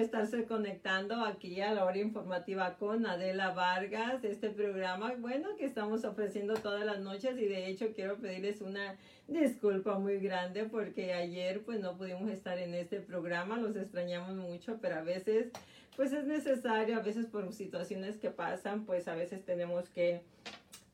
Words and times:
estarse 0.00 0.44
conectando 0.44 1.24
aquí 1.24 1.60
a 1.60 1.72
la 1.72 1.84
hora 1.84 1.98
informativa 1.98 2.76
con 2.76 3.06
Adela 3.06 3.50
Vargas, 3.50 4.24
este 4.24 4.50
programa, 4.50 5.14
bueno, 5.18 5.56
que 5.56 5.64
estamos 5.64 6.04
ofreciendo 6.04 6.54
todas 6.54 6.84
las 6.84 7.00
noches 7.00 7.38
y 7.38 7.46
de 7.46 7.68
hecho 7.68 7.92
quiero 7.94 8.16
pedirles 8.16 8.60
una 8.60 8.96
disculpa 9.28 9.98
muy 9.98 10.18
grande 10.18 10.64
porque 10.64 11.12
ayer 11.12 11.62
pues 11.62 11.80
no 11.80 11.96
pudimos 11.96 12.30
estar 12.30 12.58
en 12.58 12.74
este 12.74 13.00
programa, 13.00 13.58
los 13.58 13.76
extrañamos 13.76 14.34
mucho, 14.34 14.78
pero 14.80 14.96
a 14.96 15.02
veces 15.02 15.50
pues 15.96 16.12
es 16.12 16.24
necesario, 16.24 16.96
a 16.96 17.02
veces 17.02 17.26
por 17.26 17.52
situaciones 17.52 18.16
que 18.16 18.30
pasan, 18.30 18.86
pues 18.86 19.06
a 19.08 19.14
veces 19.14 19.44
tenemos 19.44 19.88
que 19.90 20.22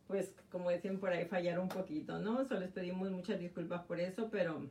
pues 0.07 0.35
como 0.51 0.71
decían 0.71 0.99
por 0.99 1.11
ahí 1.11 1.25
fallar 1.25 1.59
un 1.59 1.69
poquito, 1.69 2.19
¿no? 2.19 2.45
Solo 2.45 2.61
les 2.61 2.71
pedimos 2.71 3.11
muchas 3.11 3.39
disculpas 3.39 3.83
por 3.85 4.01
eso, 4.01 4.29
pero 4.31 4.63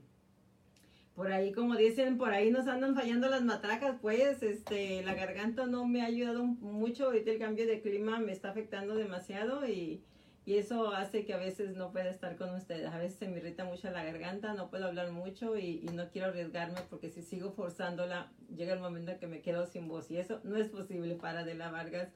por 1.15 1.31
ahí, 1.31 1.53
como 1.53 1.77
dicen, 1.77 2.17
por 2.17 2.31
ahí 2.31 2.51
nos 2.51 2.67
andan 2.67 2.93
fallando 2.93 3.29
las 3.29 3.41
matracas, 3.41 3.95
pues, 4.01 4.43
este, 4.43 5.01
la 5.03 5.13
garganta 5.13 5.65
no 5.65 5.87
me 5.87 6.01
ha 6.01 6.05
ayudado 6.05 6.43
mucho, 6.43 7.05
ahorita 7.05 7.31
el 7.31 7.39
cambio 7.39 7.65
de 7.65 7.81
clima 7.81 8.19
me 8.19 8.33
está 8.33 8.49
afectando 8.49 8.95
demasiado 8.95 9.65
y, 9.65 10.03
y 10.45 10.57
eso 10.57 10.93
hace 10.93 11.23
que 11.23 11.33
a 11.33 11.37
veces 11.37 11.75
no 11.77 11.93
pueda 11.93 12.09
estar 12.09 12.35
con 12.35 12.53
ustedes, 12.53 12.87
a 12.87 12.97
veces 12.97 13.17
se 13.17 13.29
me 13.29 13.37
irrita 13.37 13.63
mucho 13.63 13.89
la 13.91 14.03
garganta, 14.03 14.53
no 14.53 14.69
puedo 14.69 14.87
hablar 14.87 15.11
mucho 15.11 15.57
y, 15.57 15.79
y 15.83 15.89
no 15.93 16.09
quiero 16.09 16.27
arriesgarme 16.27 16.81
porque 16.89 17.09
si 17.09 17.23
sigo 17.23 17.53
forzándola, 17.53 18.29
llega 18.53 18.73
el 18.73 18.81
momento 18.81 19.11
en 19.11 19.19
que 19.19 19.27
me 19.27 19.41
quedo 19.41 19.65
sin 19.67 19.87
voz 19.87 20.11
y 20.11 20.17
eso 20.17 20.41
no 20.43 20.57
es 20.57 20.67
posible 20.67 21.15
para 21.15 21.45
De 21.45 21.55
la 21.55 21.71
Vargas. 21.71 22.09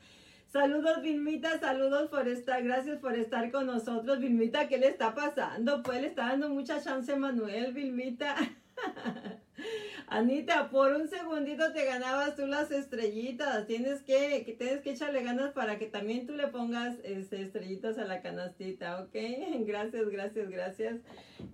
Saludos, 0.47 1.03
Vilmita, 1.03 1.59
saludos 1.59 2.09
por 2.09 2.27
estar, 2.27 2.61
gracias 2.63 2.97
por 2.97 3.15
estar 3.15 3.49
con 3.51 3.67
nosotros. 3.67 4.19
Vilmita, 4.19 4.67
¿qué 4.67 4.77
le 4.77 4.87
está 4.87 5.13
pasando? 5.13 5.83
Pues 5.83 6.01
le 6.01 6.07
está 6.07 6.29
dando 6.29 6.49
mucha 6.49 6.81
chance 6.81 7.15
Manuel, 7.15 7.71
Vilmita. 7.71 8.35
Anita, 10.07 10.69
por 10.69 10.93
un 10.93 11.07
segundito 11.07 11.71
te 11.71 11.85
ganabas 11.85 12.35
tú 12.35 12.47
las 12.47 12.71
estrellitas. 12.71 13.67
Tienes 13.67 14.01
que, 14.01 14.43
que, 14.43 14.53
tienes 14.53 14.81
que 14.81 14.91
echarle 14.91 15.23
ganas 15.23 15.51
para 15.51 15.77
que 15.77 15.85
también 15.85 16.25
tú 16.25 16.33
le 16.33 16.47
pongas 16.47 16.97
este, 17.03 17.41
estrellitas 17.41 17.97
a 17.99 18.05
la 18.05 18.21
canastita, 18.21 19.01
¿ok? 19.01 19.13
Gracias, 19.67 20.09
gracias, 20.09 20.49
gracias. 20.49 21.01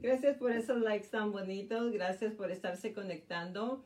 Gracias 0.02 0.38
por 0.38 0.52
esos 0.52 0.82
likes 0.82 1.08
tan 1.10 1.32
bonitos. 1.32 1.92
Gracias 1.92 2.34
por 2.34 2.50
estarse 2.52 2.94
conectando. 2.94 3.84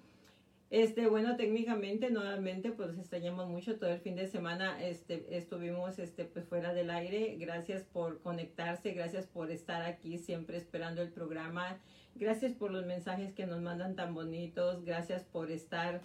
Este, 0.69 1.07
bueno, 1.07 1.35
técnicamente, 1.35 2.11
nuevamente, 2.11 2.71
pues 2.71 2.95
extrañamos 2.95 3.47
mucho. 3.49 3.79
Todo 3.79 3.89
el 3.89 3.99
fin 3.99 4.15
de 4.15 4.27
semana 4.27 4.83
este, 4.83 5.25
estuvimos 5.35 5.97
este, 5.97 6.25
pues, 6.25 6.45
fuera 6.45 6.75
del 6.75 6.91
aire. 6.91 7.37
Gracias 7.39 7.83
por 7.83 8.21
conectarse, 8.21 8.91
gracias 8.91 9.25
por 9.25 9.49
estar 9.49 9.81
aquí 9.81 10.19
siempre 10.19 10.57
esperando 10.57 11.01
el 11.01 11.09
programa. 11.09 11.79
Gracias 12.15 12.53
por 12.53 12.71
los 12.71 12.85
mensajes 12.85 13.33
que 13.33 13.45
nos 13.45 13.61
mandan 13.61 13.95
tan 13.95 14.13
bonitos. 14.13 14.83
Gracias 14.83 15.23
por 15.23 15.51
estar 15.51 16.01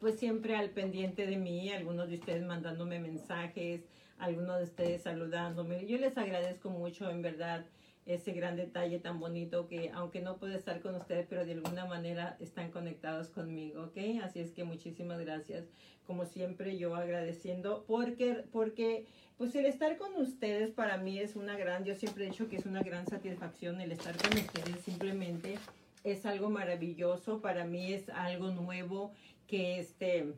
pues 0.00 0.18
siempre 0.18 0.56
al 0.56 0.70
pendiente 0.70 1.26
de 1.26 1.36
mí. 1.36 1.70
Algunos 1.70 2.08
de 2.08 2.16
ustedes 2.16 2.44
mandándome 2.44 3.00
mensajes, 3.00 3.82
algunos 4.18 4.58
de 4.58 4.64
ustedes 4.64 5.02
saludándome. 5.02 5.86
Yo 5.86 5.98
les 5.98 6.16
agradezco 6.16 6.70
mucho, 6.70 7.10
en 7.10 7.22
verdad, 7.22 7.66
ese 8.08 8.32
gran 8.32 8.56
detalle 8.56 8.98
tan 8.98 9.20
bonito 9.20 9.68
que 9.68 9.90
aunque 9.90 10.22
no 10.22 10.38
puedo 10.38 10.54
estar 10.54 10.80
con 10.80 10.94
ustedes, 10.94 11.26
pero 11.28 11.44
de 11.44 11.52
alguna 11.52 11.84
manera 11.84 12.38
están 12.40 12.70
conectados 12.70 13.28
conmigo, 13.28 13.82
¿ok? 13.82 14.22
Así 14.24 14.40
es 14.40 14.50
que 14.52 14.64
muchísimas 14.64 15.20
gracias. 15.20 15.66
Como 16.06 16.24
siempre, 16.24 16.78
yo 16.78 16.96
agradeciendo 16.96 17.84
porque, 17.86 18.44
porque 18.50 19.04
pues 19.36 19.54
el 19.54 19.66
estar 19.66 19.98
con 19.98 20.16
ustedes 20.16 20.70
para 20.70 20.96
mí 20.96 21.18
es 21.18 21.36
una 21.36 21.56
gran, 21.58 21.84
yo 21.84 21.94
siempre 21.94 22.24
he 22.24 22.30
dicho 22.30 22.48
que 22.48 22.56
es 22.56 22.64
una 22.64 22.82
gran 22.82 23.06
satisfacción 23.06 23.78
el 23.82 23.92
estar 23.92 24.16
con 24.16 24.38
ustedes, 24.38 24.82
simplemente 24.82 25.58
es 26.02 26.24
algo 26.24 26.48
maravilloso, 26.48 27.42
para 27.42 27.66
mí 27.66 27.92
es 27.92 28.08
algo 28.08 28.50
nuevo 28.50 29.12
que 29.46 29.78
este 29.80 30.32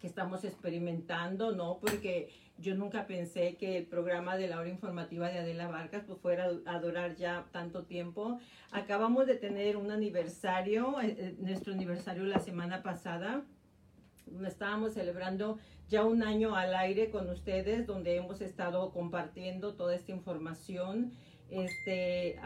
que 0.00 0.06
estamos 0.06 0.44
experimentando, 0.44 1.52
¿no? 1.52 1.78
Porque 1.78 2.28
yo 2.58 2.74
nunca 2.74 3.06
pensé 3.06 3.56
que 3.56 3.76
el 3.76 3.86
programa 3.86 4.36
de 4.36 4.48
la 4.48 4.58
hora 4.58 4.68
informativa 4.68 5.28
de 5.28 5.38
Adela 5.38 5.68
Vargas 5.68 6.04
pues 6.06 6.18
fuera 6.20 6.50
a 6.64 6.78
durar 6.80 7.16
ya 7.16 7.46
tanto 7.52 7.84
tiempo. 7.84 8.38
Acabamos 8.70 9.26
de 9.26 9.36
tener 9.36 9.76
un 9.76 9.90
aniversario, 9.90 11.00
eh, 11.00 11.16
eh, 11.18 11.36
nuestro 11.38 11.74
aniversario 11.74 12.24
la 12.24 12.38
semana 12.38 12.82
pasada. 12.82 13.44
Estábamos 14.44 14.94
celebrando 14.94 15.58
ya 15.88 16.04
un 16.04 16.22
año 16.22 16.56
al 16.56 16.74
aire 16.74 17.10
con 17.10 17.28
ustedes, 17.30 17.86
donde 17.86 18.16
hemos 18.16 18.40
estado 18.40 18.90
compartiendo 18.90 19.74
toda 19.74 19.94
esta 19.94 20.12
información 20.12 21.12
este, 21.50 22.38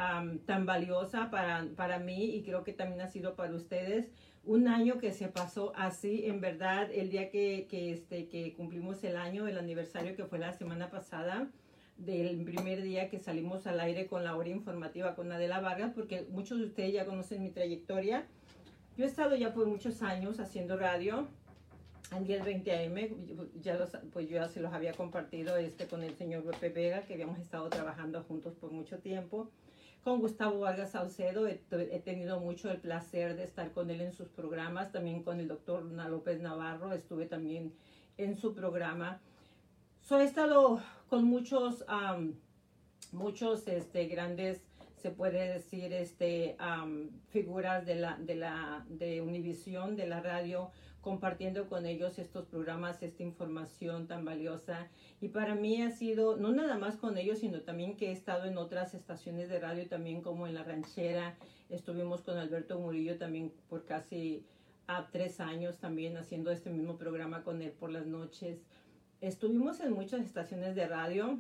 tan 0.47 0.67
valiosa 0.67 1.31
para, 1.31 1.67
para 1.77 1.99
mí 1.99 2.37
y 2.37 2.43
creo 2.43 2.65
que 2.65 2.73
también 2.73 3.01
ha 3.01 3.09
sido 3.09 3.35
para 3.35 3.55
ustedes. 3.55 4.11
Un 4.45 4.69
año 4.69 4.99
que 4.99 5.13
se 5.13 5.29
pasó 5.29 5.73
así, 5.77 6.25
en 6.27 6.41
verdad, 6.41 6.91
el 6.93 7.11
día 7.11 7.31
que, 7.31 7.67
que, 7.69 7.93
este, 7.93 8.29
que 8.29 8.55
cumplimos 8.55 9.05
el 9.05 9.17
año, 9.17 9.47
el 9.47 9.59
aniversario 9.59 10.17
que 10.17 10.25
fue 10.25 10.39
la 10.39 10.53
semana 10.53 10.91
pasada, 10.91 11.51
del 11.99 12.43
primer 12.45 12.83
día 12.83 13.11
que 13.11 13.19
salimos 13.19 13.67
al 13.67 13.79
aire 13.79 14.07
con 14.07 14.25
la 14.25 14.35
hora 14.35 14.49
informativa 14.49 15.15
con 15.15 15.31
Adela 15.33 15.61
Vargas, 15.61 15.93
porque 15.95 16.27
muchos 16.31 16.59
de 16.59 16.65
ustedes 16.65 16.95
ya 16.95 17.05
conocen 17.05 17.43
mi 17.43 17.51
trayectoria. 17.51 18.27
Yo 18.97 19.05
he 19.05 19.09
estado 19.09 19.37
ya 19.37 19.53
por 19.53 19.67
muchos 19.67 20.03
años 20.03 20.41
haciendo 20.41 20.79
radio, 20.79 21.29
al 22.11 22.23
1020 22.23 22.73
AM, 22.73 23.61
ya 23.61 23.75
los, 23.77 23.91
pues 24.13 24.29
yo 24.29 24.37
ya 24.37 24.49
se 24.49 24.61
los 24.61 24.73
había 24.73 24.93
compartido 24.93 25.57
este 25.57 25.87
con 25.87 26.03
el 26.03 26.15
señor 26.17 26.45
Pepe 26.45 26.71
Vega, 26.71 27.03
que 27.03 27.15
habíamos 27.15 27.39
estado 27.39 27.69
trabajando 27.69 28.23
juntos 28.25 28.55
por 28.55 28.73
mucho 28.73 28.99
tiempo. 28.99 29.51
Con 30.03 30.21
Gustavo 30.21 30.61
Vargas 30.61 30.93
Saucedo 30.93 31.47
he, 31.47 31.61
he, 31.71 32.01
tenido 32.01 32.41
mucho 32.41 32.71
el 32.71 32.79
placer 32.79 33.37
de 33.37 33.45
estar 33.45 33.71
con 33.73 33.91
él 33.91 34.01
en 34.01 34.13
sus 34.13 34.29
programas, 34.29 34.93
también 34.93 35.23
con 35.23 35.41
el 35.41 35.49
doctor 35.49 35.83
López 35.83 36.41
Navarro, 36.41 36.93
estuve 36.95 37.27
también 37.27 37.75
en 38.17 38.37
su 38.37 38.55
programa. 38.55 39.21
So, 40.01 40.19
he 40.19 40.25
estado 40.25 40.83
con 41.09 41.25
muchos, 41.25 41.85
um, 41.89 42.35
muchos 43.13 43.69
este, 43.69 44.07
grandes, 44.07 44.63
se 44.97 45.11
puede 45.11 45.53
decir, 45.53 45.93
este, 45.93 46.57
um, 46.61 47.11
figuras 47.29 47.85
de, 47.87 47.97
la, 47.97 48.17
de, 48.17 48.35
la, 48.37 48.85
de 48.89 49.21
Univisión, 49.21 49.97
de 49.97 50.07
la 50.07 50.21
radio, 50.21 50.71
compartiendo 51.01 51.69
con 51.69 51.87
ellos 51.87 52.19
estos 52.19 52.47
programas, 52.47 53.03
esta 53.03 53.23
información 53.23 54.07
tan 54.07 54.25
valiosa. 54.25 54.89
Y 55.21 55.29
para 55.29 55.55
mí 55.55 55.83
ha 55.83 55.91
sido, 55.91 56.37
no 56.37 56.53
nada 56.53 56.77
más 56.79 56.97
con 56.97 57.17
ellos, 57.19 57.39
sino 57.39 57.63
también 57.63 57.97
que 57.97 58.09
he 58.09 58.13
estado 58.13 58.45
en 58.45 58.59
otras 58.59 58.95
estaciones 58.95 59.49
de 59.49 59.61
radio, 59.61 59.89
también 59.89 60.21
como 60.21 60.47
en 60.47 60.55
La 60.55 60.65
Ranchera. 60.65 61.37
Estuvimos 61.69 62.23
con 62.23 62.37
Alberto 62.37 62.79
Murillo 62.79 63.17
también 63.19 63.53
por 63.69 63.85
casi 63.85 64.45
a 64.87 65.09
tres 65.11 65.39
años 65.39 65.79
también 65.79 66.17
haciendo 66.17 66.51
este 66.51 66.69
mismo 66.69 66.97
programa 66.97 67.45
con 67.45 67.63
él 67.63 67.71
por 67.71 67.91
las 67.91 68.07
noches. 68.07 68.59
Estuvimos 69.21 69.81
en 69.81 69.93
muchas 69.93 70.23
estaciones 70.23 70.75
de 70.75 70.89
radio, 70.89 71.39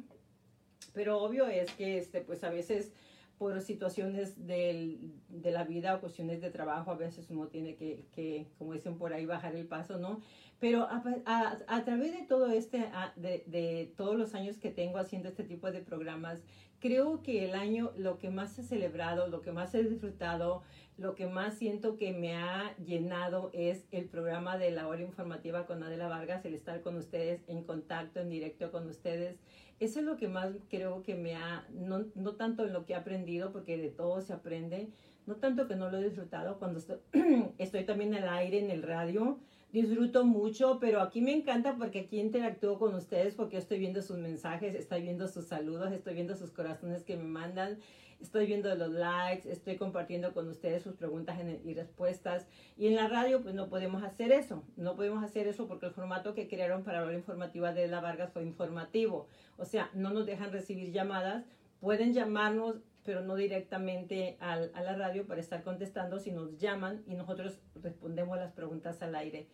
pero 0.94 1.18
obvio 1.18 1.48
es 1.48 1.72
que 1.72 1.98
este, 1.98 2.20
pues 2.20 2.44
a 2.44 2.50
veces 2.50 2.92
por 3.40 3.58
situaciones 3.62 4.46
del, 4.46 5.14
de 5.30 5.50
la 5.50 5.64
vida 5.64 5.94
o 5.94 6.00
cuestiones 6.00 6.42
de 6.42 6.50
trabajo, 6.50 6.90
a 6.90 6.94
veces 6.94 7.30
uno 7.30 7.46
tiene 7.46 7.74
que, 7.74 8.04
que 8.12 8.46
como 8.58 8.74
dicen 8.74 8.98
por 8.98 9.14
ahí, 9.14 9.24
bajar 9.24 9.56
el 9.56 9.66
paso, 9.66 9.96
¿no? 9.96 10.20
Pero 10.58 10.82
a, 10.82 11.02
a, 11.24 11.56
a 11.66 11.84
través 11.86 12.12
de 12.12 12.26
todo 12.26 12.50
este, 12.50 12.90
de, 13.16 13.42
de, 13.46 13.94
todos 13.96 14.14
los 14.18 14.34
años 14.34 14.58
que 14.58 14.68
tengo 14.68 14.98
haciendo 14.98 15.30
este 15.30 15.42
tipo 15.42 15.72
de 15.72 15.80
programas, 15.80 16.42
creo 16.80 17.22
que 17.22 17.46
el 17.46 17.54
año 17.54 17.92
lo 17.96 18.18
que 18.18 18.28
más 18.28 18.58
he 18.58 18.62
celebrado, 18.62 19.26
lo 19.26 19.40
que 19.40 19.52
más 19.52 19.74
he 19.74 19.84
disfrutado, 19.84 20.62
lo 20.98 21.14
que 21.14 21.26
más 21.26 21.54
siento 21.54 21.96
que 21.96 22.12
me 22.12 22.36
ha 22.36 22.76
llenado 22.76 23.48
es 23.54 23.86
el 23.90 24.04
programa 24.04 24.58
de 24.58 24.70
la 24.70 24.86
hora 24.86 25.00
informativa 25.00 25.64
con 25.64 25.82
Adela 25.82 26.08
Vargas, 26.08 26.44
el 26.44 26.52
estar 26.52 26.82
con 26.82 26.94
ustedes 26.98 27.40
en 27.46 27.64
contacto, 27.64 28.20
en 28.20 28.28
directo 28.28 28.70
con 28.70 28.86
ustedes 28.86 29.38
eso 29.80 29.98
es 29.98 30.04
lo 30.04 30.16
que 30.16 30.28
más 30.28 30.52
creo 30.68 31.02
que 31.02 31.14
me 31.14 31.34
ha, 31.34 31.66
no, 31.72 32.04
no 32.14 32.34
tanto 32.34 32.66
en 32.66 32.72
lo 32.72 32.84
que 32.84 32.92
he 32.92 32.96
aprendido, 32.96 33.50
porque 33.50 33.78
de 33.78 33.88
todo 33.88 34.20
se 34.20 34.34
aprende, 34.34 34.90
no 35.26 35.36
tanto 35.36 35.66
que 35.66 35.74
no 35.74 35.90
lo 35.90 35.98
he 35.98 36.04
disfrutado 36.04 36.58
cuando 36.58 36.78
estoy, 36.78 36.98
estoy 37.58 37.84
también 37.84 38.14
al 38.14 38.28
aire 38.28 38.58
en 38.58 38.70
el 38.70 38.82
radio, 38.82 39.38
disfruto 39.72 40.24
mucho, 40.24 40.78
pero 40.80 41.00
aquí 41.00 41.20
me 41.20 41.32
encanta 41.32 41.76
porque 41.76 42.00
aquí 42.00 42.20
interactúo 42.20 42.78
con 42.78 42.94
ustedes 42.94 43.34
porque 43.34 43.56
estoy 43.56 43.78
viendo 43.78 44.02
sus 44.02 44.18
mensajes, 44.18 44.74
estoy 44.74 45.02
viendo 45.02 45.28
sus 45.28 45.46
saludos, 45.46 45.92
estoy 45.92 46.14
viendo 46.14 46.36
sus 46.36 46.50
corazones 46.50 47.04
que 47.04 47.16
me 47.16 47.24
mandan 47.24 47.78
estoy 48.20 48.46
viendo 48.46 48.74
los 48.74 48.90
likes, 48.90 49.50
estoy 49.50 49.76
compartiendo 49.76 50.32
con 50.32 50.48
ustedes 50.48 50.82
sus 50.82 50.94
preguntas 50.94 51.38
y 51.64 51.74
respuestas. 51.74 52.46
Y 52.76 52.86
en 52.86 52.94
la 52.94 53.08
radio, 53.08 53.42
pues 53.42 53.54
no 53.54 53.68
podemos 53.68 54.02
hacer 54.02 54.32
eso. 54.32 54.62
No 54.76 54.94
podemos 54.96 55.24
hacer 55.24 55.46
eso 55.46 55.66
porque 55.66 55.86
el 55.86 55.92
formato 55.92 56.34
que 56.34 56.48
crearon 56.48 56.84
para 56.84 57.04
la 57.04 57.14
informativa 57.14 57.72
de 57.72 57.88
La 57.88 58.00
Vargas 58.00 58.32
fue 58.32 58.42
informativo. 58.42 59.26
O 59.56 59.64
sea, 59.64 59.90
no 59.94 60.10
nos 60.10 60.26
dejan 60.26 60.52
recibir 60.52 60.92
llamadas. 60.92 61.44
Pueden 61.80 62.12
llamarnos, 62.12 62.76
pero 63.04 63.22
no 63.22 63.36
directamente 63.36 64.36
a 64.40 64.56
la 64.56 64.94
radio 64.96 65.26
para 65.26 65.40
estar 65.40 65.62
contestando, 65.62 66.18
si 66.18 66.32
nos 66.32 66.58
llaman 66.58 67.02
y 67.06 67.14
nosotros 67.14 67.58
respondemos 67.82 68.38
las 68.38 68.52
preguntas 68.52 69.02
al 69.02 69.14
aire. 69.14 69.48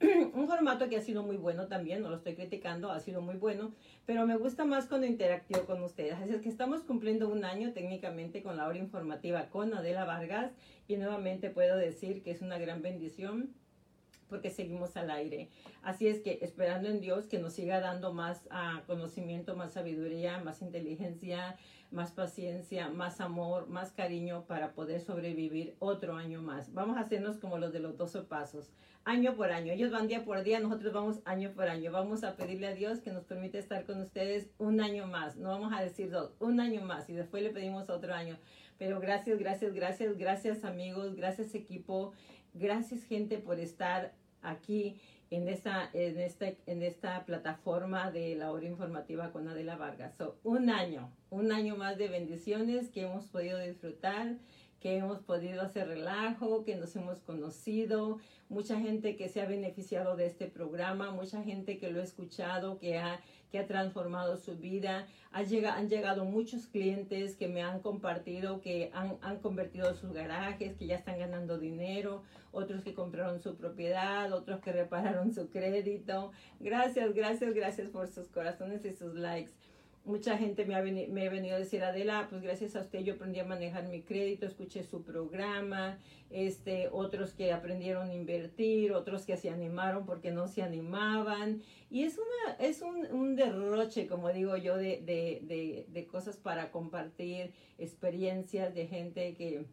un 0.32 0.48
formato 0.48 0.88
que 0.88 0.96
ha 0.96 1.02
sido 1.02 1.22
muy 1.22 1.36
bueno 1.36 1.66
también, 1.68 2.02
no 2.02 2.08
lo 2.08 2.16
estoy 2.16 2.34
criticando, 2.34 2.90
ha 2.90 3.00
sido 3.00 3.20
muy 3.20 3.36
bueno, 3.36 3.74
pero 4.06 4.26
me 4.26 4.36
gusta 4.36 4.64
más 4.64 4.86
cuando 4.86 5.06
interactúo 5.06 5.66
con 5.66 5.82
ustedes. 5.82 6.14
Así 6.14 6.32
es 6.32 6.40
que 6.40 6.48
estamos 6.48 6.82
cumpliendo 6.82 7.28
un 7.28 7.44
año 7.44 7.72
técnicamente 7.72 8.42
con 8.42 8.56
la 8.56 8.66
hora 8.66 8.78
informativa 8.78 9.50
con 9.50 9.74
Adela 9.74 10.06
Vargas 10.06 10.52
y 10.88 10.96
nuevamente 10.96 11.50
puedo 11.50 11.76
decir 11.76 12.22
que 12.22 12.30
es 12.30 12.40
una 12.40 12.58
gran 12.58 12.80
bendición 12.80 13.50
porque 14.30 14.48
seguimos 14.48 14.96
al 14.96 15.10
aire. 15.10 15.50
Así 15.82 16.06
es 16.06 16.20
que 16.20 16.38
esperando 16.40 16.88
en 16.88 17.00
Dios 17.00 17.26
que 17.26 17.38
nos 17.38 17.52
siga 17.52 17.80
dando 17.80 18.14
más 18.14 18.46
uh, 18.46 18.86
conocimiento, 18.86 19.54
más 19.54 19.72
sabiduría, 19.72 20.38
más 20.38 20.62
inteligencia, 20.62 21.58
más 21.90 22.12
paciencia, 22.12 22.88
más 22.88 23.20
amor, 23.20 23.68
más 23.68 23.92
cariño 23.92 24.44
para 24.46 24.72
poder 24.72 25.00
sobrevivir 25.00 25.74
otro 25.78 26.16
año 26.16 26.40
más. 26.40 26.72
Vamos 26.72 26.96
a 26.96 27.00
hacernos 27.00 27.38
como 27.38 27.58
los 27.58 27.72
de 27.72 27.80
los 27.80 27.96
12 27.96 28.22
pasos, 28.22 28.70
año 29.04 29.34
por 29.34 29.50
año. 29.50 29.72
Ellos 29.72 29.90
van 29.90 30.06
día 30.06 30.24
por 30.24 30.42
día, 30.42 30.60
nosotros 30.60 30.92
vamos 30.92 31.20
año 31.24 31.52
por 31.52 31.68
año. 31.68 31.90
Vamos 31.90 32.22
a 32.22 32.36
pedirle 32.36 32.68
a 32.68 32.74
Dios 32.74 33.00
que 33.00 33.12
nos 33.12 33.24
permita 33.24 33.58
estar 33.58 33.84
con 33.84 34.00
ustedes 34.00 34.50
un 34.58 34.80
año 34.80 35.06
más. 35.06 35.36
No 35.36 35.48
vamos 35.48 35.72
a 35.72 35.82
decir 35.82 36.10
dos, 36.10 36.32
un 36.38 36.60
año 36.60 36.82
más 36.82 37.08
y 37.08 37.14
después 37.14 37.42
le 37.42 37.50
pedimos 37.50 37.90
otro 37.90 38.14
año. 38.14 38.38
Pero 38.78 39.00
gracias, 39.00 39.38
gracias, 39.38 39.74
gracias, 39.74 40.16
gracias 40.16 40.64
amigos, 40.64 41.14
gracias 41.14 41.54
equipo, 41.54 42.12
gracias 42.54 43.04
gente 43.04 43.38
por 43.38 43.58
estar 43.58 44.14
aquí 44.42 45.00
en 45.30 45.48
esta, 45.48 45.88
en 45.92 46.18
esta, 46.18 46.48
en 46.66 46.82
esta 46.82 47.24
plataforma 47.24 48.10
de 48.10 48.34
la 48.34 48.50
hora 48.50 48.66
informativa 48.66 49.30
con 49.30 49.48
Adela 49.48 49.76
Vargas. 49.76 50.14
un 50.42 50.70
año, 50.70 51.12
un 51.30 51.52
año 51.52 51.76
más 51.76 51.96
de 51.98 52.08
bendiciones 52.08 52.88
que 52.88 53.02
hemos 53.02 53.26
podido 53.26 53.58
disfrutar, 53.58 54.36
que 54.80 54.96
hemos 54.96 55.20
podido 55.20 55.62
hacer 55.62 55.86
relajo, 55.86 56.64
que 56.64 56.74
nos 56.74 56.96
hemos 56.96 57.20
conocido, 57.20 58.18
mucha 58.48 58.80
gente 58.80 59.16
que 59.16 59.28
se 59.28 59.40
ha 59.40 59.46
beneficiado 59.46 60.16
de 60.16 60.26
este 60.26 60.46
programa, 60.46 61.12
mucha 61.12 61.42
gente 61.42 61.78
que 61.78 61.90
lo 61.92 62.00
ha 62.00 62.04
escuchado, 62.04 62.78
que 62.78 62.98
ha 62.98 63.20
que 63.50 63.58
ha 63.58 63.66
transformado 63.66 64.36
su 64.36 64.56
vida. 64.56 65.06
Llegado, 65.48 65.78
han 65.78 65.88
llegado 65.88 66.24
muchos 66.24 66.66
clientes 66.66 67.36
que 67.36 67.48
me 67.48 67.62
han 67.62 67.80
compartido 67.80 68.60
que 68.60 68.90
han, 68.94 69.18
han 69.22 69.38
convertido 69.38 69.94
sus 69.94 70.12
garajes, 70.12 70.76
que 70.76 70.86
ya 70.86 70.96
están 70.96 71.18
ganando 71.18 71.58
dinero, 71.58 72.22
otros 72.52 72.82
que 72.82 72.94
compraron 72.94 73.40
su 73.40 73.56
propiedad, 73.56 74.32
otros 74.32 74.60
que 74.60 74.72
repararon 74.72 75.32
su 75.32 75.48
crédito. 75.50 76.32
Gracias, 76.58 77.14
gracias, 77.14 77.54
gracias 77.54 77.88
por 77.90 78.08
sus 78.08 78.28
corazones 78.28 78.84
y 78.84 78.92
sus 78.92 79.14
likes 79.14 79.52
mucha 80.04 80.38
gente 80.38 80.64
me 80.64 80.74
ha, 80.74 80.82
me 80.82 81.26
ha 81.26 81.30
venido 81.30 81.56
a 81.56 81.58
decir, 81.58 81.82
Adela, 81.84 82.26
pues 82.30 82.42
gracias 82.42 82.74
a 82.74 82.80
usted 82.80 83.00
yo 83.00 83.14
aprendí 83.14 83.38
a 83.38 83.44
manejar 83.44 83.86
mi 83.88 84.02
crédito, 84.02 84.46
escuché 84.46 84.82
su 84.82 85.02
programa, 85.02 85.98
este, 86.30 86.88
otros 86.90 87.32
que 87.34 87.52
aprendieron 87.52 88.08
a 88.08 88.14
invertir, 88.14 88.92
otros 88.92 89.26
que 89.26 89.36
se 89.36 89.50
animaron 89.50 90.06
porque 90.06 90.30
no 90.30 90.48
se 90.48 90.62
animaban. 90.62 91.62
Y 91.90 92.04
es, 92.04 92.18
una, 92.18 92.54
es 92.58 92.82
un, 92.82 93.06
un 93.12 93.36
derroche, 93.36 94.06
como 94.06 94.32
digo 94.32 94.56
yo, 94.56 94.76
de, 94.76 95.02
de, 95.02 95.40
de, 95.42 95.86
de 95.88 96.06
cosas 96.06 96.36
para 96.36 96.70
compartir, 96.70 97.52
experiencias 97.78 98.74
de 98.74 98.86
gente 98.86 99.34
que... 99.34 99.66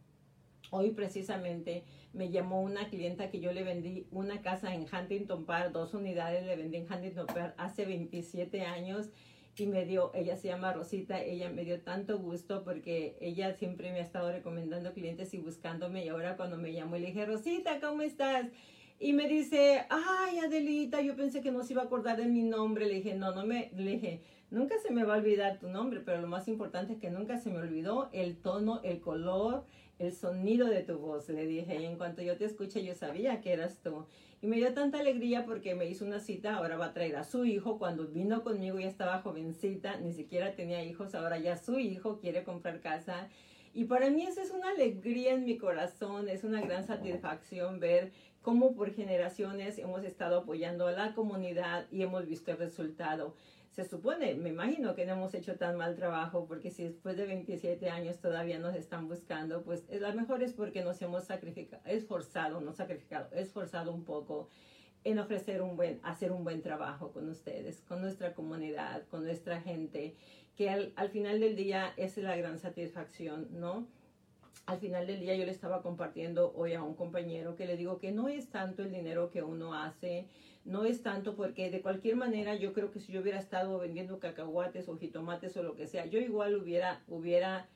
Hoy 0.69 0.91
precisamente 0.91 1.85
me 2.11 2.29
llamó 2.29 2.61
una 2.61 2.89
clienta 2.89 3.29
que 3.29 3.39
yo 3.39 3.53
le 3.53 3.63
vendí 3.63 4.05
una 4.11 4.41
casa 4.41 4.73
en 4.73 4.85
Huntington 4.91 5.45
Park, 5.45 5.71
dos 5.71 5.93
unidades 5.93 6.45
le 6.45 6.57
vendí 6.57 6.75
en 6.75 6.91
Huntington 6.91 7.25
Park 7.27 7.53
hace 7.57 7.85
27 7.85 8.63
años 8.63 9.09
y 9.59 9.65
me 9.65 9.85
dio, 9.85 10.11
ella 10.13 10.35
se 10.35 10.47
llama 10.47 10.73
Rosita, 10.73 11.21
ella 11.21 11.49
me 11.49 11.65
dio 11.65 11.81
tanto 11.81 12.19
gusto 12.19 12.63
porque 12.63 13.17
ella 13.21 13.53
siempre 13.53 13.91
me 13.91 13.99
ha 13.99 14.03
estado 14.03 14.31
recomendando 14.31 14.93
clientes 14.93 15.33
y 15.33 15.39
buscándome 15.39 16.05
y 16.05 16.09
ahora 16.09 16.37
cuando 16.37 16.57
me 16.57 16.73
llamó 16.73 16.97
le 16.97 17.07
dije, 17.07 17.25
Rosita, 17.25 17.79
¿cómo 17.79 18.01
estás? 18.01 18.45
Y 18.99 19.13
me 19.13 19.27
dice, 19.27 19.85
ay 19.89 20.39
Adelita, 20.39 21.01
yo 21.01 21.15
pensé 21.15 21.41
que 21.41 21.51
no 21.51 21.63
se 21.63 21.73
iba 21.73 21.83
a 21.83 21.85
acordar 21.85 22.17
de 22.17 22.25
mi 22.25 22.43
nombre. 22.43 22.87
Le 22.87 22.95
dije, 22.95 23.13
no, 23.13 23.31
no 23.31 23.45
me, 23.45 23.71
le 23.75 23.91
dije, 23.91 24.21
nunca 24.49 24.75
se 24.79 24.91
me 24.91 25.03
va 25.03 25.15
a 25.15 25.17
olvidar 25.17 25.59
tu 25.59 25.69
nombre, 25.69 25.99
pero 25.99 26.19
lo 26.19 26.27
más 26.27 26.47
importante 26.47 26.93
es 26.93 26.99
que 26.99 27.11
nunca 27.11 27.37
se 27.37 27.51
me 27.51 27.59
olvidó 27.59 28.09
el 28.11 28.37
tono, 28.37 28.81
el 28.83 28.99
color, 28.99 29.65
el 29.99 30.13
sonido 30.13 30.67
de 30.67 30.83
tu 30.83 30.97
voz. 30.97 31.29
Le 31.29 31.45
dije, 31.45 31.79
y 31.81 31.85
en 31.85 31.97
cuanto 31.97 32.21
yo 32.21 32.37
te 32.37 32.45
escuché, 32.45 32.83
yo 32.83 32.93
sabía 32.93 33.41
que 33.41 33.53
eras 33.53 33.79
tú. 33.81 34.05
Y 34.41 34.47
me 34.47 34.57
dio 34.57 34.73
tanta 34.73 34.99
alegría 34.99 35.45
porque 35.45 35.73
me 35.73 35.87
hizo 35.87 36.05
una 36.05 36.19
cita, 36.19 36.55
ahora 36.55 36.77
va 36.77 36.87
a 36.87 36.93
traer 36.93 37.15
a 37.15 37.23
su 37.23 37.45
hijo. 37.45 37.79
Cuando 37.79 38.07
vino 38.07 38.43
conmigo 38.43 38.79
ya 38.79 38.87
estaba 38.87 39.21
jovencita, 39.21 39.97
ni 39.97 40.13
siquiera 40.13 40.53
tenía 40.55 40.83
hijos, 40.83 41.15
ahora 41.15 41.39
ya 41.39 41.57
su 41.57 41.79
hijo 41.79 42.19
quiere 42.19 42.43
comprar 42.43 42.81
casa. 42.81 43.29
Y 43.73 43.85
para 43.85 44.09
mí 44.09 44.23
eso 44.23 44.41
es 44.41 44.51
una 44.51 44.69
alegría 44.69 45.33
en 45.33 45.43
mi 45.43 45.57
corazón, 45.57 46.29
es 46.29 46.43
una 46.43 46.61
gran 46.61 46.85
satisfacción 46.85 47.79
ver 47.79 48.11
cómo 48.41 48.73
por 48.73 48.93
generaciones 48.93 49.77
hemos 49.77 50.03
estado 50.03 50.37
apoyando 50.37 50.87
a 50.87 50.91
la 50.91 51.13
comunidad 51.13 51.85
y 51.91 52.01
hemos 52.01 52.25
visto 52.25 52.51
el 52.51 52.57
resultado 52.57 53.35
se 53.77 53.85
supone, 53.85 54.33
me 54.33 54.49
imagino 54.49 54.95
que 54.95 55.05
no 55.05 55.13
hemos 55.13 55.35
hecho 55.35 55.55
tan 55.55 55.77
mal 55.77 55.95
trabajo, 55.95 56.47
porque 56.47 56.71
si 56.71 56.83
después 56.83 57.15
de 57.15 57.27
27 57.27 57.91
años 57.91 58.17
todavía 58.17 58.57
nos 58.57 58.73
están 58.73 59.07
buscando, 59.07 59.61
pues 59.61 59.85
lo 59.91 60.11
mejor 60.15 60.41
es 60.41 60.53
porque 60.53 60.83
nos 60.83 60.99
hemos 61.03 61.25
sacrificado, 61.25 61.83
esforzado, 61.85 62.59
no 62.59 62.73
sacrificado, 62.73 63.29
esforzado 63.33 63.93
un 63.93 64.03
poco 64.03 64.49
en 65.03 65.19
ofrecer 65.19 65.61
un 65.61 65.75
buen, 65.75 65.99
hacer 66.01 66.31
un 66.31 66.43
buen 66.43 66.63
trabajo 66.63 67.11
con 67.11 67.29
ustedes, 67.29 67.81
con 67.81 68.01
nuestra 68.01 68.33
comunidad, 68.33 69.03
con 69.09 69.23
nuestra 69.23 69.61
gente, 69.61 70.15
que 70.55 70.71
al, 70.71 70.91
al 70.95 71.09
final 71.09 71.39
del 71.39 71.55
día 71.55 71.93
es 71.97 72.17
la 72.17 72.35
gran 72.35 72.57
satisfacción, 72.57 73.47
¿no? 73.51 73.85
Al 74.65 74.79
final 74.79 75.05
del 75.05 75.19
día 75.19 75.35
yo 75.35 75.45
le 75.45 75.51
estaba 75.51 75.83
compartiendo 75.83 76.51
hoy 76.55 76.73
a 76.73 76.81
un 76.81 76.95
compañero 76.95 77.55
que 77.55 77.67
le 77.67 77.77
digo 77.77 77.99
que 77.99 78.11
no 78.11 78.27
es 78.27 78.49
tanto 78.49 78.81
el 78.81 78.91
dinero 78.91 79.29
que 79.29 79.43
uno 79.43 79.75
hace, 79.75 80.25
no 80.67 80.83
es 80.83 81.01
tanto 81.01 81.35
porque 81.35 81.71
de 81.71 81.81
cualquier 81.81 82.17
manera 82.17 82.53
yo 82.55 82.73
creo 82.73 82.91
que 82.91 82.99
si 82.99 83.13
yo 83.13 83.21
hubiera 83.21 83.39
estado 83.39 83.79
vendiendo 83.79 84.19
cacahuates 84.19 84.89
o 84.89 84.97
jitomates 84.97 85.55
o 85.57 85.63
lo 85.63 85.75
que 85.75 85.87
sea, 85.87 86.05
yo 86.05 86.19
igual 86.19 86.55
hubiera, 86.55 87.01
hubiera 87.07 87.67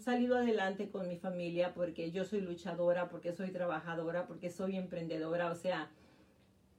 salido 0.00 0.36
adelante 0.36 0.90
con 0.90 1.08
mi 1.08 1.16
familia 1.16 1.72
porque 1.74 2.10
yo 2.10 2.24
soy 2.24 2.40
luchadora, 2.40 3.08
porque 3.08 3.32
soy 3.32 3.50
trabajadora, 3.50 4.26
porque 4.26 4.50
soy 4.50 4.76
emprendedora, 4.76 5.50
o 5.50 5.54
sea, 5.54 5.90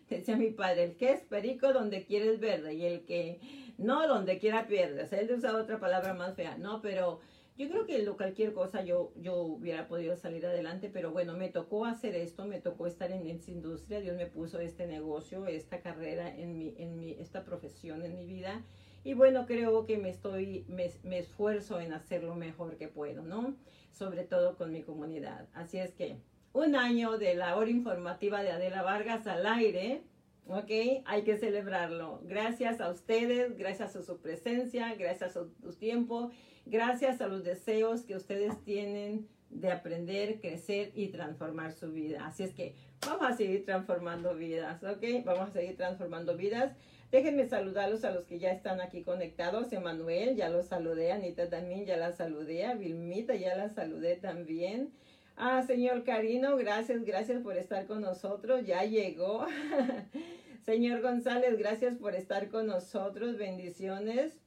decía 0.08 0.36
mi 0.36 0.50
padre, 0.50 0.84
el 0.84 0.96
que 0.96 1.10
es 1.10 1.22
perico 1.22 1.72
donde 1.72 2.04
quieres 2.04 2.38
verde 2.38 2.74
y 2.74 2.84
el 2.84 3.04
que 3.04 3.40
no 3.78 4.06
donde 4.06 4.38
quiera 4.38 4.68
pierde. 4.68 5.02
O 5.02 5.06
sea, 5.06 5.18
él 5.18 5.32
usaba 5.32 5.60
otra 5.60 5.80
palabra 5.80 6.14
más 6.14 6.36
fea, 6.36 6.56
no, 6.56 6.80
pero 6.80 7.20
yo 7.58 7.68
creo 7.70 7.86
que 7.86 8.02
lo, 8.02 8.16
cualquier 8.16 8.52
cosa 8.52 8.82
yo, 8.82 9.12
yo 9.16 9.36
hubiera 9.38 9.88
podido 9.88 10.16
salir 10.16 10.44
adelante, 10.44 10.90
pero 10.92 11.10
bueno, 11.10 11.34
me 11.34 11.48
tocó 11.48 11.86
hacer 11.86 12.14
esto, 12.14 12.44
me 12.44 12.60
tocó 12.60 12.86
estar 12.86 13.10
en 13.10 13.26
esta 13.26 13.50
industria, 13.50 14.00
Dios 14.00 14.14
me 14.14 14.26
puso 14.26 14.60
este 14.60 14.86
negocio, 14.86 15.46
esta 15.46 15.80
carrera, 15.80 16.34
en 16.36 16.58
mi, 16.58 16.74
en 16.76 16.98
mi, 16.98 17.12
esta 17.12 17.44
profesión 17.44 18.04
en 18.04 18.14
mi 18.14 18.26
vida. 18.26 18.62
Y 19.04 19.14
bueno, 19.14 19.46
creo 19.46 19.86
que 19.86 19.96
me 19.96 20.10
estoy, 20.10 20.66
me, 20.68 20.90
me 21.02 21.18
esfuerzo 21.18 21.80
en 21.80 21.94
hacer 21.94 22.24
lo 22.24 22.34
mejor 22.34 22.76
que 22.76 22.88
puedo, 22.88 23.22
¿no? 23.22 23.56
Sobre 23.90 24.24
todo 24.24 24.56
con 24.56 24.70
mi 24.70 24.82
comunidad. 24.82 25.48
Así 25.54 25.78
es 25.78 25.94
que 25.94 26.18
un 26.52 26.74
año 26.74 27.16
de 27.16 27.34
la 27.34 27.56
hora 27.56 27.70
informativa 27.70 28.42
de 28.42 28.50
Adela 28.50 28.82
Vargas 28.82 29.26
al 29.26 29.46
aire, 29.46 30.02
¿ok? 30.46 31.04
Hay 31.06 31.22
que 31.22 31.38
celebrarlo. 31.38 32.20
Gracias 32.24 32.82
a 32.82 32.90
ustedes, 32.90 33.56
gracias 33.56 33.96
a 33.96 34.02
su 34.02 34.18
presencia, 34.18 34.94
gracias 34.94 35.38
a 35.38 35.44
su 35.44 35.72
tiempo 35.78 36.32
gracias 36.66 37.20
a 37.20 37.28
los 37.28 37.44
deseos 37.44 38.02
que 38.02 38.16
ustedes 38.16 38.62
tienen 38.64 39.28
de 39.50 39.70
aprender, 39.70 40.40
crecer 40.40 40.90
y 40.94 41.08
transformar 41.08 41.72
su 41.72 41.92
vida. 41.92 42.26
Así 42.26 42.42
es 42.42 42.52
que 42.52 42.74
vamos 43.06 43.30
a 43.30 43.36
seguir 43.36 43.64
transformando 43.64 44.34
vidas, 44.34 44.82
¿ok? 44.82 45.24
Vamos 45.24 45.50
a 45.50 45.52
seguir 45.52 45.76
transformando 45.76 46.36
vidas. 46.36 46.74
Déjenme 47.10 47.48
saludarlos 47.48 48.04
a 48.04 48.10
los 48.10 48.26
que 48.26 48.38
ya 48.38 48.50
están 48.50 48.80
aquí 48.80 49.02
conectados. 49.02 49.72
Emanuel, 49.72 50.34
ya 50.34 50.48
los 50.48 50.66
saludé. 50.66 51.12
Anita 51.12 51.48
también 51.48 51.86
ya 51.86 51.96
la 51.96 52.12
saludé. 52.12 52.66
A 52.66 52.74
Vilmita 52.74 53.36
ya 53.36 53.54
la 53.54 53.68
saludé 53.68 54.16
también. 54.16 54.92
Ah, 55.36 55.62
señor 55.66 56.02
Carino, 56.02 56.56
gracias, 56.56 57.04
gracias 57.04 57.42
por 57.42 57.56
estar 57.56 57.86
con 57.86 58.00
nosotros. 58.00 58.66
Ya 58.66 58.84
llegó. 58.84 59.46
señor 60.64 61.00
González, 61.00 61.56
gracias 61.56 61.96
por 61.96 62.14
estar 62.16 62.48
con 62.48 62.66
nosotros. 62.66 63.36
Bendiciones. 63.36 64.45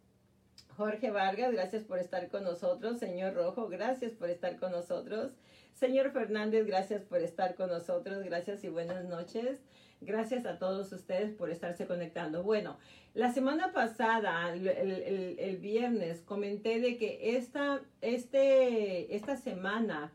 Jorge 0.79 1.11
Vargas, 1.11 1.51
gracias 1.51 1.83
por 1.83 1.99
estar 1.99 2.29
con 2.29 2.45
nosotros. 2.45 2.99
Señor 2.99 3.33
Rojo, 3.33 3.67
gracias 3.67 4.13
por 4.13 4.29
estar 4.29 4.57
con 4.57 4.71
nosotros. 4.71 5.33
Señor 5.73 6.11
Fernández, 6.11 6.65
gracias 6.65 7.03
por 7.03 7.21
estar 7.21 7.55
con 7.55 7.67
nosotros. 7.67 8.23
Gracias 8.23 8.63
y 8.63 8.69
buenas 8.69 9.03
noches. 9.03 9.59
Gracias 9.99 10.45
a 10.45 10.57
todos 10.57 10.89
ustedes 10.93 11.33
por 11.33 11.49
estarse 11.49 11.85
conectando. 11.85 12.43
Bueno, 12.43 12.77
la 13.13 13.33
semana 13.33 13.73
pasada, 13.73 14.53
el, 14.53 15.57
viernes, 15.57 16.21
comenté 16.21 16.79
de 16.79 16.97
que 16.97 17.35
esta, 17.35 17.81
este, 17.99 19.13
esta 19.13 19.35
semana 19.35 20.13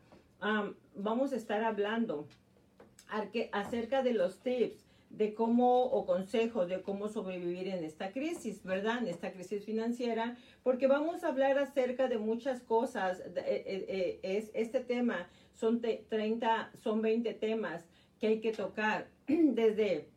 vamos 0.95 1.31
a 1.31 1.35
estar 1.35 1.63
hablando 1.63 2.27
acerca 3.51 4.01
de 4.01 4.13
los 4.13 4.39
tips 4.39 4.84
de 5.09 5.33
cómo, 5.33 5.83
o 5.83 6.05
consejos 6.05 6.67
de 6.67 6.81
cómo 6.81 7.07
sobrevivir 7.07 7.67
en 7.69 7.83
esta 7.83 8.11
crisis, 8.11 8.63
¿verdad? 8.63 8.99
En 8.99 9.07
esta 9.07 9.31
crisis 9.31 9.63
financiera, 9.63 10.37
porque 10.63 10.87
vamos 10.87 11.23
a 11.23 11.29
hablar 11.29 11.57
acerca 11.57 12.07
de 12.07 12.17
muchas 12.17 12.61
cosas. 12.61 13.19
Eh, 13.19 13.33
eh, 13.37 13.85
eh, 13.87 14.19
es, 14.23 14.51
este 14.53 14.81
tema 14.81 15.29
son 15.53 15.81
30, 15.81 16.71
son 16.83 17.01
20 17.01 17.33
temas 17.35 17.85
que 18.19 18.27
hay 18.27 18.41
que 18.41 18.51
tocar 18.51 19.07
desde, 19.27 20.09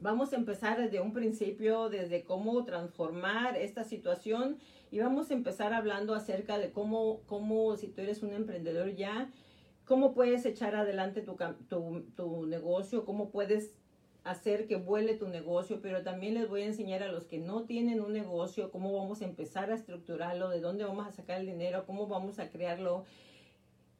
vamos 0.00 0.32
a 0.32 0.36
empezar 0.36 0.80
desde 0.80 1.00
un 1.00 1.12
principio, 1.12 1.90
desde 1.90 2.24
cómo 2.24 2.64
transformar 2.64 3.56
esta 3.56 3.84
situación 3.84 4.58
y 4.90 5.00
vamos 5.00 5.30
a 5.30 5.34
empezar 5.34 5.74
hablando 5.74 6.14
acerca 6.14 6.58
de 6.58 6.70
cómo, 6.70 7.20
cómo 7.26 7.76
si 7.76 7.88
tú 7.88 8.00
eres 8.00 8.22
un 8.22 8.32
emprendedor 8.32 8.94
ya, 8.94 9.30
cómo 9.84 10.14
puedes 10.14 10.46
echar 10.46 10.74
adelante 10.74 11.22
tu, 11.22 11.36
tu, 11.68 12.06
tu 12.16 12.46
negocio, 12.46 13.04
cómo 13.04 13.30
puedes 13.30 13.74
hacer 14.24 14.66
que 14.66 14.76
vuele 14.76 15.14
tu 15.14 15.28
negocio, 15.28 15.80
pero 15.82 16.02
también 16.02 16.34
les 16.34 16.48
voy 16.48 16.62
a 16.62 16.66
enseñar 16.66 17.02
a 17.02 17.10
los 17.10 17.26
que 17.26 17.38
no 17.38 17.64
tienen 17.64 18.00
un 18.00 18.12
negocio 18.12 18.70
cómo 18.70 18.96
vamos 18.96 19.20
a 19.20 19.24
empezar 19.24 19.70
a 19.70 19.74
estructurarlo, 19.74 20.48
de 20.48 20.60
dónde 20.60 20.84
vamos 20.84 21.06
a 21.06 21.12
sacar 21.12 21.40
el 21.40 21.46
dinero, 21.46 21.84
cómo 21.86 22.06
vamos 22.06 22.38
a 22.38 22.48
crearlo, 22.48 23.04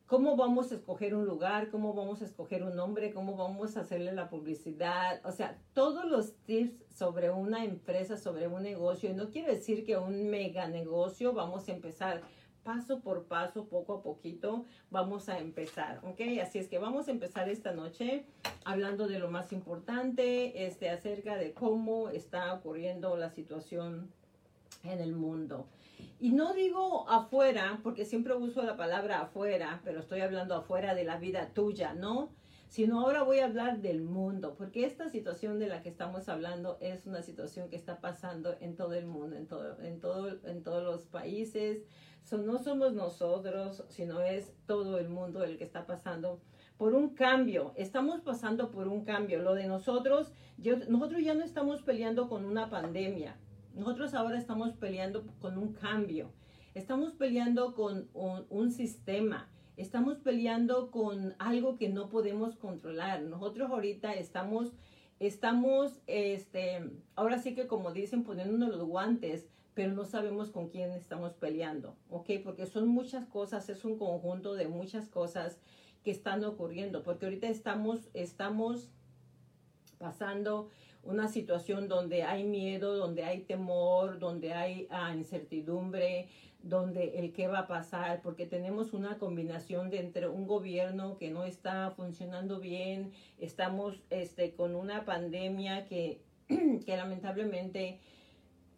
cómo 0.06 0.36
vamos 0.36 0.70
a 0.70 0.76
escoger 0.76 1.14
un 1.14 1.24
lugar, 1.24 1.70
cómo 1.70 1.94
vamos 1.94 2.22
a 2.22 2.26
escoger 2.26 2.62
un 2.62 2.76
nombre, 2.76 3.12
cómo 3.12 3.36
vamos 3.36 3.76
a 3.76 3.80
hacerle 3.80 4.12
la 4.12 4.28
publicidad, 4.28 5.20
o 5.24 5.32
sea, 5.32 5.58
todos 5.72 6.04
los 6.04 6.34
tips 6.44 6.84
sobre 6.94 7.30
una 7.30 7.64
empresa, 7.64 8.16
sobre 8.16 8.46
un 8.46 8.62
negocio. 8.62 9.10
Y 9.10 9.14
no 9.14 9.30
quiere 9.30 9.54
decir 9.54 9.84
que 9.84 9.96
un 9.96 10.28
mega 10.28 10.68
negocio 10.68 11.32
vamos 11.32 11.68
a 11.68 11.72
empezar 11.72 12.20
paso 12.62 13.00
por 13.00 13.24
paso, 13.24 13.66
poco 13.66 13.94
a 13.94 14.02
poquito, 14.02 14.64
vamos 14.90 15.28
a 15.28 15.38
empezar, 15.38 16.00
¿ok? 16.04 16.20
Así 16.42 16.58
es 16.58 16.68
que 16.68 16.78
vamos 16.78 17.08
a 17.08 17.10
empezar 17.10 17.48
esta 17.48 17.72
noche 17.72 18.24
hablando 18.64 19.08
de 19.08 19.18
lo 19.18 19.30
más 19.30 19.52
importante, 19.52 20.66
este, 20.66 20.90
acerca 20.90 21.36
de 21.36 21.52
cómo 21.52 22.08
está 22.08 22.52
ocurriendo 22.54 23.16
la 23.16 23.30
situación 23.30 24.10
en 24.84 25.00
el 25.00 25.14
mundo. 25.14 25.66
Y 26.20 26.32
no 26.32 26.54
digo 26.54 27.08
afuera, 27.08 27.80
porque 27.82 28.04
siempre 28.04 28.34
uso 28.34 28.62
la 28.62 28.76
palabra 28.76 29.20
afuera, 29.20 29.80
pero 29.84 30.00
estoy 30.00 30.20
hablando 30.20 30.54
afuera 30.54 30.94
de 30.94 31.04
la 31.04 31.16
vida 31.18 31.50
tuya, 31.52 31.94
¿no? 31.94 32.30
Sino 32.68 33.00
ahora 33.00 33.22
voy 33.22 33.40
a 33.40 33.46
hablar 33.46 33.80
del 33.80 34.00
mundo, 34.02 34.54
porque 34.56 34.86
esta 34.86 35.08
situación 35.10 35.58
de 35.58 35.66
la 35.66 35.82
que 35.82 35.90
estamos 35.90 36.28
hablando 36.28 36.78
es 36.80 37.06
una 37.06 37.22
situación 37.22 37.68
que 37.68 37.76
está 37.76 38.00
pasando 38.00 38.56
en 38.60 38.76
todo 38.76 38.94
el 38.94 39.04
mundo, 39.04 39.36
en, 39.36 39.46
todo, 39.46 39.78
en, 39.82 40.00
todo, 40.00 40.38
en 40.46 40.62
todos 40.62 40.82
los 40.82 41.02
países, 41.06 41.82
no 42.30 42.58
somos 42.58 42.94
nosotros, 42.94 43.84
sino 43.88 44.20
es 44.20 44.52
todo 44.66 44.98
el 44.98 45.08
mundo 45.08 45.44
el 45.44 45.58
que 45.58 45.64
está 45.64 45.86
pasando 45.86 46.40
por 46.78 46.94
un 46.94 47.10
cambio. 47.10 47.72
Estamos 47.76 48.20
pasando 48.22 48.70
por 48.70 48.88
un 48.88 49.04
cambio. 49.04 49.42
Lo 49.42 49.54
de 49.54 49.66
nosotros, 49.66 50.32
yo, 50.56 50.76
nosotros 50.88 51.22
ya 51.22 51.34
no 51.34 51.44
estamos 51.44 51.82
peleando 51.82 52.28
con 52.28 52.44
una 52.44 52.70
pandemia. 52.70 53.36
Nosotros 53.74 54.14
ahora 54.14 54.38
estamos 54.38 54.72
peleando 54.74 55.26
con 55.40 55.58
un 55.58 55.74
cambio. 55.74 56.32
Estamos 56.74 57.12
peleando 57.12 57.74
con 57.74 58.08
un, 58.14 58.46
un 58.48 58.70
sistema. 58.70 59.48
Estamos 59.76 60.18
peleando 60.18 60.90
con 60.90 61.34
algo 61.38 61.76
que 61.76 61.88
no 61.88 62.08
podemos 62.08 62.56
controlar. 62.56 63.22
Nosotros 63.22 63.70
ahorita 63.70 64.14
estamos, 64.14 64.72
estamos, 65.18 66.00
este, 66.06 66.90
ahora 67.14 67.38
sí 67.38 67.54
que 67.54 67.66
como 67.66 67.92
dicen, 67.92 68.24
poniéndonos 68.24 68.70
los 68.70 68.84
guantes 68.84 69.48
pero 69.74 69.92
no 69.92 70.04
sabemos 70.04 70.50
con 70.50 70.68
quién 70.68 70.92
estamos 70.92 71.32
peleando, 71.34 71.96
¿ok? 72.10 72.30
Porque 72.44 72.66
son 72.66 72.88
muchas 72.88 73.26
cosas, 73.26 73.68
es 73.68 73.84
un 73.84 73.98
conjunto 73.98 74.54
de 74.54 74.68
muchas 74.68 75.08
cosas 75.08 75.58
que 76.04 76.10
están 76.10 76.44
ocurriendo, 76.44 77.02
porque 77.02 77.26
ahorita 77.26 77.48
estamos, 77.48 78.08
estamos 78.12 78.90
pasando 79.98 80.68
una 81.04 81.28
situación 81.28 81.88
donde 81.88 82.22
hay 82.22 82.44
miedo, 82.44 82.96
donde 82.96 83.24
hay 83.24 83.40
temor, 83.40 84.18
donde 84.18 84.52
hay 84.52 84.86
ah, 84.90 85.14
incertidumbre, 85.14 86.28
donde 86.62 87.18
el 87.18 87.32
qué 87.32 87.48
va 87.48 87.60
a 87.60 87.66
pasar, 87.66 88.20
porque 88.22 88.46
tenemos 88.46 88.92
una 88.92 89.18
combinación 89.18 89.90
de 89.90 90.00
entre 90.00 90.28
un 90.28 90.46
gobierno 90.46 91.16
que 91.16 91.30
no 91.30 91.44
está 91.44 91.90
funcionando 91.90 92.60
bien, 92.60 93.12
estamos 93.38 94.00
este, 94.10 94.54
con 94.54 94.76
una 94.76 95.04
pandemia 95.04 95.86
que, 95.86 96.20
que 96.48 96.96
lamentablemente 96.96 97.98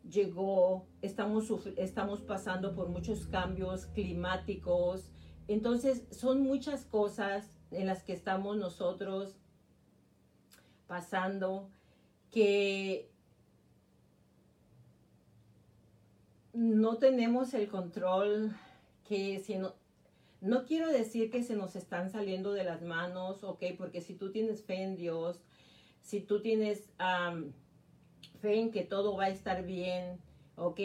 llegó, 0.09 0.87
estamos, 1.03 1.51
estamos 1.77 2.21
pasando 2.23 2.75
por 2.75 2.89
muchos 2.89 3.27
cambios 3.27 3.87
climáticos. 3.87 5.11
Entonces, 5.49 6.05
son 6.11 6.43
muchas 6.43 6.85
cosas 6.85 7.59
en 7.71 7.87
las 7.87 8.03
que 8.03 8.13
estamos 8.13 8.57
nosotros 8.57 9.37
pasando 10.87 11.71
que 12.31 13.11
no 16.53 16.99
tenemos 16.99 17.53
el 17.55 17.69
control, 17.69 18.55
que 19.05 19.41
si 19.41 19.57
no, 19.57 19.75
no 20.41 20.65
quiero 20.65 20.89
decir 20.89 21.31
que 21.31 21.43
se 21.43 21.57
nos 21.57 21.75
están 21.75 22.11
saliendo 22.11 22.53
de 22.53 22.65
las 22.65 22.83
manos, 22.83 23.43
ok, 23.43 23.63
porque 23.77 24.01
si 24.01 24.15
tú 24.15 24.31
tienes 24.31 24.63
fe 24.63 24.83
en 24.83 24.97
Dios, 24.97 25.41
si 26.01 26.21
tú 26.21 26.43
tienes 26.43 26.91
fe 28.45 28.71
que 28.71 28.83
todo 28.83 29.17
va 29.17 29.25
a 29.25 29.29
estar 29.31 29.65
bien, 29.65 30.19
¿ok? 30.57 30.81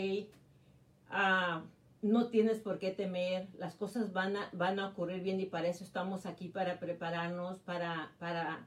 Ah, 1.10 1.64
no 2.02 2.28
tienes 2.28 2.60
por 2.60 2.80
qué 2.80 2.92
temer, 2.92 3.50
las 3.58 3.76
cosas 3.76 4.14
van 4.14 4.38
a, 4.38 4.50
van 4.54 4.80
a 4.80 4.88
ocurrir 4.88 5.22
bien 5.22 5.40
y 5.42 5.46
para 5.46 5.68
eso 5.68 5.84
estamos 5.84 6.26
aquí, 6.26 6.48
para 6.48 6.80
prepararnos, 6.80 7.60
para, 7.60 8.14
para 8.18 8.66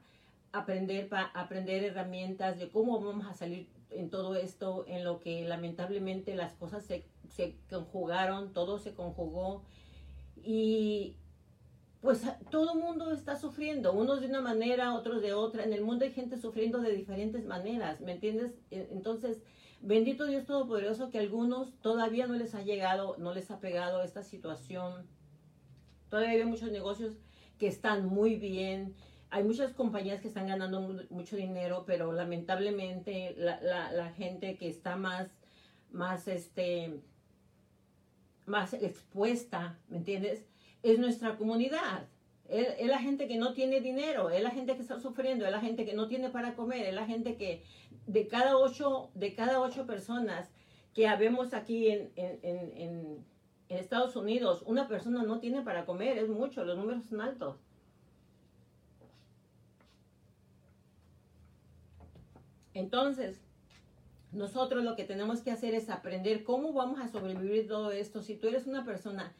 aprender, 0.51 1.09
para 1.09 1.25
aprender 1.33 1.83
herramientas 1.83 2.59
de 2.59 2.69
cómo 2.69 3.01
vamos 3.01 3.25
a 3.25 3.33
salir 3.33 3.67
en 3.89 4.11
todo 4.11 4.35
esto, 4.35 4.85
en 4.87 5.03
lo 5.03 5.19
que 5.19 5.43
lamentablemente 5.43 6.35
las 6.35 6.53
cosas 6.53 6.85
se, 6.85 7.03
se 7.29 7.55
conjugaron, 7.69 8.53
todo 8.53 8.77
se 8.77 8.93
conjugó 8.93 9.63
y 10.43 11.15
pues 12.03 12.21
todo 12.51 12.73
el 12.73 12.79
mundo 12.79 13.13
está 13.13 13.37
sufriendo, 13.37 13.93
unos 13.93 14.19
de 14.19 14.27
una 14.27 14.41
manera, 14.41 14.93
otros 14.93 15.21
de 15.21 15.33
otra. 15.33 15.63
En 15.63 15.71
el 15.71 15.83
mundo 15.83 16.03
hay 16.03 16.11
gente 16.11 16.37
sufriendo 16.37 16.81
de 16.81 16.91
diferentes 16.91 17.45
maneras, 17.45 18.01
¿me 18.01 18.11
entiendes? 18.11 18.51
E, 18.71 18.89
entonces, 18.91 19.41
bendito 19.79 20.25
Dios 20.25 20.45
Todopoderoso 20.45 21.09
que 21.09 21.19
a 21.19 21.21
algunos 21.21 21.79
todavía 21.79 22.27
no 22.27 22.33
les 22.33 22.55
ha 22.55 22.61
llegado, 22.61 23.15
no 23.19 23.33
les 23.33 23.49
ha 23.51 23.61
pegado 23.61 24.03
esta 24.03 24.21
situación. 24.21 25.07
Todavía 26.09 26.31
hay 26.31 26.43
muchos 26.43 26.73
negocios 26.73 27.13
que 27.57 27.67
están 27.67 28.05
muy 28.05 28.35
bien. 28.35 28.95
Hay 29.29 29.45
muchas 29.45 29.71
compañías 29.71 30.19
que 30.19 30.27
están 30.27 30.47
ganando 30.47 30.81
mucho 31.09 31.37
dinero, 31.37 31.85
pero 31.87 32.11
lamentablemente 32.11 33.33
la, 33.37 33.61
la 33.93 34.09
gente 34.11 34.57
que 34.57 34.67
está 34.67 34.97
más, 34.97 35.29
más, 35.89 36.27
este, 36.27 36.99
más 38.45 38.73
expuesta, 38.73 39.79
¿me 39.87 39.99
entiendes? 39.99 40.45
Es 40.83 40.99
nuestra 40.99 41.37
comunidad. 41.37 42.07
Es, 42.47 42.85
la 42.85 42.99
gente 42.99 43.27
que 43.27 43.37
no 43.37 43.53
tiene 43.53 43.81
dinero, 43.81 44.29
es 44.29 44.43
la 44.43 44.51
gente 44.51 44.75
que 44.75 44.81
está 44.81 44.99
sufriendo, 44.99 45.45
es 45.45 45.51
la 45.51 45.61
gente 45.61 45.85
que 45.85 45.93
no 45.93 46.07
tiene 46.07 46.29
para 46.29 46.55
comer, 46.55 46.85
es 46.85 46.93
la 46.93 47.05
gente 47.05 47.35
que 47.37 47.63
de 48.05 48.27
cada 48.27 48.57
ocho, 48.57 49.09
de 49.15 49.33
cada 49.33 49.61
ocho 49.61 49.87
personas 49.87 50.51
que 50.93 51.07
habemos 51.07 51.53
aquí 51.53 51.89
en, 51.89 52.11
en, 52.15 52.39
en, 52.43 53.25
en 53.69 53.77
Estados 53.77 54.15
Unidos, 54.15 54.61
una 54.67 54.87
persona 54.87 55.23
no 55.23 55.39
tiene 55.39 55.61
para 55.61 55.85
comer, 55.85 56.17
es 56.17 56.29
mucho, 56.29 56.65
los 56.65 56.77
números 56.77 57.05
son 57.05 57.21
altos. 57.21 57.57
Entonces, 62.73 63.41
nosotros 64.31 64.83
lo 64.83 64.95
que 64.95 65.03
tenemos 65.03 65.41
que 65.41 65.51
hacer 65.51 65.75
es 65.75 65.89
aprender 65.89 66.43
cómo 66.43 66.73
vamos 66.73 66.99
a 66.99 67.07
sobrevivir 67.07 67.67
todo 67.67 67.91
esto. 67.91 68.21
Si 68.21 68.35
tú 68.35 68.47
eres 68.47 68.65
una 68.65 68.83
persona 68.83 69.33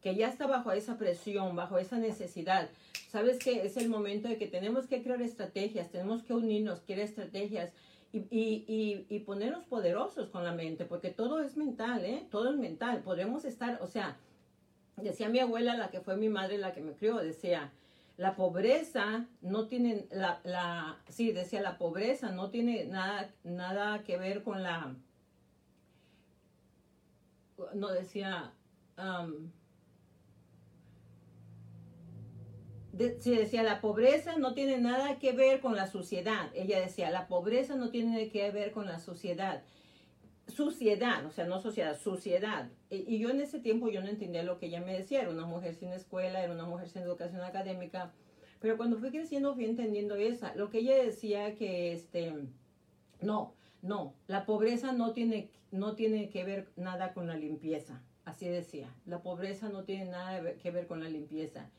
que 0.00 0.14
ya 0.14 0.28
está 0.28 0.46
bajo 0.46 0.72
esa 0.72 0.96
presión, 0.96 1.56
bajo 1.56 1.78
esa 1.78 1.98
necesidad, 1.98 2.68
sabes 3.08 3.38
que 3.38 3.66
es 3.66 3.76
el 3.76 3.88
momento 3.88 4.28
de 4.28 4.38
que 4.38 4.46
tenemos 4.46 4.86
que 4.86 5.02
crear 5.02 5.20
estrategias, 5.20 5.90
tenemos 5.90 6.22
que 6.22 6.32
unirnos, 6.32 6.80
crear 6.80 7.00
estrategias 7.00 7.72
y, 8.12 8.18
y, 8.30 9.06
y, 9.08 9.18
ponernos 9.20 9.64
poderosos 9.64 10.30
con 10.30 10.42
la 10.42 10.52
mente, 10.52 10.84
porque 10.84 11.10
todo 11.10 11.42
es 11.42 11.56
mental, 11.56 12.04
¿eh? 12.04 12.26
Todo 12.30 12.50
es 12.50 12.56
mental. 12.56 13.02
Podemos 13.02 13.44
estar, 13.44 13.78
o 13.82 13.86
sea, 13.86 14.16
decía 14.96 15.28
mi 15.28 15.38
abuela, 15.38 15.76
la 15.76 15.90
que 15.90 16.00
fue 16.00 16.16
mi 16.16 16.28
madre, 16.28 16.58
la 16.58 16.72
que 16.72 16.80
me 16.80 16.92
crió, 16.94 17.18
decía, 17.18 17.70
la 18.16 18.34
pobreza 18.34 19.26
no 19.42 19.66
tiene, 19.66 20.06
la, 20.10 20.40
la, 20.42 20.98
sí, 21.08 21.30
decía, 21.30 21.62
la 21.62 21.78
pobreza 21.78 22.30
no 22.32 22.50
tiene 22.50 22.84
nada, 22.84 23.30
nada 23.44 24.02
que 24.02 24.16
ver 24.18 24.42
con 24.42 24.62
la, 24.62 24.94
no 27.74 27.88
decía, 27.92 28.52
um, 28.98 29.50
sí, 33.18 33.34
decía, 33.34 33.62
la 33.62 33.80
pobreza 33.80 34.36
no 34.36 34.54
tiene 34.54 34.78
nada 34.78 35.18
que 35.18 35.32
ver 35.32 35.60
con 35.60 35.76
la 35.76 35.86
suciedad. 35.86 36.50
Ella 36.54 36.80
decía, 36.80 37.10
la 37.10 37.28
pobreza 37.28 37.76
no 37.76 37.90
tiene 37.90 38.28
que 38.30 38.50
ver 38.50 38.72
con 38.72 38.86
la 38.86 38.98
suciedad. 38.98 39.62
Suciedad, 40.48 41.24
o 41.26 41.30
sea, 41.30 41.46
no 41.46 41.60
sociedad, 41.60 41.98
suciedad. 41.98 42.68
Y, 42.90 43.18
yo 43.18 43.30
en 43.30 43.40
ese 43.40 43.60
tiempo 43.60 43.88
yo 43.88 44.00
no 44.00 44.08
entendía 44.08 44.42
lo 44.42 44.58
que 44.58 44.66
ella 44.66 44.80
me 44.80 44.96
decía. 44.96 45.22
Era 45.22 45.30
una 45.30 45.46
mujer 45.46 45.74
sin 45.74 45.92
escuela, 45.92 46.42
era 46.42 46.52
una 46.52 46.64
mujer 46.64 46.88
sin 46.88 47.02
educación 47.02 47.42
académica. 47.42 48.12
Pero 48.60 48.76
cuando 48.76 48.98
fui 48.98 49.10
creciendo 49.10 49.54
fui 49.54 49.64
entendiendo 49.64 50.16
esa. 50.16 50.54
Lo 50.54 50.70
que 50.70 50.78
ella 50.78 50.96
decía 50.96 51.54
que, 51.54 51.92
este, 51.92 52.34
no, 53.20 53.54
no, 53.82 54.14
la 54.26 54.44
pobreza 54.44 54.92
no 54.92 55.12
tiene, 55.12 55.50
no 55.70 55.94
tiene 55.94 56.28
que 56.28 56.44
ver 56.44 56.68
nada 56.76 57.14
con 57.14 57.26
la 57.26 57.36
limpieza. 57.36 58.02
Así 58.24 58.48
decía, 58.48 58.94
la 59.06 59.22
pobreza 59.22 59.68
no 59.68 59.84
tiene 59.84 60.06
nada 60.06 60.54
que 60.54 60.70
ver 60.70 60.86
con 60.86 61.02
la 61.02 61.08
limpieza. 61.08 61.70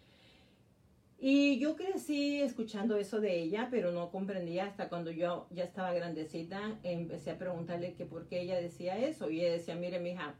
Y 1.23 1.59
yo 1.59 1.75
crecí 1.75 2.41
escuchando 2.41 2.97
eso 2.97 3.21
de 3.21 3.43
ella, 3.43 3.67
pero 3.69 3.91
no 3.91 4.09
comprendía 4.09 4.65
hasta 4.65 4.89
cuando 4.89 5.11
yo 5.11 5.45
ya 5.51 5.65
estaba 5.65 5.93
grandecita, 5.93 6.79
empecé 6.81 7.29
a 7.29 7.37
preguntarle 7.37 7.93
que 7.93 8.07
por 8.07 8.25
qué 8.25 8.41
ella 8.41 8.59
decía 8.59 8.97
eso. 8.97 9.29
Y 9.29 9.41
ella 9.41 9.51
decía, 9.51 9.75
mire, 9.75 9.99
mija, 9.99 10.33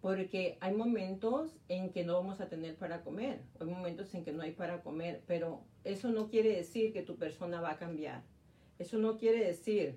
porque 0.00 0.58
hay 0.60 0.74
momentos 0.74 1.56
en 1.68 1.92
que 1.92 2.02
no 2.02 2.14
vamos 2.14 2.40
a 2.40 2.48
tener 2.48 2.74
para 2.74 3.04
comer, 3.04 3.38
hay 3.60 3.68
momentos 3.68 4.12
en 4.14 4.24
que 4.24 4.32
no 4.32 4.42
hay 4.42 4.50
para 4.50 4.82
comer, 4.82 5.22
pero 5.28 5.62
eso 5.84 6.10
no 6.10 6.28
quiere 6.28 6.56
decir 6.56 6.92
que 6.92 7.02
tu 7.02 7.16
persona 7.16 7.60
va 7.60 7.70
a 7.70 7.76
cambiar. 7.76 8.24
Eso 8.80 8.98
no 8.98 9.18
quiere 9.18 9.44
decir, 9.44 9.96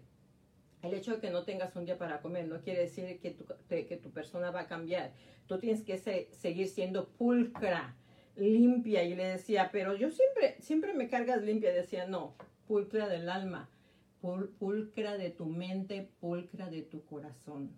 el 0.84 0.94
hecho 0.94 1.16
de 1.16 1.22
que 1.22 1.32
no 1.32 1.44
tengas 1.44 1.76
un 1.76 1.86
día 1.86 1.98
para 1.98 2.22
comer, 2.22 2.48
no 2.48 2.62
quiere 2.62 2.82
decir 2.82 3.20
que 3.20 3.32
tu, 3.32 3.46
que 3.68 4.00
tu 4.00 4.12
persona 4.12 4.52
va 4.52 4.60
a 4.60 4.68
cambiar. 4.68 5.12
Tú 5.48 5.58
tienes 5.58 5.82
que 5.82 5.98
seguir 5.98 6.68
siendo 6.68 7.08
pulcra, 7.08 7.96
limpia. 8.40 9.04
Y 9.04 9.16
le 9.16 9.26
decía, 9.26 9.70
pero 9.72 9.96
yo 9.96 10.10
siempre, 10.10 10.58
siempre 10.62 10.94
me 10.94 11.10
cargas 11.10 11.42
limpia. 11.42 11.72
Decía, 11.72 12.08
no, 12.08 12.36
pulcra 12.68 13.08
del 13.08 13.30
alma, 13.30 13.70
pulcra 14.22 15.18
de 15.18 15.30
tu 15.30 15.46
mente, 15.46 16.10
pulcra 16.20 16.70
de 16.70 16.82
tu 16.82 17.06
corazón. 17.06 17.78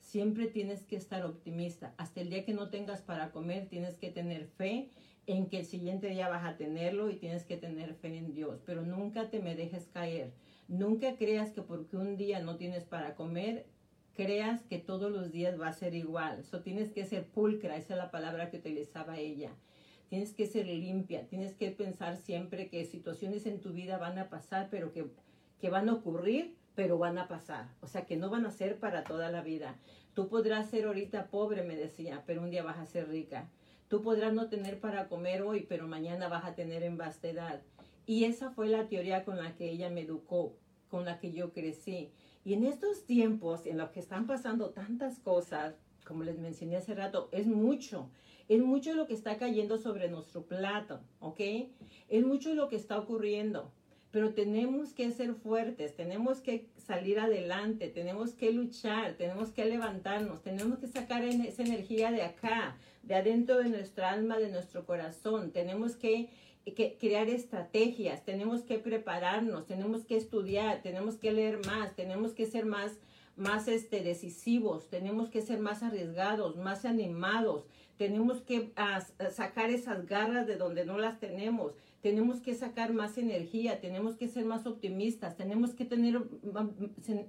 Siempre 0.00 0.46
tienes 0.46 0.84
que 0.84 0.96
estar 0.96 1.24
optimista. 1.24 1.94
Hasta 1.98 2.20
el 2.20 2.30
día 2.30 2.44
que 2.44 2.54
no 2.54 2.70
tengas 2.70 3.02
para 3.02 3.30
comer, 3.30 3.68
tienes 3.68 3.98
que 3.98 4.10
tener 4.10 4.46
fe 4.46 4.90
en 5.26 5.50
que 5.50 5.58
el 5.58 5.66
siguiente 5.66 6.08
día 6.08 6.28
vas 6.28 6.46
a 6.46 6.56
tenerlo 6.56 7.10
y 7.10 7.16
tienes 7.16 7.44
que 7.44 7.58
tener 7.58 7.94
fe 7.94 8.16
en 8.16 8.32
Dios. 8.32 8.62
Pero 8.64 8.82
nunca 8.82 9.28
te 9.28 9.40
me 9.40 9.54
dejes 9.54 9.86
caer. 9.92 10.32
Nunca 10.68 11.16
creas 11.16 11.50
que 11.50 11.60
porque 11.62 11.96
un 11.96 12.16
día 12.16 12.40
no 12.40 12.56
tienes 12.56 12.84
para 12.84 13.14
comer, 13.14 13.66
creas 14.14 14.62
que 14.62 14.78
todos 14.78 15.12
los 15.12 15.30
días 15.30 15.60
va 15.60 15.68
a 15.68 15.72
ser 15.72 15.94
igual. 15.94 16.40
Eso 16.40 16.60
tienes 16.60 16.90
que 16.90 17.04
ser 17.04 17.26
pulcra, 17.26 17.76
esa 17.76 17.94
es 17.94 17.98
la 17.98 18.10
palabra 18.10 18.50
que 18.50 18.56
utilizaba 18.56 19.18
ella. 19.18 19.50
Tienes 20.08 20.32
que 20.32 20.46
ser 20.46 20.66
limpia, 20.66 21.26
tienes 21.26 21.54
que 21.54 21.70
pensar 21.70 22.16
siempre 22.16 22.68
que 22.68 22.84
situaciones 22.84 23.46
en 23.46 23.60
tu 23.60 23.72
vida 23.72 23.98
van 23.98 24.18
a 24.18 24.30
pasar, 24.30 24.68
pero 24.70 24.92
que, 24.92 25.06
que 25.60 25.70
van 25.70 25.88
a 25.88 25.94
ocurrir, 25.94 26.56
pero 26.74 26.96
van 26.96 27.18
a 27.18 27.28
pasar. 27.28 27.68
O 27.80 27.86
sea, 27.86 28.06
que 28.06 28.16
no 28.16 28.30
van 28.30 28.46
a 28.46 28.50
ser 28.50 28.78
para 28.78 29.04
toda 29.04 29.30
la 29.30 29.42
vida. 29.42 29.76
Tú 30.14 30.28
podrás 30.28 30.70
ser 30.70 30.86
ahorita 30.86 31.26
pobre, 31.26 31.62
me 31.62 31.76
decía, 31.76 32.22
pero 32.26 32.42
un 32.42 32.50
día 32.50 32.62
vas 32.62 32.78
a 32.78 32.86
ser 32.86 33.08
rica. 33.08 33.48
Tú 33.88 34.02
podrás 34.02 34.32
no 34.32 34.48
tener 34.48 34.80
para 34.80 35.08
comer 35.08 35.42
hoy, 35.42 35.66
pero 35.68 35.88
mañana 35.88 36.28
vas 36.28 36.44
a 36.44 36.54
tener 36.54 36.82
en 36.82 36.96
vastedad. 36.96 37.62
Y 38.06 38.24
esa 38.24 38.50
fue 38.50 38.68
la 38.68 38.88
teoría 38.88 39.24
con 39.24 39.36
la 39.36 39.54
que 39.56 39.70
ella 39.70 39.90
me 39.90 40.02
educó, 40.02 40.56
con 40.88 41.04
la 41.04 41.18
que 41.18 41.32
yo 41.32 41.52
crecí. 41.52 42.10
Y 42.44 42.54
en 42.54 42.64
estos 42.64 43.04
tiempos 43.04 43.66
en 43.66 43.76
los 43.76 43.90
que 43.90 44.00
están 44.00 44.26
pasando 44.26 44.70
tantas 44.70 45.18
cosas, 45.18 45.74
como 46.06 46.24
les 46.24 46.38
mencioné 46.38 46.76
hace 46.76 46.94
rato, 46.94 47.28
es 47.32 47.46
mucho. 47.46 48.08
Es 48.48 48.62
mucho 48.62 48.94
lo 48.94 49.06
que 49.06 49.14
está 49.14 49.36
cayendo 49.36 49.76
sobre 49.76 50.08
nuestro 50.08 50.42
plato, 50.42 51.00
¿ok? 51.20 51.40
Es 52.08 52.24
mucho 52.24 52.54
lo 52.54 52.68
que 52.68 52.76
está 52.76 52.98
ocurriendo. 52.98 53.70
Pero 54.10 54.32
tenemos 54.32 54.94
que 54.94 55.10
ser 55.12 55.34
fuertes, 55.34 55.94
tenemos 55.94 56.40
que 56.40 56.66
salir 56.78 57.20
adelante, 57.20 57.88
tenemos 57.88 58.32
que 58.32 58.52
luchar, 58.52 59.14
tenemos 59.18 59.50
que 59.50 59.66
levantarnos, 59.66 60.42
tenemos 60.42 60.78
que 60.78 60.86
sacar 60.86 61.24
esa 61.24 61.62
energía 61.62 62.10
de 62.10 62.22
acá, 62.22 62.78
de 63.02 63.16
adentro 63.16 63.58
de 63.58 63.68
nuestra 63.68 64.10
alma, 64.10 64.38
de 64.38 64.50
nuestro 64.50 64.86
corazón. 64.86 65.50
Tenemos 65.52 65.94
que, 65.94 66.30
crear 66.98 67.28
estrategias, 67.28 68.24
tenemos 68.24 68.62
que 68.62 68.78
prepararnos, 68.78 69.66
tenemos 69.66 70.06
que 70.06 70.16
estudiar, 70.16 70.80
tenemos 70.80 71.16
que 71.16 71.32
leer 71.32 71.64
más, 71.66 71.94
tenemos 71.94 72.32
que 72.32 72.46
ser 72.46 72.64
más 72.64 72.98
más 73.36 73.68
este, 73.68 74.02
decisivos, 74.02 74.88
tenemos 74.88 75.30
que 75.30 75.42
ser 75.42 75.60
más 75.60 75.84
arriesgados, 75.84 76.56
más 76.56 76.84
animados, 76.84 77.66
tenemos 77.98 78.40
que 78.40 78.72
sacar 79.30 79.70
esas 79.70 80.06
garras 80.06 80.46
de 80.46 80.56
donde 80.56 80.86
no 80.86 80.98
las 80.98 81.18
tenemos, 81.18 81.74
tenemos 82.00 82.40
que 82.40 82.54
sacar 82.54 82.92
más 82.92 83.18
energía, 83.18 83.80
tenemos 83.80 84.16
que 84.16 84.28
ser 84.28 84.44
más 84.44 84.66
optimistas, 84.66 85.36
tenemos 85.36 85.74
que 85.74 85.84
tener 85.84 86.22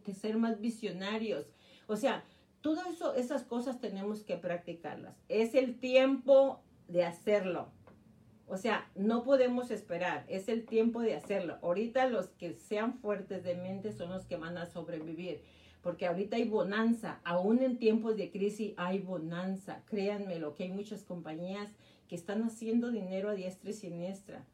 que 0.06 0.14
ser 0.14 0.38
más 0.38 0.62
visionarios. 0.62 1.48
O 1.88 1.96
sea, 1.96 2.24
todo 2.62 2.82
eso, 2.88 3.16
esas 3.16 3.44
cosas 3.44 3.82
tenemos 3.82 4.24
que 4.24 4.38
practicarlas. 4.38 5.16
Es 5.28 5.56
el 5.56 5.80
tiempo 5.80 6.62
de 6.88 7.04
hacerlo. 7.04 7.70
O 8.48 8.58
sea, 8.58 8.90
no 8.96 9.24
podemos 9.24 9.72
esperar, 9.72 10.26
es 10.28 10.50
el 10.50 10.66
tiempo 10.66 11.02
de 11.02 11.16
hacerlo. 11.16 11.58
Ahorita 11.64 12.08
los 12.08 12.28
que 12.30 12.54
sean 12.54 12.94
fuertes 13.00 13.44
de 13.44 13.56
mente 13.56 13.92
son 13.92 14.10
los 14.10 14.26
que 14.26 14.38
van 14.38 14.58
a 14.58 14.68
sobrevivir 14.68 15.42
porque 15.82 16.08
ahorita 16.08 16.36
hay 16.36 16.48
bonanza, 16.48 17.20
aún 17.24 17.62
en 17.62 17.78
tiempos 17.78 18.18
de 18.18 18.32
crisis 18.32 18.74
hay 18.78 19.00
bonanza. 19.00 19.84
Créanme 19.86 20.40
lo 20.40 20.54
que 20.54 20.64
hay 20.64 20.70
muchas 20.70 21.04
compañías 21.04 21.70
que 22.08 22.16
están 22.16 22.44
haciendo 22.44 22.92
dinero 22.92 23.30
a 23.30 23.36
diestra 23.36 23.70
y 23.70 23.74
siniestra. 23.74 24.46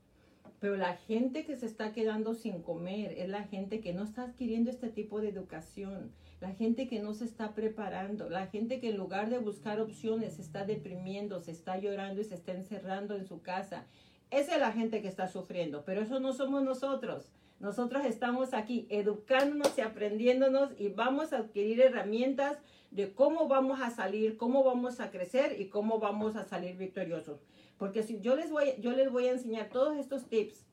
Pero 0.59 0.77
la 0.77 0.95
gente 0.95 1.45
que 1.45 1.55
se 1.55 1.65
está 1.65 1.93
quedando 1.93 2.33
sin 2.33 2.61
comer 2.61 3.13
es 3.17 3.29
la 3.29 3.43
gente 3.43 3.81
que 3.81 3.93
no 3.93 4.03
está 4.03 4.23
adquiriendo 4.23 4.69
este 4.69 4.89
tipo 4.89 5.19
de 5.19 5.29
educación, 5.29 6.11
la 6.41 6.51
gente 6.51 6.87
que 6.87 7.01
no 7.01 7.13
se 7.13 7.25
está 7.25 7.53
preparando, 7.53 8.29
la 8.29 8.47
gente 8.47 8.79
que 8.79 8.89
en 8.89 8.97
lugar 8.97 9.29
de 9.29 9.39
buscar 9.39 9.79
opciones 9.79 10.33
se 10.33 10.41
está 10.41 10.65
deprimiendo, 10.65 11.39
se 11.39 11.51
está 11.51 11.77
llorando 11.77 12.21
y 12.21 12.23
se 12.23 12.35
está 12.35 12.53
encerrando 12.53 13.15
en 13.15 13.25
su 13.25 13.41
casa. 13.41 13.85
Esa 14.31 14.55
es 14.55 14.59
la 14.59 14.71
gente 14.71 15.01
que 15.01 15.07
está 15.07 15.27
sufriendo, 15.27 15.83
pero 15.85 16.01
eso 16.01 16.19
no 16.19 16.33
somos 16.33 16.63
nosotros. 16.63 17.31
Nosotros 17.59 18.05
estamos 18.05 18.53
aquí 18.53 18.85
educándonos 18.89 19.77
y 19.77 19.81
aprendiéndonos 19.81 20.71
y 20.77 20.89
vamos 20.89 21.33
a 21.33 21.37
adquirir 21.37 21.81
herramientas 21.81 22.57
de 22.91 23.13
cómo 23.13 23.47
vamos 23.47 23.81
a 23.81 23.89
salir, 23.89 24.37
cómo 24.37 24.63
vamos 24.63 24.99
a 24.99 25.11
crecer 25.11 25.59
y 25.59 25.67
cómo 25.67 25.99
vamos 25.99 26.35
a 26.35 26.43
salir 26.43 26.77
victoriosos. 26.77 27.39
Porque 27.77 28.03
si 28.03 28.19
yo 28.21 28.35
les 28.35 28.51
voy, 28.51 28.73
yo 28.79 28.91
les 28.91 29.11
voy 29.11 29.27
a 29.27 29.31
enseñar 29.31 29.69
todos 29.69 29.97
estos 29.97 30.25
tips, 30.25 30.65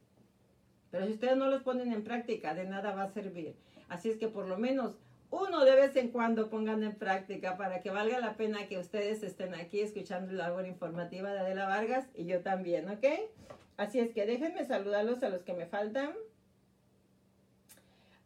pero 0.90 1.06
si 1.06 1.12
ustedes 1.12 1.36
no 1.36 1.48
los 1.48 1.62
ponen 1.62 1.92
en 1.92 2.04
práctica, 2.04 2.54
de 2.54 2.64
nada 2.64 2.94
va 2.94 3.04
a 3.04 3.12
servir. 3.12 3.56
Así 3.88 4.10
es 4.10 4.18
que 4.18 4.28
por 4.28 4.46
lo 4.46 4.58
menos 4.58 4.94
uno 5.30 5.64
de 5.64 5.74
vez 5.74 5.96
en 5.96 6.08
cuando 6.08 6.50
pongan 6.50 6.82
en 6.82 6.94
práctica 6.94 7.56
para 7.56 7.80
que 7.80 7.90
valga 7.90 8.20
la 8.20 8.36
pena 8.36 8.68
que 8.68 8.78
ustedes 8.78 9.22
estén 9.22 9.54
aquí 9.54 9.80
escuchando 9.80 10.30
la 10.32 10.48
labor 10.48 10.66
informativa 10.66 11.32
de 11.32 11.38
Adela 11.38 11.66
Vargas 11.66 12.06
y 12.14 12.26
yo 12.26 12.40
también, 12.40 12.90
¿ok? 12.90 13.04
Así 13.78 13.98
es 13.98 14.10
que 14.10 14.26
déjenme 14.26 14.64
saludarlos 14.66 15.22
a 15.22 15.30
los 15.30 15.42
que 15.42 15.54
me 15.54 15.64
faltan. 15.66 16.12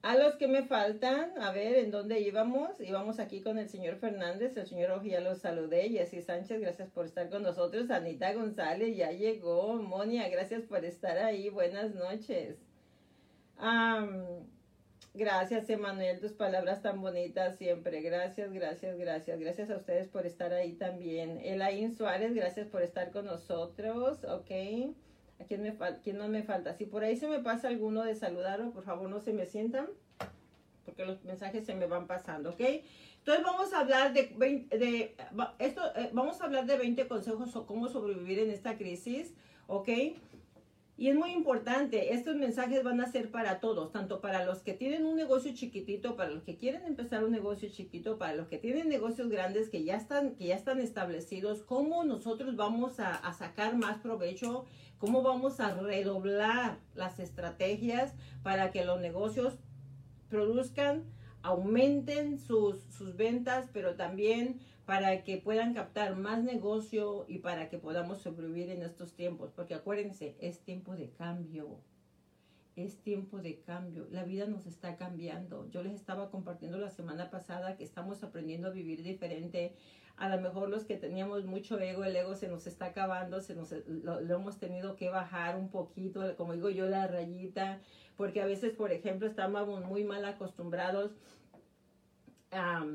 A 0.06 0.14
los 0.14 0.36
que 0.36 0.46
me 0.46 0.62
faltan, 0.62 1.32
a 1.36 1.50
ver, 1.50 1.74
¿en 1.78 1.90
dónde 1.90 2.20
íbamos? 2.20 2.80
Íbamos 2.80 3.18
aquí 3.18 3.40
con 3.40 3.58
el 3.58 3.68
señor 3.68 3.96
Fernández, 3.96 4.56
el 4.56 4.64
señor 4.64 5.02
ya 5.02 5.20
los 5.20 5.38
saludé, 5.38 5.88
Jessy 5.88 6.22
Sánchez, 6.22 6.60
gracias 6.60 6.88
por 6.90 7.06
estar 7.06 7.28
con 7.28 7.42
nosotros, 7.42 7.90
Anita 7.90 8.32
González 8.32 8.96
ya 8.96 9.10
llegó, 9.10 9.74
Monia, 9.74 10.28
gracias 10.28 10.62
por 10.62 10.84
estar 10.84 11.18
ahí, 11.18 11.48
buenas 11.48 11.92
noches. 11.96 12.56
gracias, 15.12 15.68
Emanuel, 15.70 16.20
tus 16.20 16.34
palabras 16.34 16.82
tan 16.82 17.00
bonitas 17.00 17.56
siempre, 17.58 18.00
gracias, 18.00 18.52
gracias, 18.52 18.96
gracias, 18.96 19.40
gracias 19.40 19.70
a 19.70 19.76
ustedes 19.76 20.06
por 20.06 20.24
estar 20.24 20.52
ahí 20.52 20.74
también. 20.74 21.40
Elaín 21.42 21.96
Suárez, 21.96 22.32
gracias 22.32 22.68
por 22.68 22.82
estar 22.82 23.10
con 23.10 23.26
nosotros, 23.26 24.22
ok. 24.22 24.94
¿A 25.40 25.44
quién, 25.44 25.62
me 25.62 25.76
quién 26.02 26.18
no 26.18 26.28
me 26.28 26.42
falta? 26.42 26.74
Si 26.74 26.86
por 26.86 27.04
ahí 27.04 27.16
se 27.16 27.28
me 27.28 27.40
pasa 27.40 27.68
alguno 27.68 28.02
de 28.02 28.14
saludarlo, 28.14 28.70
por 28.70 28.84
favor 28.84 29.08
no 29.10 29.20
se 29.20 29.32
me 29.32 29.46
sientan, 29.46 29.88
porque 30.84 31.04
los 31.04 31.24
mensajes 31.24 31.66
se 31.66 31.74
me 31.74 31.86
van 31.86 32.06
pasando, 32.06 32.50
¿ok? 32.50 32.60
Entonces 33.18 33.44
vamos 33.44 33.72
a 33.72 33.80
hablar 33.80 34.12
de, 34.12 34.22
de 34.70 35.14
esto, 35.58 35.82
eh, 35.96 36.10
vamos 36.12 36.40
a 36.40 36.44
hablar 36.44 36.64
de 36.64 36.78
20 36.78 37.06
consejos 37.08 37.54
o 37.56 37.66
cómo 37.66 37.88
sobrevivir 37.88 38.38
en 38.38 38.50
esta 38.50 38.78
crisis, 38.78 39.34
¿ok? 39.66 39.88
Y 40.98 41.08
es 41.08 41.14
muy 41.14 41.32
importante, 41.32 42.14
estos 42.14 42.36
mensajes 42.36 42.82
van 42.82 43.02
a 43.02 43.12
ser 43.12 43.30
para 43.30 43.60
todos, 43.60 43.92
tanto 43.92 44.22
para 44.22 44.46
los 44.46 44.60
que 44.60 44.72
tienen 44.72 45.04
un 45.04 45.14
negocio 45.14 45.52
chiquitito, 45.52 46.16
para 46.16 46.30
los 46.30 46.42
que 46.42 46.56
quieren 46.56 46.86
empezar 46.86 47.22
un 47.22 47.32
negocio 47.32 47.68
chiquito, 47.68 48.16
para 48.16 48.34
los 48.34 48.48
que 48.48 48.56
tienen 48.56 48.88
negocios 48.88 49.28
grandes 49.28 49.68
que 49.68 49.84
ya 49.84 49.96
están, 49.96 50.36
que 50.36 50.46
ya 50.46 50.54
están 50.54 50.80
establecidos, 50.80 51.62
cómo 51.62 52.04
nosotros 52.04 52.56
vamos 52.56 52.98
a, 52.98 53.30
sacar 53.34 53.76
más 53.76 53.98
provecho, 53.98 54.64
cómo 54.96 55.22
vamos 55.22 55.60
a 55.60 55.74
redoblar 55.74 56.78
las 56.94 57.18
estrategias 57.18 58.14
para 58.42 58.70
que 58.70 58.86
los 58.86 58.98
negocios 58.98 59.58
produzcan, 60.30 61.04
aumenten 61.42 62.38
sus, 62.38 62.80
sus 62.84 63.16
ventas, 63.16 63.68
pero 63.70 63.96
también 63.96 64.60
para 64.86 65.24
que 65.24 65.38
puedan 65.38 65.74
captar 65.74 66.14
más 66.14 66.42
negocio 66.44 67.26
y 67.28 67.40
para 67.40 67.68
que 67.68 67.76
podamos 67.76 68.22
sobrevivir 68.22 68.70
en 68.70 68.82
estos 68.82 69.14
tiempos. 69.14 69.50
Porque 69.50 69.74
acuérdense, 69.74 70.36
es 70.40 70.60
tiempo 70.60 70.94
de 70.94 71.10
cambio. 71.10 71.80
Es 72.76 73.02
tiempo 73.02 73.38
de 73.38 73.58
cambio. 73.62 74.06
La 74.12 74.22
vida 74.22 74.46
nos 74.46 74.64
está 74.66 74.96
cambiando. 74.96 75.68
Yo 75.70 75.82
les 75.82 75.94
estaba 75.94 76.30
compartiendo 76.30 76.78
la 76.78 76.90
semana 76.90 77.30
pasada 77.30 77.76
que 77.76 77.82
estamos 77.82 78.22
aprendiendo 78.22 78.68
a 78.68 78.70
vivir 78.70 79.02
diferente. 79.02 79.74
A 80.16 80.28
lo 80.28 80.40
mejor 80.40 80.68
los 80.68 80.84
que 80.84 80.96
teníamos 80.96 81.46
mucho 81.46 81.80
ego, 81.80 82.04
el 82.04 82.14
ego 82.14 82.36
se 82.36 82.46
nos 82.46 82.68
está 82.68 82.86
acabando, 82.86 83.40
se 83.40 83.56
nos, 83.56 83.74
lo, 83.88 84.20
hemos 84.20 84.58
tenido 84.58 84.94
que 84.94 85.10
bajar 85.10 85.56
un 85.56 85.68
poquito, 85.68 86.36
como 86.36 86.54
digo 86.54 86.70
yo, 86.70 86.86
la 86.86 87.06
rayita, 87.06 87.80
porque 88.16 88.40
a 88.40 88.46
veces, 88.46 88.72
por 88.72 88.92
ejemplo, 88.92 89.26
estamos 89.26 89.84
muy 89.84 90.04
mal 90.04 90.24
acostumbrados 90.24 91.10
a 92.50 92.86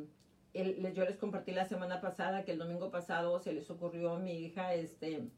yo 0.54 1.06
les 1.06 1.18
compartí 1.18 1.52
la 1.52 1.66
semana 1.66 2.02
pasada 2.02 2.44
que 2.44 2.52
el 2.52 2.58
domingo 2.58 2.92
pasado 2.92 3.40
se 3.40 3.54
les 3.54 3.70
ocurrió 3.70 4.16
a 4.16 4.20
mi 4.20 4.34
hija 4.34 4.74
este, 4.74 5.30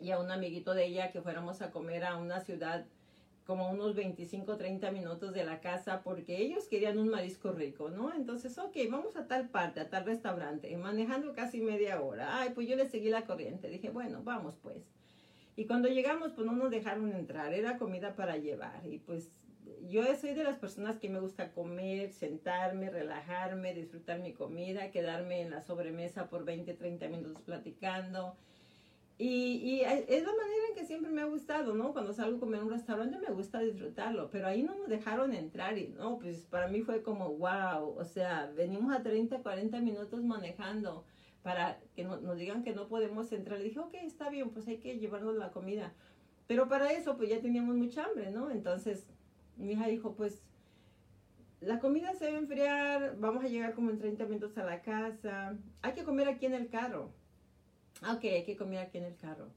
y 0.00 0.10
a 0.10 0.20
un 0.20 0.30
amiguito 0.30 0.74
de 0.74 0.86
ella 0.86 1.10
que 1.10 1.22
fuéramos 1.22 1.60
a 1.62 1.70
comer 1.70 2.04
a 2.04 2.16
una 2.16 2.40
ciudad 2.40 2.86
como 3.44 3.70
unos 3.70 3.94
25, 3.94 4.58
30 4.58 4.90
minutos 4.90 5.32
de 5.32 5.42
la 5.42 5.60
casa 5.60 6.02
porque 6.02 6.36
ellos 6.36 6.68
querían 6.68 6.98
un 6.98 7.08
marisco 7.08 7.50
rico, 7.50 7.88
¿no? 7.88 8.14
Entonces, 8.14 8.58
ok, 8.58 8.76
vamos 8.90 9.16
a 9.16 9.26
tal 9.26 9.48
parte, 9.48 9.80
a 9.80 9.88
tal 9.88 10.04
restaurante, 10.04 10.76
manejando 10.76 11.32
casi 11.32 11.62
media 11.62 12.00
hora. 12.02 12.40
Ay, 12.40 12.50
pues 12.54 12.68
yo 12.68 12.76
le 12.76 12.88
seguí 12.88 13.08
la 13.08 13.24
corriente, 13.24 13.68
dije, 13.68 13.88
bueno, 13.88 14.20
vamos 14.22 14.56
pues. 14.62 14.84
Y 15.56 15.64
cuando 15.66 15.88
llegamos, 15.88 16.32
pues 16.32 16.46
no 16.46 16.52
nos 16.52 16.70
dejaron 16.70 17.10
entrar, 17.12 17.54
era 17.54 17.78
comida 17.78 18.14
para 18.14 18.36
llevar. 18.36 18.86
Y 18.86 18.98
pues 18.98 19.28
yo 19.88 20.02
soy 20.16 20.34
de 20.34 20.44
las 20.44 20.56
personas 20.56 20.98
que 20.98 21.08
me 21.08 21.20
gusta 21.20 21.52
comer, 21.52 22.12
sentarme, 22.12 22.90
relajarme, 22.90 23.74
disfrutar 23.74 24.20
mi 24.20 24.32
comida, 24.32 24.90
quedarme 24.90 25.40
en 25.40 25.50
la 25.50 25.62
sobremesa 25.62 26.28
por 26.28 26.44
20, 26.44 26.74
30 26.74 27.08
minutos 27.08 27.42
platicando. 27.42 28.36
Y, 29.20 29.80
es 29.80 30.22
la 30.22 30.30
manera 30.32 30.62
en 30.68 30.74
que 30.76 30.84
siempre 30.84 31.10
me 31.10 31.22
ha 31.22 31.24
gustado, 31.24 31.74
¿no? 31.74 31.92
Cuando 31.92 32.12
salgo 32.12 32.36
a 32.36 32.40
comer 32.40 32.60
en 32.60 32.66
un 32.66 32.72
restaurante 32.72 33.18
me 33.18 33.34
gusta 33.34 33.58
disfrutarlo, 33.58 34.30
pero 34.30 34.46
ahí 34.46 34.62
no 34.62 34.76
nos 34.76 34.88
dejaron 34.88 35.34
entrar 35.34 35.76
y, 35.76 35.88
no, 35.88 36.18
pues 36.18 36.46
para 36.46 36.68
mí 36.68 36.82
fue 36.82 37.02
como, 37.02 37.30
wow, 37.34 37.96
o 37.98 38.04
sea, 38.04 38.52
venimos 38.54 38.94
a 38.94 39.02
30, 39.02 39.38
40 39.42 39.80
minutos 39.80 40.22
manejando 40.22 41.04
para 41.42 41.80
que 41.96 42.04
no, 42.04 42.18
nos 42.18 42.36
digan 42.36 42.62
que 42.62 42.74
no 42.74 42.86
podemos 42.86 43.32
entrar. 43.32 43.58
Le 43.58 43.64
dije, 43.64 43.80
ok, 43.80 43.94
está 44.04 44.30
bien, 44.30 44.50
pues 44.50 44.68
hay 44.68 44.78
que 44.78 44.98
llevarnos 44.98 45.34
la 45.34 45.50
comida. 45.50 45.92
Pero 46.46 46.68
para 46.68 46.92
eso, 46.92 47.16
pues 47.16 47.28
ya 47.28 47.40
teníamos 47.40 47.74
mucha 47.74 48.04
hambre, 48.04 48.30
¿no? 48.30 48.50
Entonces, 48.50 49.04
mi 49.58 49.72
hija 49.72 49.86
dijo, 49.88 50.14
pues, 50.14 50.42
la 51.60 51.80
comida 51.80 52.14
se 52.14 52.30
va 52.30 52.36
a 52.36 52.40
enfriar, 52.40 53.16
vamos 53.18 53.44
a 53.44 53.48
llegar 53.48 53.74
como 53.74 53.90
en 53.90 53.98
30 53.98 54.24
minutos 54.26 54.56
a 54.58 54.64
la 54.64 54.80
casa, 54.80 55.56
hay 55.82 55.92
que 55.92 56.04
comer 56.04 56.28
aquí 56.28 56.46
en 56.46 56.54
el 56.54 56.68
carro. 56.68 57.12
Ah, 58.00 58.14
ok, 58.14 58.24
hay 58.24 58.44
que 58.44 58.56
comer 58.56 58.78
aquí 58.78 58.98
en 58.98 59.04
el 59.04 59.16
carro. 59.16 59.48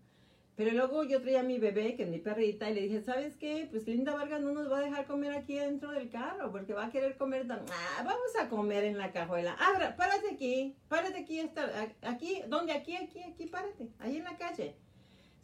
Pero 0.56 0.72
luego 0.72 1.04
yo 1.04 1.22
traía 1.22 1.40
a 1.42 1.44
mi 1.44 1.60
bebé, 1.60 1.96
que 1.96 2.04
es 2.04 2.10
mi 2.10 2.20
perrita, 2.20 2.70
y 2.70 2.74
le 2.74 2.82
dije, 2.82 3.02
¿sabes 3.02 3.38
qué? 3.38 3.68
Pues 3.72 3.88
Linda 3.88 4.14
Vargas 4.14 4.42
no 4.42 4.52
nos 4.52 4.70
va 4.70 4.80
a 4.80 4.82
dejar 4.82 5.06
comer 5.06 5.32
aquí 5.34 5.56
dentro 5.56 5.92
del 5.92 6.10
carro, 6.10 6.52
porque 6.52 6.74
va 6.74 6.86
a 6.86 6.92
querer 6.92 7.18
comer. 7.18 7.48
Ah, 7.50 8.04
vamos 8.04 8.36
a 8.40 8.50
comer 8.50 8.84
en 8.84 8.98
la 8.98 9.12
cajuela. 9.12 9.54
Abra, 9.54 9.96
párate 9.96 10.34
aquí, 10.34 10.76
párate 10.90 11.20
aquí, 11.20 11.40
está, 11.40 11.70
aquí, 12.02 12.42
¿dónde? 12.48 12.74
Aquí, 12.74 12.96
aquí, 12.96 13.24
aquí, 13.24 13.46
párate, 13.46 13.90
ahí 14.00 14.18
en 14.18 14.24
la 14.24 14.38
calle. 14.38 14.76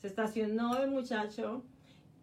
Se 0.02 0.08
estacionó 0.08 0.78
el 0.78 0.90
muchacho 0.90 1.64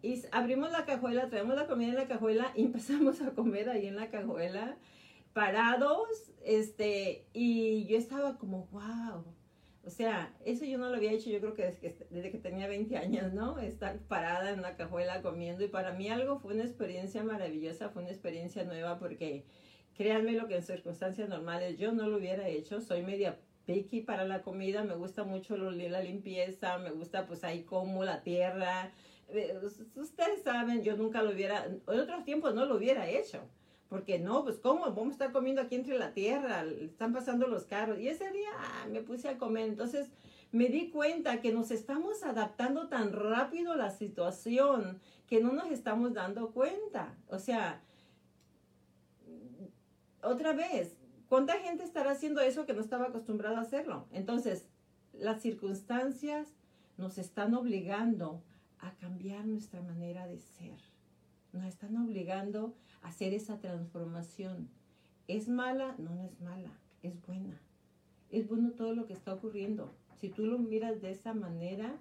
y 0.01 0.21
abrimos 0.31 0.71
la 0.71 0.85
cajuela, 0.85 1.29
traemos 1.29 1.55
la 1.55 1.67
comida 1.67 1.89
en 1.89 1.95
la 1.95 2.07
cajuela 2.07 2.51
y 2.55 2.63
empezamos 2.65 3.21
a 3.21 3.31
comer 3.31 3.69
ahí 3.69 3.87
en 3.87 3.95
la 3.95 4.09
cajuela, 4.09 4.77
parados, 5.33 6.31
este, 6.43 7.27
y 7.33 7.85
yo 7.87 7.97
estaba 7.97 8.37
como, 8.37 8.67
wow 8.67 9.25
o 9.85 9.91
sea, 9.91 10.33
eso 10.43 10.65
yo 10.65 10.79
no 10.79 10.89
lo 10.89 10.95
había 10.95 11.11
hecho, 11.11 11.29
yo 11.29 11.39
creo 11.39 11.53
que 11.53 11.65
desde 11.65 11.79
que, 11.79 12.07
desde 12.09 12.31
que 12.31 12.39
tenía 12.39 12.67
20 12.67 12.97
años, 12.97 13.33
¿no? 13.33 13.59
Estar 13.59 13.99
parada 13.99 14.49
en 14.49 14.57
una 14.57 14.75
cajuela 14.75 15.21
comiendo 15.21 15.63
y 15.63 15.67
para 15.67 15.93
mí 15.93 16.09
algo 16.09 16.39
fue 16.39 16.55
una 16.55 16.63
experiencia 16.63 17.23
maravillosa, 17.23 17.89
fue 17.89 18.01
una 18.01 18.11
experiencia 18.11 18.63
nueva 18.63 18.97
porque 18.97 19.45
créanme 19.95 20.31
lo 20.31 20.47
que 20.47 20.55
en 20.55 20.63
circunstancias 20.63 21.29
normales 21.29 21.77
yo 21.77 21.91
no 21.91 22.07
lo 22.07 22.17
hubiera 22.17 22.47
hecho, 22.47 22.81
soy 22.81 23.03
media 23.03 23.37
picky 23.67 24.01
para 24.01 24.25
la 24.25 24.41
comida, 24.41 24.83
me 24.83 24.95
gusta 24.95 25.23
mucho 25.23 25.55
la 25.55 26.01
limpieza, 26.01 26.79
me 26.79 26.89
gusta 26.89 27.27
pues 27.27 27.43
ahí 27.43 27.61
como 27.61 28.03
la 28.03 28.23
tierra, 28.23 28.91
ustedes 29.95 30.43
saben, 30.43 30.83
yo 30.83 30.95
nunca 30.95 31.21
lo 31.21 31.31
hubiera, 31.31 31.65
en 31.65 31.81
otros 31.87 32.23
tiempos 32.23 32.53
no 32.53 32.65
lo 32.65 32.75
hubiera 32.75 33.09
hecho. 33.09 33.41
Porque 33.89 34.17
no, 34.19 34.43
pues 34.43 34.57
cómo, 34.57 34.85
vamos 34.85 35.09
a 35.09 35.11
estar 35.11 35.31
comiendo 35.31 35.61
aquí 35.61 35.75
entre 35.75 35.97
la 35.97 36.11
tierra, 36.13 36.63
están 36.63 37.13
pasando 37.13 37.47
los 37.47 37.65
carros. 37.65 37.99
Y 37.99 38.07
ese 38.07 38.31
día 38.31 38.49
ah, 38.57 38.87
me 38.89 39.01
puse 39.01 39.29
a 39.29 39.37
comer. 39.37 39.67
Entonces 39.67 40.09
me 40.51 40.69
di 40.69 40.89
cuenta 40.89 41.39
que 41.39 41.53
nos 41.53 41.69
estamos 41.69 42.23
adaptando 42.23 42.87
tan 42.87 43.13
rápido 43.13 43.73
a 43.73 43.77
la 43.77 43.91
situación 43.91 44.99
que 45.27 45.41
no 45.41 45.51
nos 45.51 45.69
estamos 45.69 46.13
dando 46.13 46.51
cuenta. 46.51 47.15
O 47.27 47.37
sea, 47.37 47.81
otra 50.23 50.53
vez, 50.53 50.97
¿cuánta 51.27 51.53
gente 51.59 51.83
estará 51.83 52.11
haciendo 52.11 52.41
eso 52.41 52.65
que 52.65 52.73
no 52.73 52.81
estaba 52.81 53.05
acostumbrado 53.05 53.57
a 53.57 53.61
hacerlo? 53.61 54.07
Entonces, 54.11 54.67
las 55.13 55.41
circunstancias 55.41 56.53
nos 56.97 57.17
están 57.17 57.53
obligando 57.53 58.41
a 58.79 58.91
cambiar 58.95 59.45
nuestra 59.45 59.81
manera 59.81 60.27
de 60.27 60.39
ser. 60.39 60.77
Nos 61.53 61.65
están 61.65 61.97
obligando 61.97 62.75
hacer 63.01 63.33
esa 63.33 63.59
transformación. 63.59 64.69
¿Es 65.27 65.47
mala? 65.47 65.95
No, 65.97 66.15
no 66.15 66.23
es 66.23 66.39
mala, 66.41 66.71
es 67.01 67.21
buena. 67.25 67.59
Es 68.29 68.47
bueno 68.47 68.71
todo 68.71 68.93
lo 68.93 69.05
que 69.05 69.13
está 69.13 69.33
ocurriendo. 69.33 69.93
Si 70.19 70.29
tú 70.29 70.45
lo 70.45 70.57
miras 70.57 71.01
de 71.01 71.11
esa 71.11 71.33
manera, 71.33 71.97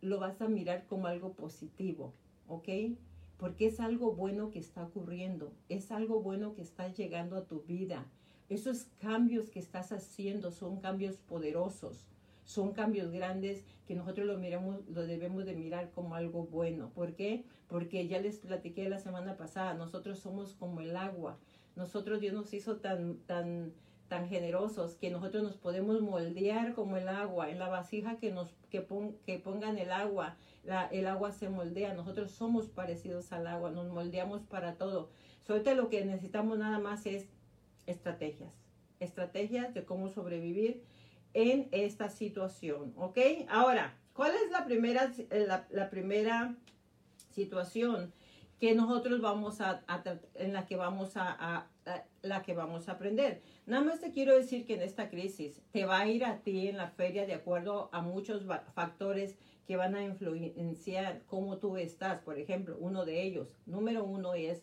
lo 0.00 0.18
vas 0.18 0.40
a 0.42 0.48
mirar 0.48 0.86
como 0.86 1.06
algo 1.06 1.32
positivo, 1.32 2.12
¿ok? 2.48 2.68
Porque 3.38 3.66
es 3.66 3.80
algo 3.80 4.12
bueno 4.12 4.50
que 4.50 4.58
está 4.58 4.84
ocurriendo, 4.84 5.52
es 5.68 5.90
algo 5.92 6.20
bueno 6.20 6.54
que 6.54 6.62
está 6.62 6.88
llegando 6.88 7.36
a 7.36 7.44
tu 7.44 7.62
vida. 7.62 8.06
Esos 8.48 8.84
cambios 8.98 9.50
que 9.50 9.60
estás 9.60 9.92
haciendo 9.92 10.50
son 10.50 10.80
cambios 10.80 11.16
poderosos, 11.16 12.04
son 12.44 12.72
cambios 12.72 13.10
grandes 13.10 13.64
que 13.86 13.94
nosotros 13.94 14.26
lo 14.26 14.38
miramos, 14.38 14.86
lo 14.88 15.06
debemos 15.06 15.44
de 15.44 15.54
mirar 15.54 15.90
como 15.90 16.14
algo 16.14 16.44
bueno. 16.44 16.90
¿Por 16.94 17.14
qué? 17.14 17.44
Porque 17.68 18.06
ya 18.08 18.20
les 18.20 18.38
platiqué 18.38 18.88
la 18.88 18.98
semana 18.98 19.36
pasada, 19.36 19.74
nosotros 19.74 20.18
somos 20.18 20.54
como 20.54 20.80
el 20.80 20.96
agua. 20.96 21.38
Nosotros 21.76 22.20
Dios 22.20 22.34
nos 22.34 22.52
hizo 22.52 22.76
tan, 22.76 23.18
tan, 23.26 23.72
tan 24.08 24.28
generosos 24.28 24.94
que 24.96 25.10
nosotros 25.10 25.42
nos 25.42 25.56
podemos 25.56 26.00
moldear 26.00 26.74
como 26.74 26.96
el 26.96 27.08
agua. 27.08 27.50
En 27.50 27.58
la 27.58 27.68
vasija 27.68 28.18
que, 28.18 28.30
nos, 28.30 28.54
que, 28.70 28.86
que 29.24 29.38
pongan 29.38 29.78
el 29.78 29.90
agua, 29.90 30.36
la, 30.64 30.86
el 30.86 31.06
agua 31.06 31.32
se 31.32 31.48
moldea. 31.48 31.94
Nosotros 31.94 32.30
somos 32.30 32.68
parecidos 32.68 33.32
al 33.32 33.46
agua, 33.46 33.70
nos 33.70 33.88
moldeamos 33.88 34.42
para 34.42 34.74
todo. 34.74 35.10
Suerte 35.46 35.74
lo 35.74 35.88
que 35.88 36.04
necesitamos 36.04 36.58
nada 36.58 36.78
más 36.78 37.06
es 37.06 37.26
estrategias. 37.86 38.52
Estrategias 39.00 39.74
de 39.74 39.84
cómo 39.84 40.08
sobrevivir 40.08 40.82
en 41.34 41.68
esta 41.72 42.08
situación, 42.08 42.92
¿ok? 42.96 43.18
Ahora, 43.48 43.94
¿cuál 44.12 44.32
es 44.34 44.50
la 44.50 44.64
primera, 44.64 45.12
la, 45.70 45.90
primera 45.90 46.54
situación 47.30 48.12
que 48.58 48.74
nosotros 48.74 49.20
vamos 49.20 49.60
a, 49.60 49.82
en 50.34 50.52
la 50.52 50.66
que 50.66 50.76
vamos 50.76 51.12
a, 51.16 51.66
la 52.22 52.42
que 52.42 52.54
vamos 52.54 52.88
a 52.88 52.92
aprender? 52.92 53.42
Nada 53.66 53.82
más 53.82 54.00
te 54.00 54.10
quiero 54.10 54.36
decir 54.36 54.66
que 54.66 54.74
en 54.74 54.82
esta 54.82 55.08
crisis 55.08 55.62
te 55.72 55.84
va 55.84 56.00
a 56.00 56.08
ir 56.08 56.24
a 56.24 56.38
ti 56.38 56.68
en 56.68 56.76
la 56.76 56.88
feria 56.88 57.26
de 57.26 57.34
acuerdo 57.34 57.88
a 57.92 58.02
muchos 58.02 58.44
factores 58.74 59.36
que 59.66 59.76
van 59.76 59.94
a 59.94 60.04
influenciar 60.04 61.22
cómo 61.26 61.58
tú 61.58 61.76
estás. 61.76 62.20
Por 62.20 62.38
ejemplo, 62.38 62.76
uno 62.78 63.04
de 63.04 63.22
ellos, 63.22 63.56
número 63.66 64.04
uno 64.04 64.34
es, 64.34 64.62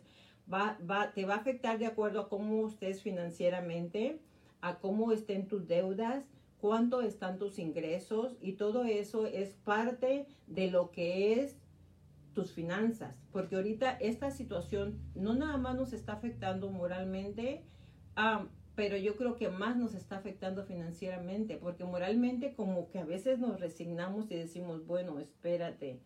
va, 0.52 0.78
va, 0.90 1.12
te 1.14 1.26
va 1.26 1.36
a 1.36 1.38
afectar 1.38 1.80
de 1.80 1.86
acuerdo 1.86 2.22
a 2.22 2.30
cómo 2.30 2.68
estés 2.68 3.02
financieramente, 3.02 4.20
a 4.62 4.80
cómo 4.80 5.12
estén 5.12 5.48
tus 5.48 5.68
deudas, 5.68 6.26
cuánto 6.60 7.02
están 7.02 7.38
tus 7.38 7.60
ingresos 7.60 8.38
y 8.42 8.54
todo 8.54 8.84
eso 8.84 9.26
es 9.26 9.56
parte 9.56 10.28
de 10.48 10.70
lo 10.70 10.92
que 10.92 11.42
es 11.42 11.58
tus 12.34 12.52
finanzas, 12.52 13.16
porque 13.32 13.56
ahorita 13.56 13.92
esta 13.92 14.32
situación 14.32 15.00
no 15.16 15.34
nada 15.34 15.58
más 15.58 15.76
nos 15.76 15.94
está 15.94 16.14
afectando 16.14 16.70
moralmente, 16.70 17.64
pero 18.76 18.98
yo 18.98 19.16
creo 19.16 19.36
que 19.36 19.50
más 19.50 19.76
nos 19.76 19.94
está 19.94 20.18
afectando 20.18 20.64
financieramente, 20.64 21.58
porque 21.58 21.84
moralmente 21.84 22.54
como 22.54 22.90
que 22.90 23.00
a 23.00 23.06
veces 23.06 23.40
nos 23.40 23.60
resignamos 23.60 24.30
y 24.32 24.36
decimos, 24.36 24.86
bueno, 24.86 25.20
espérate, 25.20 26.00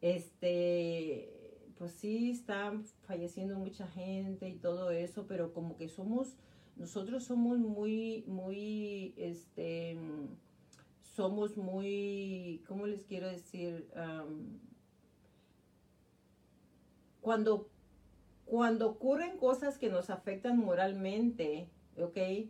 este, 0.00 1.28
pues 1.76 1.92
sí, 1.92 2.30
está 2.30 2.72
falleciendo 3.06 3.56
mucha 3.58 3.86
gente 3.88 4.48
y 4.48 4.56
todo 4.56 4.90
eso, 4.90 5.26
pero 5.28 5.52
como 5.52 5.76
que 5.76 5.88
somos 5.88 6.36
nosotros 6.78 7.24
somos 7.24 7.58
muy, 7.58 8.24
muy, 8.26 9.12
este, 9.16 9.98
somos 11.02 11.56
muy, 11.56 12.62
¿cómo 12.66 12.86
les 12.86 13.04
quiero 13.04 13.28
decir? 13.28 13.88
cuando, 17.20 17.68
cuando 18.44 18.88
ocurren 18.88 19.36
cosas 19.36 19.76
que 19.76 19.90
nos 19.90 20.08
afectan 20.08 20.56
moralmente, 20.56 21.68
¿ok? 22.00 22.48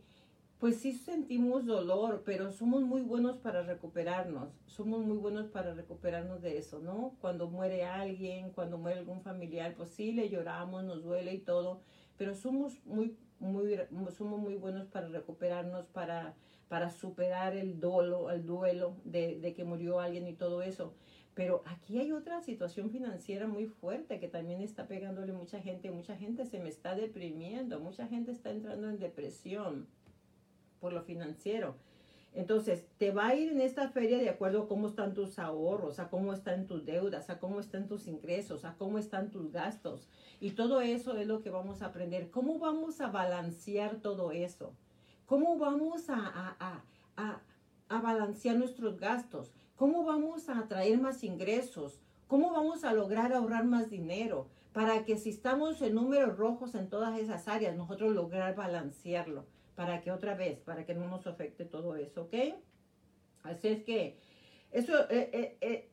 Pues 0.59 0.77
sí 0.77 0.93
sentimos 0.93 1.65
dolor, 1.65 2.23
pero 2.25 2.53
somos 2.53 2.83
muy 2.83 3.01
buenos 3.03 3.39
para 3.39 3.63
recuperarnos. 3.63 4.53
Somos 4.67 5.05
muy 5.05 5.17
buenos 5.17 5.49
para 5.49 5.73
recuperarnos 5.73 6.43
de 6.43 6.59
eso, 6.59 6.81
¿no? 6.81 7.17
Cuando 7.21 7.49
muere 7.49 7.85
alguien, 7.85 8.51
cuando 8.51 8.77
muere 8.77 8.99
algún 8.99 9.23
familiar, 9.23 9.75
pues 9.75 9.91
sí 9.91 10.13
le 10.13 10.29
lloramos, 10.29 10.85
nos 10.85 11.03
duele 11.03 11.33
y 11.33 11.39
todo, 11.39 11.81
pero 12.17 12.35
somos 12.35 12.85
muy 12.85 13.17
muy, 13.41 13.79
somos 14.17 14.41
muy 14.41 14.55
buenos 14.55 14.87
para 14.87 15.09
recuperarnos, 15.09 15.87
para, 15.87 16.35
para 16.69 16.91
superar 16.91 17.57
el 17.57 17.81
dolo, 17.81 18.31
el 18.31 18.45
duelo 18.45 18.97
de, 19.05 19.39
de, 19.41 19.55
que 19.55 19.65
murió 19.65 20.01
alguien 20.01 20.27
y 20.27 20.35
todo 20.35 20.63
eso. 20.63 20.95
Pero 21.35 21.63
aquí 21.67 22.01
hay 22.01 22.11
otra 22.11 22.41
situación 22.41 22.91
financiera 22.91 23.47
muy 23.47 23.67
fuerte 23.67 24.19
que 24.19 24.29
también 24.29 24.61
está 24.61 24.89
pegándole 24.89 25.33
mucha 25.33 25.61
gente. 25.61 25.91
Mucha 25.91 26.17
gente 26.17 26.45
se 26.47 26.59
me 26.59 26.69
está 26.69 26.97
deprimiendo, 26.97 27.79
mucha 27.79 28.09
gente 28.09 28.33
está 28.33 28.51
entrando 28.51 28.89
en 28.91 28.99
depresión 28.99 29.87
por 30.81 30.93
lo 30.93 31.03
financiero. 31.03 31.77
Entonces, 32.35 32.87
te 32.99 33.11
va 33.11 33.29
a 33.29 33.35
ir 33.35 33.51
en 33.51 33.61
esta 33.61 33.89
feria 33.89 34.19
de 34.19 34.29
acuerdo 34.29 34.63
a 34.63 34.69
cómo 34.69 34.89
están 34.89 35.15
tus 35.15 35.39
ahorros, 35.39 35.99
a 35.99 36.09
cómo 36.09 36.33
están 36.33 36.67
tus 36.67 36.85
deudas, 36.85 37.31
a 37.31 37.39
cómo 37.39 37.59
están 37.59 37.89
tus 37.89 38.07
ingresos, 38.07 38.65
a 38.65 38.75
cómo 38.77 38.99
están 38.99 39.31
tus 39.31 39.51
gastos. 39.51 40.09
Y 40.39 40.51
todo 40.51 40.81
eso 40.81 41.17
es 41.17 41.27
lo 41.27 41.41
que 41.41 41.51
vamos 41.51 41.83
a 41.83 41.87
aprender. 41.87 42.31
¿Cómo 42.31 42.59
vamos 42.59 43.01
a 43.01 43.09
balancear 43.09 43.97
todo 43.97 44.31
eso? 44.31 44.73
¿Cómo 45.27 45.59
vamos 45.59 46.11
a, 46.11 46.57
a, 46.61 46.85
a, 47.17 47.41
a 47.89 48.01
balancear 48.01 48.57
nuestros 48.57 48.99
gastos? 48.99 49.53
¿Cómo 49.77 50.05
vamos 50.05 50.49
a 50.49 50.59
atraer 50.59 51.01
más 51.01 51.25
ingresos? 51.25 52.01
¿Cómo 52.29 52.53
vamos 52.53 52.85
a 52.85 52.93
lograr 52.93 53.33
ahorrar 53.33 53.65
más 53.65 53.91
dinero? 53.91 54.49
Para 54.73 55.05
que 55.05 55.17
si 55.17 55.31
estamos 55.31 55.81
en 55.83 55.95
números 55.95 56.37
rojos 56.37 56.75
en 56.75 56.89
todas 56.89 57.19
esas 57.19 57.49
áreas, 57.49 57.75
nosotros 57.75 58.15
lograr 58.15 58.55
balancearlo 58.55 59.47
para 59.79 60.01
que 60.01 60.11
otra 60.11 60.35
vez, 60.35 60.59
para 60.59 60.85
que 60.85 60.93
no 60.93 61.07
nos 61.07 61.29
afecte 61.29 61.65
todo 61.65 61.95
eso, 61.95 62.23
¿ok? 62.23 62.35
Así 63.45 63.69
es 63.69 63.85
que 63.85 64.19
eso, 64.73 64.93
eh, 65.09 65.31
eh, 65.33 65.57
eh, 65.61 65.91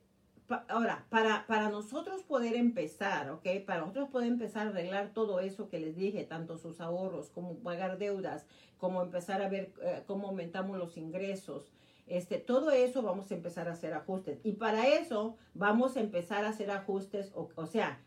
ahora, 0.66 1.06
para, 1.08 1.46
para 1.46 1.68
nosotros 1.68 2.24
poder 2.24 2.56
empezar, 2.56 3.30
¿ok? 3.30 3.46
Para 3.64 3.82
nosotros 3.82 4.08
poder 4.08 4.26
empezar 4.26 4.66
a 4.66 4.70
arreglar 4.70 5.12
todo 5.12 5.38
eso 5.38 5.68
que 5.68 5.78
les 5.78 5.94
dije, 5.94 6.24
tanto 6.24 6.58
sus 6.58 6.80
ahorros, 6.80 7.30
como 7.30 7.60
pagar 7.60 7.96
deudas, 7.96 8.44
como 8.76 9.02
empezar 9.02 9.40
a 9.40 9.48
ver 9.48 9.72
cómo 10.08 10.26
aumentamos 10.26 10.76
los 10.78 10.96
ingresos, 10.96 11.72
este, 12.08 12.38
todo 12.38 12.72
eso 12.72 13.02
vamos 13.02 13.30
a 13.30 13.34
empezar 13.36 13.68
a 13.68 13.74
hacer 13.74 13.94
ajustes. 13.94 14.40
Y 14.42 14.54
para 14.54 14.88
eso 14.88 15.36
vamos 15.54 15.96
a 15.96 16.00
empezar 16.00 16.44
a 16.44 16.48
hacer 16.48 16.72
ajustes, 16.72 17.30
o, 17.36 17.50
o 17.54 17.66
sea, 17.66 18.00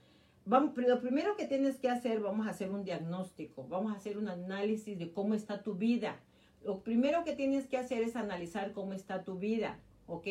lo 0.49 0.99
primero 0.99 1.35
que 1.35 1.45
tienes 1.45 1.77
que 1.77 1.89
hacer, 1.89 2.21
vamos 2.21 2.47
a 2.47 2.49
hacer 2.49 2.71
un 2.71 2.83
diagnóstico, 2.83 3.67
vamos 3.67 3.93
a 3.93 3.97
hacer 3.97 4.17
un 4.17 4.29
análisis 4.29 4.97
de 4.97 5.11
cómo 5.11 5.35
está 5.35 5.61
tu 5.61 5.75
vida. 5.75 6.19
Lo 6.63 6.81
primero 6.81 7.23
que 7.23 7.35
tienes 7.35 7.67
que 7.67 7.77
hacer 7.77 8.01
es 8.01 8.15
analizar 8.15 8.73
cómo 8.73 8.93
está 8.93 9.23
tu 9.23 9.37
vida, 9.37 9.79
¿ok? 10.07 10.27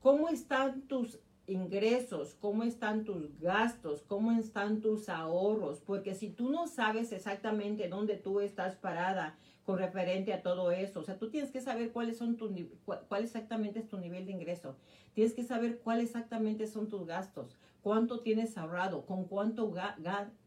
¿Cómo 0.00 0.28
están 0.28 0.82
tus 0.82 1.20
ingresos? 1.46 2.34
¿Cómo 2.40 2.64
están 2.64 3.04
tus 3.04 3.38
gastos? 3.38 4.02
¿Cómo 4.02 4.32
están 4.32 4.80
tus 4.80 5.08
ahorros? 5.08 5.80
Porque 5.80 6.14
si 6.14 6.28
tú 6.28 6.50
no 6.50 6.66
sabes 6.66 7.12
exactamente 7.12 7.88
dónde 7.88 8.16
tú 8.16 8.40
estás 8.40 8.74
parada 8.74 9.38
con 9.64 9.78
referente 9.78 10.32
a 10.32 10.42
todo 10.42 10.72
eso, 10.72 11.00
o 11.00 11.02
sea, 11.04 11.18
tú 11.18 11.30
tienes 11.30 11.52
que 11.52 11.60
saber 11.60 11.92
cuáles 11.92 12.18
son 12.18 12.36
tus, 12.36 12.50
cuál 12.84 13.22
exactamente 13.22 13.78
es 13.78 13.88
tu 13.88 13.98
nivel 13.98 14.26
de 14.26 14.32
ingreso. 14.32 14.76
Tienes 15.14 15.34
que 15.34 15.44
saber 15.44 15.78
cuáles 15.78 16.06
exactamente 16.06 16.66
son 16.66 16.88
tus 16.88 17.06
gastos 17.06 17.56
cuánto 17.86 18.18
tienes 18.18 18.58
ahorrado, 18.58 19.06
con 19.06 19.26
cuánto, 19.26 19.72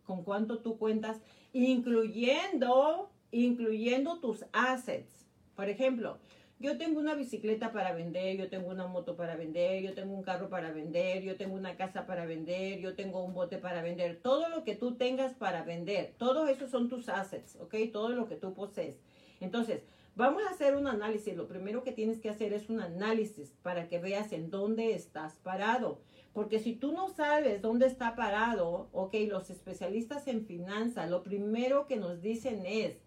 con 0.04 0.26
cuánto 0.26 0.60
tú 0.60 0.78
cuentas, 0.78 1.22
incluyendo, 1.54 3.10
incluyendo 3.32 4.20
tus 4.20 4.44
assets. 4.52 5.26
Por 5.56 5.70
ejemplo, 5.70 6.18
yo 6.60 6.78
tengo 6.78 7.00
una 7.00 7.16
bicicleta 7.16 7.72
para 7.72 7.94
vender, 7.94 8.36
yo 8.36 8.50
tengo 8.50 8.68
una 8.68 8.88
moto 8.88 9.16
para 9.16 9.38
vender, 9.38 9.82
yo 9.82 9.94
tengo 9.94 10.14
un 10.14 10.22
carro 10.22 10.50
para 10.50 10.74
vender, 10.74 11.24
yo 11.24 11.38
tengo 11.38 11.56
una 11.56 11.78
casa 11.78 12.06
para 12.06 12.26
vender, 12.26 12.82
yo 12.82 12.94
tengo 12.96 13.24
un 13.24 13.34
bote 13.34 13.58
para 13.58 13.82
vender. 13.82 14.20
Todo 14.22 14.50
lo 14.50 14.66
que 14.66 14.76
tú 14.76 14.96
tengas 14.96 15.34
para 15.34 15.64
vender, 15.64 16.16
todos 16.18 16.50
esos 16.50 16.70
son 16.70 16.90
tus 16.90 17.08
assets, 17.08 17.56
¿ok? 17.62 17.74
Todo 17.94 18.10
lo 18.10 18.28
que 18.28 18.36
tú 18.36 18.54
posees. 18.54 18.98
Entonces, 19.40 19.86
vamos 20.20 20.44
a 20.44 20.50
hacer 20.50 20.76
un 20.76 20.86
análisis. 20.86 21.36
Lo 21.36 21.48
primero 21.48 21.82
que 21.82 21.94
tienes 21.94 22.20
que 22.20 22.30
hacer 22.30 22.52
es 22.52 22.70
un 22.70 22.82
análisis 22.82 23.54
para 23.64 23.88
que 23.88 24.00
veas 24.00 24.34
en 24.34 24.52
dónde 24.52 24.94
estás 24.94 25.38
parado. 25.38 26.02
Porque 26.34 26.60
si 26.60 26.74
tú 26.74 26.92
no 26.92 27.08
sabes 27.08 27.62
dónde 27.62 27.88
está 27.88 28.18
parado, 28.18 28.90
ok, 28.92 29.16
los 29.30 29.50
especialistas 29.50 30.28
en 30.28 30.46
finanzas, 30.46 31.10
lo 31.10 31.24
primero 31.24 31.88
que 31.88 31.96
nos 31.96 32.22
dicen 32.22 32.66
es, 32.66 32.98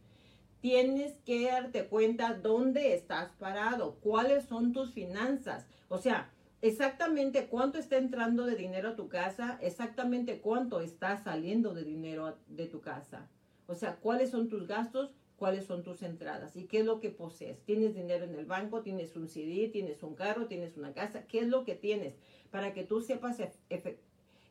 tienes 0.60 1.18
que 1.26 1.50
darte 1.50 1.86
cuenta 1.86 2.32
dónde 2.32 2.94
estás 2.94 3.30
parado, 3.32 3.96
cuáles 4.00 4.46
son 4.46 4.72
tus 4.72 4.92
finanzas. 4.92 5.66
O 5.88 5.98
sea, 5.98 6.32
exactamente 6.62 7.46
cuánto 7.46 7.78
está 7.78 7.98
entrando 7.98 8.46
de 8.46 8.56
dinero 8.56 8.88
a 8.88 8.96
tu 8.96 9.10
casa, 9.10 9.58
exactamente 9.60 10.40
cuánto 10.40 10.80
está 10.80 11.22
saliendo 11.22 11.74
de 11.74 11.84
dinero 11.84 12.38
de 12.46 12.68
tu 12.68 12.80
casa. 12.80 13.28
O 13.66 13.74
sea, 13.74 13.96
cuáles 13.96 14.30
son 14.30 14.48
tus 14.48 14.66
gastos, 14.66 15.12
cuáles 15.36 15.64
son 15.64 15.82
tus 15.82 16.02
entradas 16.02 16.56
y 16.56 16.66
qué 16.66 16.80
es 16.80 16.86
lo 16.86 17.00
que 17.00 17.10
posees. 17.10 17.62
¿Tienes 17.64 17.94
dinero 17.94 18.24
en 18.24 18.34
el 18.34 18.46
banco? 18.46 18.82
¿Tienes 18.82 19.16
un 19.16 19.28
CD? 19.28 19.68
¿Tienes 19.68 20.02
un 20.02 20.14
carro? 20.14 20.46
¿Tienes 20.46 20.76
una 20.76 20.92
casa? 20.92 21.26
¿Qué 21.26 21.40
es 21.40 21.48
lo 21.48 21.64
que 21.64 21.74
tienes? 21.74 22.14
para 22.52 22.74
que 22.74 22.84
tú 22.84 23.00
sepas 23.00 23.38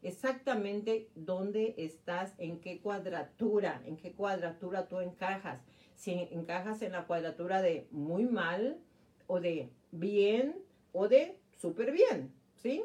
exactamente 0.01 1.07
dónde 1.15 1.75
estás, 1.77 2.33
en 2.39 2.59
qué 2.59 2.81
cuadratura, 2.81 3.81
en 3.85 3.95
qué 3.95 4.11
cuadratura 4.11 4.87
tú 4.87 4.99
encajas. 4.99 5.61
Si 5.95 6.11
encajas 6.31 6.81
en 6.81 6.93
la 6.93 7.05
cuadratura 7.05 7.61
de 7.61 7.87
muy 7.91 8.25
mal 8.25 8.79
o 9.27 9.39
de 9.39 9.69
bien 9.91 10.57
o 10.91 11.07
de 11.07 11.37
súper 11.55 11.91
bien, 11.91 12.33
¿sí? 12.55 12.83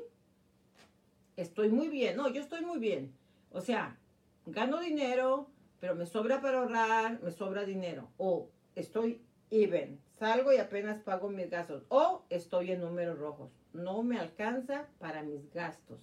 Estoy 1.37 1.71
muy 1.71 1.89
bien, 1.89 2.15
no, 2.15 2.29
yo 2.29 2.43
estoy 2.43 2.61
muy 2.61 2.79
bien. 2.79 3.15
O 3.51 3.63
sea, 3.63 3.99
gano 4.45 4.81
dinero, 4.81 5.49
pero 5.81 5.95
me 5.95 6.07
sobra 6.07 6.41
para 6.41 6.59
ahorrar, 6.59 7.21
me 7.23 7.31
sobra 7.31 7.65
dinero. 7.65 8.09
O 8.17 8.51
estoy 8.75 9.23
even, 9.51 10.01
salgo 10.19 10.53
y 10.53 10.59
apenas 10.59 11.01
pago 11.01 11.29
mis 11.29 11.51
gastos. 11.51 11.85
O 11.89 12.25
estoy 12.31 12.73
en 12.73 12.81
números 12.81 13.19
rojos 13.19 13.51
no 13.77 14.03
me 14.03 14.19
alcanza 14.19 14.89
para 14.99 15.23
mis 15.23 15.51
gastos. 15.53 16.01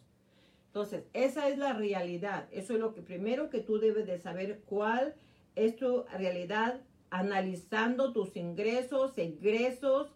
Entonces, 0.67 1.03
esa 1.13 1.49
es 1.49 1.57
la 1.57 1.73
realidad. 1.73 2.47
Eso 2.51 2.73
es 2.73 2.79
lo 2.79 2.93
que 2.93 3.01
primero 3.01 3.49
que 3.49 3.59
tú 3.59 3.79
debes 3.79 4.07
de 4.07 4.17
saber 4.17 4.62
cuál 4.65 5.15
es 5.55 5.75
tu 5.75 6.03
realidad 6.03 6.81
analizando 7.09 8.12
tus 8.12 8.36
ingresos, 8.36 9.17
egresos 9.17 10.12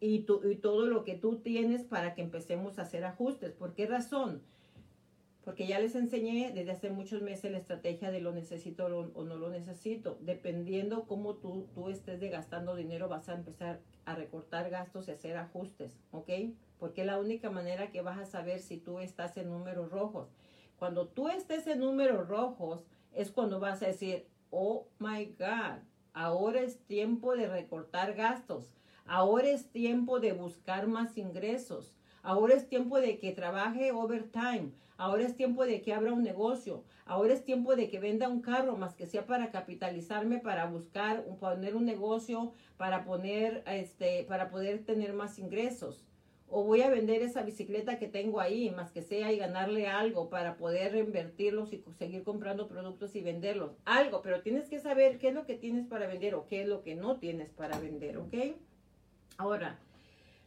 y, 0.00 0.24
y 0.44 0.56
todo 0.56 0.86
lo 0.86 1.02
que 1.02 1.14
tú 1.14 1.38
tienes 1.38 1.82
para 1.82 2.14
que 2.14 2.22
empecemos 2.22 2.78
a 2.78 2.82
hacer 2.82 3.04
ajustes. 3.04 3.52
¿Por 3.52 3.74
qué 3.74 3.86
razón? 3.86 4.42
Porque 5.48 5.66
ya 5.66 5.78
les 5.78 5.94
enseñé 5.94 6.52
desde 6.52 6.72
hace 6.72 6.90
muchos 6.90 7.22
meses 7.22 7.50
la 7.50 7.56
estrategia 7.56 8.10
de 8.10 8.20
lo 8.20 8.32
necesito 8.32 8.84
o 8.86 9.24
no 9.24 9.36
lo 9.36 9.48
necesito. 9.48 10.18
Dependiendo 10.20 11.06
cómo 11.06 11.36
tú, 11.36 11.68
tú 11.74 11.88
estés 11.88 12.20
gastando 12.30 12.76
dinero, 12.76 13.08
vas 13.08 13.30
a 13.30 13.34
empezar 13.34 13.80
a 14.04 14.14
recortar 14.14 14.68
gastos 14.68 15.08
y 15.08 15.12
hacer 15.12 15.36
ajustes, 15.38 15.98
¿ok? 16.10 16.30
porque 16.78 17.02
es 17.02 17.06
la 17.06 17.18
única 17.18 17.50
manera 17.50 17.90
que 17.90 18.02
vas 18.02 18.18
a 18.18 18.24
saber 18.24 18.60
si 18.60 18.78
tú 18.78 18.98
estás 19.00 19.36
en 19.36 19.50
números 19.50 19.90
rojos. 19.90 20.28
Cuando 20.78 21.08
tú 21.08 21.28
estés 21.28 21.66
en 21.66 21.80
números 21.80 22.28
rojos, 22.28 22.84
es 23.12 23.30
cuando 23.30 23.58
vas 23.58 23.82
a 23.82 23.86
decir, 23.86 24.26
oh 24.50 24.86
my 24.98 25.26
God, 25.38 25.80
ahora 26.12 26.60
es 26.60 26.78
tiempo 26.86 27.36
de 27.36 27.48
recortar 27.48 28.14
gastos, 28.14 28.76
ahora 29.06 29.48
es 29.48 29.70
tiempo 29.70 30.20
de 30.20 30.32
buscar 30.32 30.86
más 30.86 31.18
ingresos, 31.18 31.94
ahora 32.22 32.54
es 32.54 32.68
tiempo 32.68 33.00
de 33.00 33.18
que 33.18 33.32
trabaje 33.32 33.90
overtime, 33.90 34.70
ahora 34.98 35.24
es 35.24 35.34
tiempo 35.34 35.64
de 35.64 35.80
que 35.80 35.94
abra 35.94 36.12
un 36.12 36.22
negocio, 36.22 36.84
ahora 37.06 37.32
es 37.32 37.44
tiempo 37.44 37.74
de 37.74 37.88
que 37.88 37.98
venda 37.98 38.28
un 38.28 38.42
carro, 38.42 38.76
más 38.76 38.94
que 38.94 39.06
sea 39.06 39.24
para 39.24 39.50
capitalizarme, 39.50 40.38
para 40.38 40.66
buscar, 40.66 41.24
poner 41.40 41.74
un 41.74 41.86
negocio, 41.86 42.52
para 42.76 43.04
poner, 43.04 43.62
este, 43.66 44.24
para 44.24 44.50
poder 44.50 44.84
tener 44.84 45.14
más 45.14 45.38
ingresos 45.38 46.04
o 46.50 46.64
voy 46.64 46.82
a 46.82 46.90
vender 46.90 47.22
esa 47.22 47.42
bicicleta 47.42 47.98
que 47.98 48.08
tengo 48.08 48.40
ahí, 48.40 48.70
más 48.70 48.90
que 48.90 49.02
sea, 49.02 49.32
y 49.32 49.38
ganarle 49.38 49.86
algo 49.86 50.30
para 50.30 50.56
poder 50.56 50.92
reinvertirlos 50.92 51.72
y 51.72 51.84
seguir 51.98 52.22
comprando 52.24 52.68
productos 52.68 53.14
y 53.16 53.20
venderlos. 53.20 53.72
Algo, 53.84 54.22
pero 54.22 54.40
tienes 54.40 54.68
que 54.68 54.80
saber 54.80 55.18
qué 55.18 55.28
es 55.28 55.34
lo 55.34 55.44
que 55.44 55.54
tienes 55.54 55.86
para 55.86 56.06
vender 56.06 56.34
o 56.34 56.46
qué 56.46 56.62
es 56.62 56.68
lo 56.68 56.82
que 56.82 56.94
no 56.94 57.16
tienes 57.18 57.50
para 57.50 57.78
vender, 57.78 58.16
¿ok? 58.16 58.34
Ahora, 59.36 59.78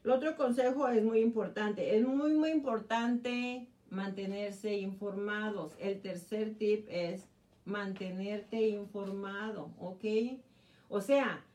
el 0.03 0.09
otro 0.09 0.35
consejo 0.35 0.87
es 0.87 1.03
muy 1.03 1.19
importante. 1.19 1.95
Es 1.95 2.05
muy, 2.05 2.33
muy 2.33 2.49
importante 2.49 3.67
mantenerse 3.91 4.77
informados. 4.77 5.75
El 5.79 6.01
tercer 6.01 6.55
tip 6.55 6.87
es 6.89 7.27
mantenerte 7.65 8.69
informado, 8.69 9.71
¿ok? 9.77 10.05
O 10.89 11.01
sea, 11.01 11.45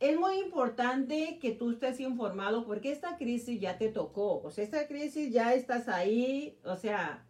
es 0.00 0.18
muy 0.18 0.38
importante 0.38 1.38
que 1.40 1.52
tú 1.52 1.72
estés 1.72 2.00
informado 2.00 2.64
porque 2.64 2.92
esta 2.92 3.16
crisis 3.16 3.60
ya 3.60 3.76
te 3.76 3.88
tocó. 3.88 4.40
O 4.42 4.50
sea, 4.50 4.64
esta 4.64 4.86
crisis 4.86 5.32
ya 5.32 5.52
estás 5.54 5.88
ahí. 5.88 6.58
O 6.64 6.76
sea, 6.76 7.26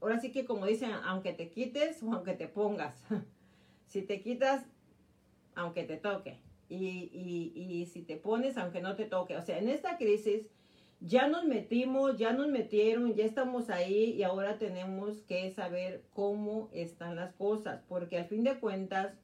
ahora 0.00 0.20
sí 0.20 0.30
que 0.30 0.44
como 0.44 0.66
dicen, 0.66 0.92
aunque 1.04 1.32
te 1.32 1.50
quites 1.50 2.02
o 2.02 2.14
aunque 2.14 2.34
te 2.34 2.46
pongas. 2.46 3.04
si 3.86 4.02
te 4.02 4.20
quitas, 4.20 4.64
aunque 5.54 5.82
te 5.82 5.96
toque. 5.96 6.38
Y, 6.68 7.10
y, 7.12 7.52
y 7.56 7.86
si 7.86 8.02
te 8.02 8.16
pones, 8.16 8.56
aunque 8.56 8.80
no 8.80 8.94
te 8.94 9.06
toque. 9.06 9.36
O 9.36 9.42
sea, 9.42 9.58
en 9.58 9.68
esta 9.68 9.98
crisis 9.98 10.46
ya 11.00 11.28
nos 11.28 11.44
metimos, 11.44 12.18
ya 12.18 12.32
nos 12.32 12.48
metieron, 12.48 13.14
ya 13.14 13.24
estamos 13.24 13.70
ahí 13.70 14.12
y 14.12 14.22
ahora 14.22 14.58
tenemos 14.58 15.22
que 15.22 15.50
saber 15.52 16.04
cómo 16.12 16.68
están 16.72 17.16
las 17.16 17.32
cosas. 17.34 17.82
Porque 17.88 18.18
al 18.18 18.26
fin 18.26 18.44
de 18.44 18.58
cuentas, 18.60 19.14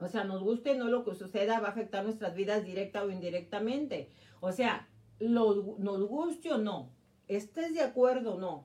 o 0.00 0.08
sea, 0.08 0.24
nos 0.24 0.42
guste 0.42 0.76
no 0.76 0.88
lo 0.88 1.04
que 1.04 1.14
suceda, 1.14 1.60
va 1.60 1.68
a 1.68 1.72
afectar 1.72 2.04
nuestras 2.04 2.34
vidas 2.34 2.64
directa 2.64 3.04
o 3.04 3.10
indirectamente. 3.10 4.08
O 4.40 4.52
sea, 4.52 4.88
lo, 5.18 5.76
nos 5.78 6.08
guste 6.08 6.52
o 6.52 6.58
no, 6.58 6.90
estés 7.28 7.74
de 7.74 7.82
acuerdo 7.82 8.34
o 8.34 8.40
no, 8.40 8.64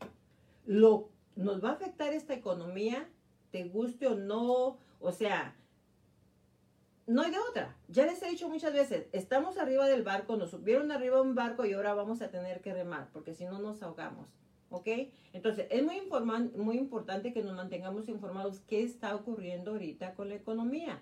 lo, 0.65 1.09
nos 1.35 1.63
va 1.63 1.69
a 1.69 1.73
afectar 1.73 2.13
esta 2.13 2.33
economía, 2.33 3.07
te 3.51 3.65
guste 3.65 4.07
o 4.07 4.15
no, 4.15 4.77
o 4.99 5.11
sea, 5.11 5.55
no 7.09 7.23
hay 7.23 7.31
de 7.31 7.39
otra. 7.39 7.75
Ya 7.87 8.05
les 8.05 8.21
he 8.21 8.29
dicho 8.29 8.47
muchas 8.49 8.71
veces, 8.71 9.07
estamos 9.13 9.57
arriba 9.57 9.87
del 9.87 10.03
barco, 10.03 10.37
nos 10.37 10.51
subieron 10.51 10.91
arriba 10.91 11.21
un 11.21 11.33
barco 11.33 11.65
y 11.65 11.73
ahora 11.73 11.95
vamos 11.95 12.21
a 12.21 12.29
tener 12.29 12.61
que 12.61 12.71
remar, 12.71 13.09
porque 13.11 13.33
si 13.33 13.45
no 13.45 13.57
nos 13.57 13.81
ahogamos. 13.81 14.29
¿Ok? 14.69 14.87
Entonces, 15.33 15.65
es 15.71 15.83
muy, 15.83 16.03
muy 16.55 16.77
importante 16.77 17.33
que 17.33 17.41
nos 17.41 17.55
mantengamos 17.55 18.07
informados 18.07 18.59
qué 18.67 18.83
está 18.83 19.15
ocurriendo 19.15 19.71
ahorita 19.71 20.13
con 20.13 20.29
la 20.29 20.35
economía. 20.35 21.01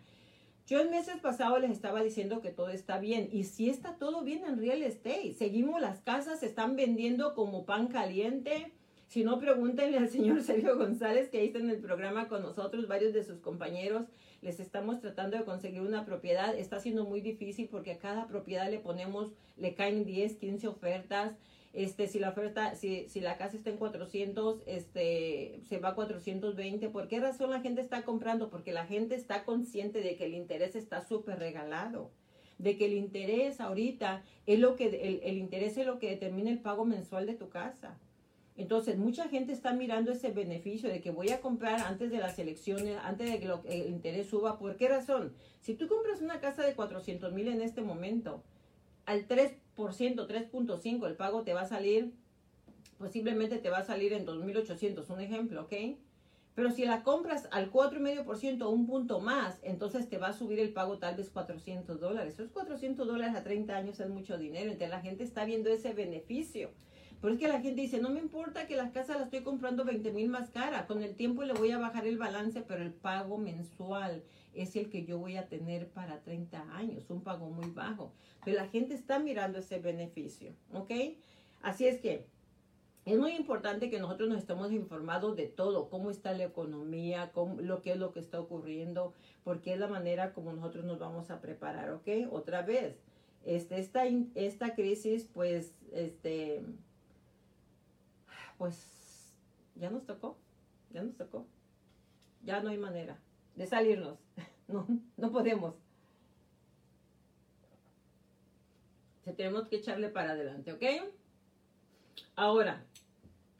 Yo 0.66 0.80
el 0.80 0.90
meses 0.90 1.18
pasado 1.20 1.60
les 1.60 1.72
estaba 1.72 2.02
diciendo 2.02 2.40
que 2.40 2.52
todo 2.52 2.70
está 2.70 3.00
bien 3.00 3.28
y 3.30 3.44
si 3.44 3.70
está 3.70 3.98
todo 3.98 4.22
bien 4.22 4.46
en 4.46 4.58
real 4.58 4.84
estate. 4.84 5.34
Seguimos 5.34 5.82
las 5.82 6.00
casas, 6.00 6.40
se 6.40 6.46
están 6.46 6.78
vendiendo 6.78 7.36
como 7.36 7.66
pan 7.66 7.88
caliente. 7.88 8.72
Si 9.08 9.26
no, 9.26 9.40
pregúntenle 9.40 9.98
al 9.98 10.10
señor 10.10 10.42
Sergio 10.44 10.78
González 10.78 11.28
que 11.28 11.40
ahí 11.40 11.48
está 11.48 11.60
en 11.60 11.70
el 11.70 11.80
programa 11.80 12.30
con 12.30 12.42
nosotros, 12.44 12.88
varios 12.88 13.14
de 13.14 13.26
sus 13.26 13.40
compañeros. 13.40 14.06
Les 14.42 14.60
estamos 14.60 15.00
tratando 15.00 15.38
de 15.38 15.44
conseguir 15.44 15.82
una 15.82 16.06
propiedad. 16.06 16.56
Está 16.56 16.80
siendo 16.80 17.06
muy 17.06 17.22
difícil 17.22 17.68
porque 17.70 17.92
a 17.92 18.00
cada 18.00 18.28
propiedad 18.28 18.70
le 18.70 18.80
ponemos, 18.80 19.32
le 19.58 19.74
caen 19.74 20.06
10, 20.06 20.36
15 20.36 20.68
ofertas. 20.68 21.34
Este, 21.74 22.08
si 22.08 22.20
la 22.20 22.30
oferta, 22.30 22.76
si, 22.76 23.08
si 23.10 23.20
la 23.20 23.38
casa 23.38 23.58
está 23.58 23.70
en 23.70 23.78
400, 23.78 24.62
este, 24.66 25.60
se 25.68 25.80
va 25.80 25.90
a 25.90 25.96
420. 25.96 26.90
¿Por 26.90 27.08
qué 27.08 27.20
razón 27.20 27.52
la 27.52 27.62
gente 27.62 27.82
está 27.82 28.04
comprando? 28.04 28.50
Porque 28.50 28.72
la 28.72 28.86
gente 28.86 29.16
está 29.16 29.44
consciente 29.44 30.02
de 30.02 30.16
que 30.16 30.26
el 30.26 30.34
interés 30.34 30.76
está 30.76 31.02
súper 31.02 31.40
regalado. 31.40 32.12
De 32.58 32.78
que 32.78 32.86
el 32.86 32.94
interés 32.94 33.60
ahorita 33.60 34.24
es 34.48 34.60
lo 34.60 34.76
que, 34.76 34.86
el, 34.88 35.20
el 35.24 35.38
interés 35.38 35.78
es 35.78 35.86
lo 35.86 36.00
que 36.00 36.10
determina 36.10 36.50
el 36.50 36.60
pago 36.60 36.86
mensual 36.86 37.28
de 37.28 37.36
tu 37.36 37.50
casa. 37.50 38.00
Entonces, 38.58 38.98
mucha 38.98 39.30
gente 39.30 39.54
está 39.54 39.72
mirando 39.72 40.12
ese 40.12 40.32
beneficio 40.32 40.90
de 40.90 41.00
que 41.00 41.12
voy 41.12 41.30
a 41.30 41.42
comprar 41.42 41.80
antes 41.82 42.10
de 42.10 42.18
las 42.18 42.40
elecciones, 42.40 42.98
antes 43.04 43.32
de 43.32 43.40
que 43.40 43.52
el 43.70 43.88
interés 43.88 44.28
suba. 44.28 44.58
¿Por 44.58 44.76
qué 44.78 44.90
razón? 44.90 45.34
Si 45.62 45.76
tú 45.76 45.88
compras 45.88 46.22
una 46.22 46.40
casa 46.40 46.64
de 46.64 46.74
400 46.74 47.32
mil 47.34 47.48
en 47.50 47.62
este 47.62 47.82
momento, 47.82 48.44
al 49.06 49.28
3%, 49.28 49.54
3.5, 49.78 51.08
el 51.08 51.16
pago 51.16 51.44
te 51.44 51.54
va 51.54 51.62
a 51.62 51.68
salir, 51.68 52.14
posiblemente 52.98 53.60
te 53.60 53.70
va 53.70 53.78
a 53.78 53.86
salir 53.86 54.12
en 54.14 54.26
2.800, 54.26 55.08
un 55.08 55.22
ejemplo, 55.22 55.62
¿ok? 55.62 55.74
Pero 56.56 56.72
si 56.72 56.84
la 56.84 57.04
compras 57.04 57.48
al 57.52 57.72
4,5% 57.72 58.68
un 58.68 58.88
punto 58.88 59.20
más, 59.20 59.60
entonces 59.62 60.10
te 60.10 60.18
va 60.18 60.30
a 60.30 60.34
subir 60.34 60.60
el 60.60 60.74
pago 60.74 60.98
tal 60.98 61.16
vez 61.16 61.30
400 61.30 62.00
dólares. 62.00 62.34
Esos 62.34 62.50
400 62.50 63.08
dólares 63.08 63.36
a 63.36 63.44
30 63.44 63.76
años 63.76 64.00
es 64.00 64.10
mucho 64.10 64.40
dinero, 64.40 64.72
entonces 64.72 64.90
la 64.90 65.02
gente 65.02 65.24
está 65.24 65.46
viendo 65.46 65.70
ese 65.70 65.94
beneficio. 65.94 66.72
Pero 67.22 67.34
es 67.34 67.40
que 67.40 67.48
la 67.48 67.62
gente 67.62 67.82
dice, 67.82 68.00
no 68.00 68.10
me 68.10 68.20
importa 68.20 68.68
que 68.68 68.76
la 68.76 68.92
casa 68.92 69.18
la 69.18 69.24
estoy 69.24 69.42
comprando 69.42 69.84
20 69.84 70.12
mil 70.12 70.30
más 70.30 70.50
cara, 70.50 70.86
con 70.86 71.02
el 71.02 71.16
tiempo 71.16 71.44
le 71.44 71.54
voy 71.54 71.72
a 71.72 71.80
bajar 71.80 72.06
el 72.06 72.18
balance, 72.18 72.62
pero 72.62 72.84
el 72.84 72.94
pago 72.94 73.38
mensual 73.38 74.24
es 74.54 74.76
el 74.76 74.90
que 74.90 75.06
yo 75.06 75.18
voy 75.18 75.38
a 75.38 75.48
tener 75.48 75.90
para 75.90 76.22
30 76.22 76.76
años, 76.76 77.10
un 77.10 77.22
pago 77.22 77.50
muy 77.50 77.70
bajo. 77.72 78.14
Pero 78.46 78.58
la 78.58 78.68
gente 78.68 78.94
está 78.94 79.20
mirando 79.20 79.60
ese 79.60 79.80
beneficio, 79.80 80.54
¿ok? 80.74 80.92
Así 81.62 81.88
es 81.88 82.00
que 82.00 82.28
es 83.06 83.18
muy 83.18 83.32
importante 83.32 83.90
que 83.90 84.00
nosotros 84.00 84.28
nos 84.28 84.40
estemos 84.40 84.72
informados 84.72 85.36
de 85.38 85.48
todo, 85.48 85.90
cómo 85.90 86.12
está 86.12 86.34
la 86.34 86.44
economía, 86.44 87.32
cómo, 87.34 87.62
lo 87.62 87.82
que 87.82 87.94
es 87.94 87.98
lo 87.98 88.12
que 88.12 88.20
está 88.20 88.40
ocurriendo, 88.40 89.14
porque 89.44 89.74
es 89.74 89.80
la 89.80 89.88
manera 89.88 90.34
como 90.34 90.52
nosotros 90.52 90.84
nos 90.84 91.00
vamos 91.00 91.32
a 91.32 91.40
preparar, 91.40 91.92
¿ok? 91.92 92.08
Otra 92.32 92.64
vez, 92.64 93.00
este, 93.46 93.80
esta, 93.80 94.04
esta 94.36 94.76
crisis, 94.76 95.30
pues, 95.34 95.74
este, 95.94 96.66
pues, 98.58 99.34
ya 99.76 99.90
nos 99.90 100.06
tocó, 100.06 100.38
ya 100.92 101.04
nos 101.04 101.16
tocó, 101.16 101.46
ya 102.44 102.62
no 102.62 102.70
hay 102.70 102.78
manera 102.78 103.18
de 103.56 103.68
salirnos. 103.68 104.18
No, 104.68 104.86
no 105.16 105.32
podemos. 105.32 105.76
Se 109.24 109.32
tenemos 109.32 109.70
que 109.70 109.78
echarle 109.78 110.10
para 110.10 110.32
adelante, 110.32 110.74
¿ok? 110.74 110.84
Ahora, 112.36 112.84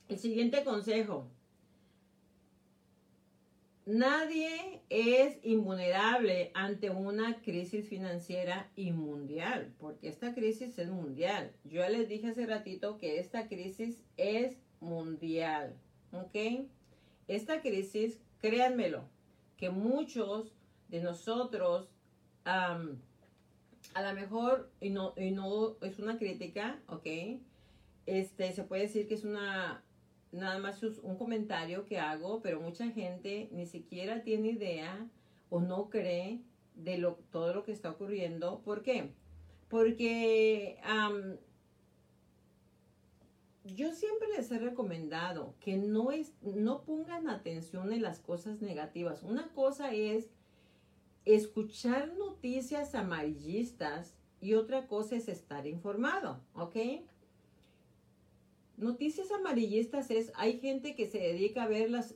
el 0.10 0.20
siguiente 0.20 0.66
consejo. 0.66 1.26
Nadie 3.86 4.82
es 4.90 5.38
invulnerable 5.44 6.52
ante 6.54 6.90
una 6.90 7.42
crisis 7.42 7.88
financiera 7.88 8.70
y 8.76 8.92
mundial, 8.92 9.74
porque 9.80 10.10
esta 10.10 10.36
crisis 10.36 10.78
es 10.78 10.90
mundial. 10.90 11.54
Yo 11.64 11.88
les 11.88 12.10
dije 12.10 12.28
hace 12.28 12.46
ratito 12.46 12.98
que 12.98 13.20
esta 13.20 13.48
crisis 13.48 14.04
es 14.18 14.58
mundial, 14.80 15.76
¿ok? 16.12 16.66
Esta 17.28 17.62
crisis, 17.62 18.20
créanmelo, 18.40 19.10
que 19.58 19.70
muchos 19.70 20.54
de 20.90 21.02
nosotros, 21.02 21.90
a 22.46 22.78
lo 23.96 24.14
mejor, 24.14 24.72
y 24.80 24.90
no, 24.90 25.14
y 25.18 25.32
no 25.32 25.78
es 25.82 26.00
una 26.00 26.18
crítica, 26.18 26.80
¿ok? 26.88 27.08
Este, 28.06 28.54
se 28.54 28.64
puede 28.64 28.84
decir 28.84 29.08
que 29.08 29.16
es 29.16 29.26
una, 29.26 29.84
nada 30.32 30.60
más 30.60 30.82
un 30.84 31.18
comentario 31.18 31.86
que 31.86 32.00
hago, 32.00 32.42
pero 32.42 32.62
mucha 32.62 32.90
gente 32.92 33.50
ni 33.52 33.66
siquiera 33.66 34.24
tiene 34.24 34.52
idea 34.52 35.08
o 35.50 35.60
no 35.60 35.90
cree 35.90 36.42
de 36.76 36.98
lo, 36.98 37.16
todo 37.32 37.54
lo 37.54 37.64
que 37.64 37.72
está 37.72 37.90
ocurriendo. 37.90 38.62
¿Por 38.62 38.84
qué? 38.84 39.12
Porque 39.68 40.80
yo 43.76 43.92
siempre 43.92 44.28
les 44.36 44.52
he 44.52 44.60
recomendado 44.60 45.56
que 45.60 45.78
no, 45.78 46.12
es, 46.12 46.34
no 46.42 46.84
pongan 46.84 47.30
atención 47.30 47.92
en 47.92 48.02
las 48.02 48.20
cosas 48.20 48.62
negativas. 48.62 49.24
Una 49.24 49.50
cosa 49.54 49.94
es 49.94 50.30
escuchar 51.26 52.14
noticias 52.18 52.96
amarillistas 52.96 54.16
y 54.40 54.54
otra 54.54 54.88
cosa 54.88 55.16
es 55.16 55.28
estar 55.28 55.68
informado, 55.68 56.42
¿ok? 56.54 56.76
Noticias 58.78 59.32
amarillistas 59.32 60.12
es, 60.12 60.32
hay 60.36 60.60
gente 60.60 60.96
que 60.96 61.08
se 61.10 61.18
dedica 61.18 61.64
a 61.64 61.68
ver 61.68 61.90
las, 61.90 62.16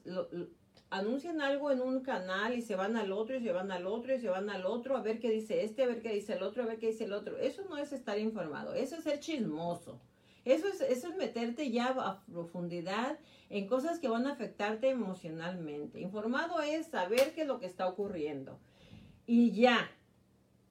anuncian 0.91 1.41
algo 1.41 1.71
en 1.71 1.81
un 1.81 2.01
canal 2.01 2.53
y 2.53 2.61
se 2.61 2.75
van 2.75 2.95
al 2.95 3.11
otro 3.11 3.35
y 3.35 3.41
se 3.41 3.51
van 3.51 3.71
al 3.71 3.87
otro 3.87 4.13
y 4.13 4.19
se 4.19 4.29
van 4.29 4.49
al 4.49 4.65
otro 4.65 4.95
a 4.95 5.01
ver 5.01 5.19
qué 5.19 5.31
dice 5.31 5.63
este, 5.63 5.83
a 5.83 5.87
ver 5.87 6.01
qué 6.01 6.13
dice 6.13 6.33
el 6.33 6.43
otro, 6.43 6.63
a 6.63 6.67
ver 6.67 6.79
qué 6.79 6.87
dice 6.87 7.05
el 7.05 7.13
otro. 7.13 7.37
Eso 7.37 7.63
no 7.69 7.77
es 7.77 7.91
estar 7.91 8.19
informado, 8.19 8.75
eso 8.75 8.95
es 8.97 9.03
ser 9.03 9.19
chismoso. 9.19 9.99
Eso 10.43 10.67
es, 10.67 10.81
eso 10.81 11.09
es 11.09 11.15
meterte 11.17 11.69
ya 11.71 11.87
a 11.87 12.21
profundidad 12.25 13.19
en 13.49 13.67
cosas 13.67 13.99
que 13.99 14.07
van 14.07 14.25
a 14.25 14.33
afectarte 14.33 14.89
emocionalmente. 14.89 15.99
Informado 15.99 16.61
es 16.61 16.87
saber 16.87 17.33
qué 17.33 17.41
es 17.41 17.47
lo 17.47 17.59
que 17.59 17.67
está 17.67 17.87
ocurriendo 17.87 18.59
y 19.25 19.51
ya. 19.51 19.89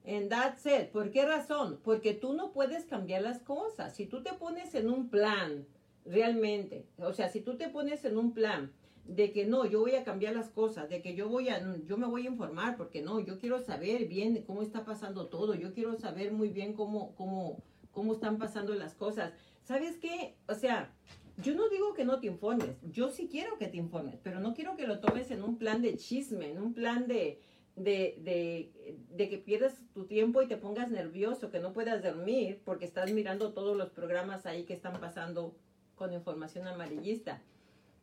En 0.03 0.29
that's 0.29 0.65
it. 0.65 0.89
¿Por 0.91 1.11
qué 1.11 1.25
razón? 1.25 1.79
Porque 1.83 2.13
tú 2.13 2.33
no 2.33 2.51
puedes 2.51 2.85
cambiar 2.85 3.21
las 3.21 3.39
cosas. 3.39 3.95
Si 3.95 4.07
tú 4.07 4.23
te 4.23 4.33
pones 4.33 4.73
en 4.73 4.89
un 4.89 5.09
plan, 5.09 5.65
realmente, 6.05 6.85
o 6.97 7.13
sea, 7.13 7.29
si 7.29 7.41
tú 7.41 7.55
te 7.55 7.69
pones 7.69 8.03
en 8.05 8.17
un 8.17 8.33
plan 8.33 8.71
de 9.05 9.31
que 9.31 9.45
no, 9.45 9.65
yo 9.65 9.79
voy 9.79 9.95
a 9.95 10.03
cambiar 10.03 10.35
las 10.35 10.49
cosas, 10.49 10.89
de 10.89 11.01
que 11.01 11.15
yo 11.15 11.27
voy 11.29 11.49
a, 11.49 11.59
yo 11.85 11.97
me 11.97 12.07
voy 12.07 12.25
a 12.25 12.29
informar, 12.29 12.77
porque 12.77 13.01
no, 13.01 13.19
yo 13.19 13.39
quiero 13.39 13.59
saber 13.59 14.07
bien 14.07 14.43
cómo 14.43 14.61
está 14.61 14.85
pasando 14.85 15.27
todo, 15.27 15.53
yo 15.55 15.73
quiero 15.73 15.95
saber 15.99 16.31
muy 16.31 16.49
bien 16.49 16.73
cómo, 16.73 17.15
cómo, 17.15 17.61
cómo 17.91 18.13
están 18.13 18.37
pasando 18.37 18.73
las 18.73 18.95
cosas. 18.95 19.33
¿Sabes 19.71 19.95
qué? 19.99 20.35
O 20.49 20.53
sea, 20.53 20.91
yo 21.37 21.55
no 21.55 21.69
digo 21.69 21.93
que 21.93 22.03
no 22.03 22.19
te 22.19 22.27
informes, 22.27 22.75
yo 22.91 23.09
sí 23.09 23.29
quiero 23.31 23.57
que 23.57 23.67
te 23.67 23.77
informes, 23.77 24.19
pero 24.21 24.41
no 24.41 24.53
quiero 24.53 24.75
que 24.75 24.85
lo 24.85 24.99
tomes 24.99 25.31
en 25.31 25.43
un 25.43 25.57
plan 25.57 25.81
de 25.81 25.95
chisme, 25.95 26.49
en 26.49 26.61
un 26.61 26.73
plan 26.73 27.07
de, 27.07 27.39
de, 27.77 28.69
de, 29.11 29.29
que 29.29 29.37
pierdas 29.37 29.81
tu 29.93 30.07
tiempo 30.07 30.41
y 30.41 30.49
te 30.49 30.57
pongas 30.57 30.91
nervioso, 30.91 31.51
que 31.51 31.61
no 31.61 31.71
puedas 31.71 32.03
dormir 32.03 32.61
porque 32.65 32.83
estás 32.83 33.13
mirando 33.13 33.53
todos 33.53 33.77
los 33.77 33.91
programas 33.91 34.45
ahí 34.45 34.65
que 34.65 34.73
están 34.73 34.99
pasando 34.99 35.55
con 35.95 36.11
información 36.11 36.67
amarillista. 36.67 37.41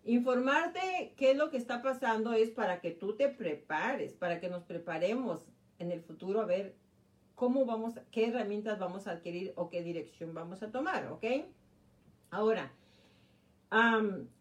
Informarte 0.04 1.12
qué 1.18 1.32
es 1.32 1.36
lo 1.36 1.50
que 1.50 1.58
está 1.58 1.82
pasando 1.82 2.32
es 2.32 2.48
para 2.48 2.80
que 2.80 2.92
tú 2.92 3.14
te 3.14 3.28
prepares, 3.28 4.14
para 4.14 4.40
que 4.40 4.48
nos 4.48 4.62
preparemos 4.62 5.42
en 5.78 5.92
el 5.92 6.00
futuro 6.00 6.40
a 6.40 6.46
ver 6.46 6.76
cómo 7.34 7.66
vamos, 7.66 7.92
qué 8.10 8.28
herramientas 8.28 8.78
vamos 8.78 9.06
a 9.06 9.10
adquirir 9.10 9.52
o 9.54 9.68
qué 9.68 9.82
dirección 9.82 10.32
vamos 10.32 10.62
a 10.62 10.72
tomar, 10.72 11.12
¿ok? 11.12 11.24
Ahora, 12.30 12.72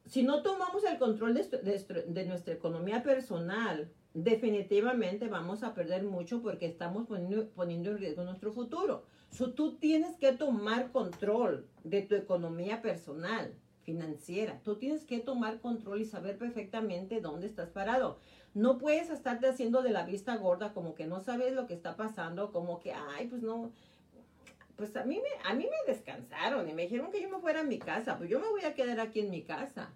si 0.06 0.24
no 0.24 0.42
tomamos 0.42 0.84
el 0.84 0.98
control 0.98 1.34
de, 1.34 2.06
de 2.08 2.26
nuestra 2.26 2.54
economía 2.54 3.04
personal, 3.04 3.92
definitivamente 4.14 5.28
vamos 5.28 5.62
a 5.62 5.76
perder 5.76 6.04
mucho 6.04 6.42
porque 6.42 6.66
estamos 6.66 7.06
poniendo, 7.08 7.52
en 7.92 7.98
riesgo 7.98 8.24
nuestro 8.24 8.52
futuro. 8.52 9.04
So, 9.30 9.52
tú 9.52 9.76
tienes 9.76 10.16
que 10.18 10.32
tomar 10.32 10.92
control 10.92 11.68
de 11.84 12.02
tu 12.02 12.16
economía 12.16 12.82
personal, 12.82 13.54
financiera. 13.84 14.60
Tú 14.64 14.78
tienes 14.78 15.06
que 15.06 15.20
tomar 15.20 15.60
control 15.60 16.02
y 16.02 16.06
saber 16.06 16.38
perfectamente 16.38 17.22
dónde 17.22 17.46
estás 17.46 17.70
parado. 17.70 18.18
No 18.54 18.80
puedes 18.80 19.10
estarte 19.10 19.48
haciendo 19.48 19.84
de 19.84 19.92
la 19.92 20.04
vista 20.04 20.36
gorda 20.38 20.74
como 20.74 20.96
que 20.96 21.06
no 21.06 21.20
sabes 21.20 21.54
lo 21.54 21.68
que 21.68 21.76
está 21.76 21.96
pasando, 21.96 22.52
como 22.52 22.80
que, 22.80 22.94
ay, 22.94 23.28
pues 23.28 23.44
no, 23.44 23.72
pues 24.78 24.96
a 24.96 25.04
mí 25.04 25.20
me, 25.20 25.50
a 25.50 25.56
mí 25.56 25.66
me 25.66 25.92
descansaron 25.92 26.70
y 26.70 26.74
me 26.74 26.84
dijeron 26.84 27.12
que 27.12 27.22
yo 27.22 27.30
me 27.30 27.40
fuera 27.40 27.62
a 27.62 27.64
mi 27.64 27.80
casa, 27.80 28.18
pues 28.18 28.30
yo 28.30 28.40
me 28.40 28.48
voy 28.48 28.64
a 28.64 28.76
quedar 28.76 29.00
aquí 29.00 29.22
en 29.22 29.32
mi 29.32 29.44
casa. 29.44 29.92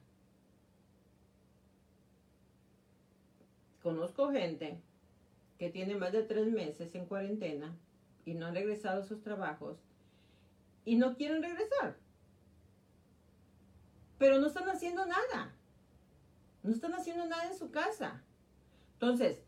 Conozco 3.83 4.31
gente 4.31 4.81
que 5.59 5.69
tienen 5.69 5.99
más 5.99 6.11
de 6.11 6.23
tres 6.23 6.47
meses 6.47 6.93
en 6.95 7.05
cuarentena 7.05 7.77
y 8.25 8.33
no 8.33 8.47
han 8.47 8.55
regresado 8.55 9.01
a 9.01 9.05
sus 9.05 9.21
trabajos 9.21 9.77
y 10.83 10.95
no 10.95 11.15
quieren 11.15 11.43
regresar. 11.43 11.97
Pero 14.17 14.39
no 14.39 14.47
están 14.47 14.67
haciendo 14.69 15.05
nada. 15.05 15.53
No 16.63 16.71
están 16.71 16.93
haciendo 16.93 17.25
nada 17.25 17.45
en 17.45 17.57
su 17.57 17.71
casa. 17.71 18.23
Entonces, 18.93 19.43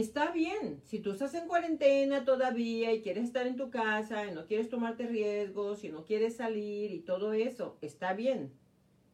está 0.00 0.32
bien. 0.32 0.80
Si 0.84 1.00
tú 1.00 1.12
estás 1.12 1.34
en 1.34 1.48
cuarentena 1.48 2.24
todavía 2.24 2.92
y 2.92 3.02
quieres 3.02 3.24
estar 3.24 3.46
en 3.46 3.56
tu 3.56 3.70
casa 3.70 4.26
y 4.26 4.34
no 4.34 4.46
quieres 4.46 4.68
tomarte 4.68 5.06
riesgos 5.06 5.84
y 5.84 5.88
no 5.88 6.04
quieres 6.04 6.36
salir 6.36 6.90
y 6.92 7.00
todo 7.00 7.32
eso, 7.32 7.78
está 7.80 8.12
bien. 8.12 8.52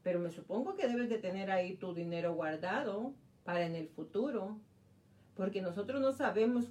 Pero 0.03 0.21
me 0.21 0.31
supongo 0.31 0.75
que 0.75 0.89
debes 0.89 1.09
de 1.09 1.19
tener 1.19 1.51
ahí 1.51 1.77
tu 1.77 1.95
dinero 1.95 2.35
guardado 2.35 3.15
para 3.45 3.67
en 3.67 3.77
el 3.77 3.89
futuro. 3.89 4.59
Porque 5.35 5.63
nosotros 5.63 6.01
no 6.01 6.13
sabemos, 6.13 6.71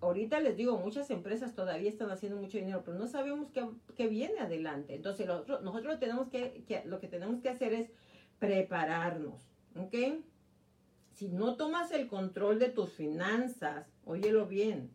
ahorita 0.00 0.40
les 0.40 0.56
digo, 0.56 0.78
muchas 0.78 1.10
empresas 1.10 1.54
todavía 1.54 1.88
están 1.88 2.10
haciendo 2.10 2.38
mucho 2.38 2.58
dinero, 2.58 2.82
pero 2.84 2.98
no 2.98 3.06
sabemos 3.06 3.48
qué, 3.94 4.08
viene 4.08 4.40
adelante. 4.40 4.94
Entonces 4.94 5.26
nosotros, 5.26 5.98
tenemos 6.00 6.28
que, 6.28 6.82
lo 6.86 6.98
que 6.98 7.08
tenemos 7.08 7.40
que 7.40 7.48
hacer 7.48 7.72
es 7.72 7.90
prepararnos. 8.38 9.34
¿Ok? 9.76 9.94
Si 11.12 11.28
no 11.28 11.56
tomas 11.56 11.92
el 11.92 12.08
control 12.08 12.58
de 12.58 12.68
tus 12.68 12.90
finanzas, 12.90 13.86
óyelo 14.04 14.46
bien, 14.46 14.90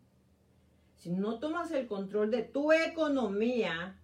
si 0.94 1.10
no 1.10 1.38
tomas 1.38 1.70
el 1.70 1.86
control 1.86 2.30
de 2.30 2.42
tu 2.42 2.72
economía, 2.72 3.96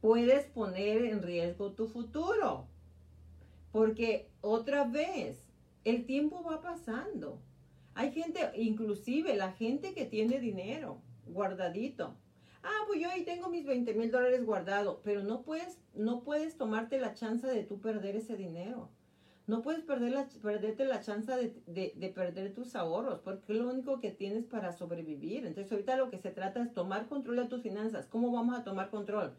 puedes 0.00 0.46
poner 0.46 1.04
en 1.04 1.22
riesgo 1.22 1.72
tu 1.72 1.88
futuro. 1.88 2.68
Porque 3.70 4.30
otra 4.40 4.84
vez, 4.84 5.46
el 5.84 6.06
tiempo 6.06 6.42
va 6.42 6.62
pasando. 6.62 7.42
Hay 7.94 8.12
gente, 8.12 8.40
inclusive 8.56 9.36
la 9.36 9.52
gente 9.52 9.94
que 9.94 10.06
tiene 10.06 10.40
dinero 10.40 11.02
guardadito. 11.26 12.16
Ah, 12.62 12.84
pues 12.86 13.00
yo 13.00 13.10
ahí 13.10 13.24
tengo 13.24 13.48
mis 13.48 13.64
20 13.66 13.94
mil 13.94 14.10
dólares 14.10 14.44
guardados, 14.44 14.98
pero 15.04 15.22
no 15.22 15.42
puedes, 15.42 15.78
no 15.94 16.22
puedes 16.22 16.56
tomarte 16.56 16.98
la 16.98 17.14
chance 17.14 17.46
de 17.46 17.62
tú 17.62 17.80
perder 17.80 18.16
ese 18.16 18.36
dinero. 18.36 18.90
No 19.46 19.62
puedes 19.62 19.82
perder 19.82 20.10
la, 20.10 20.26
perderte 20.42 20.84
la 20.84 21.00
chance 21.00 21.32
de, 21.66 21.92
de, 21.94 22.08
perder 22.08 22.52
tus 22.52 22.74
ahorros, 22.74 23.20
porque 23.20 23.52
es 23.52 23.58
lo 23.58 23.68
único 23.68 24.00
que 24.00 24.10
tienes 24.10 24.44
para 24.44 24.72
sobrevivir. 24.72 25.46
Entonces 25.46 25.70
ahorita 25.70 25.96
lo 25.96 26.10
que 26.10 26.18
se 26.18 26.32
trata 26.32 26.62
es 26.62 26.72
tomar 26.72 27.06
control 27.06 27.36
de 27.36 27.44
tus 27.46 27.62
finanzas. 27.62 28.06
¿Cómo 28.06 28.32
vamos 28.32 28.58
a 28.58 28.64
tomar 28.64 28.90
control? 28.90 29.34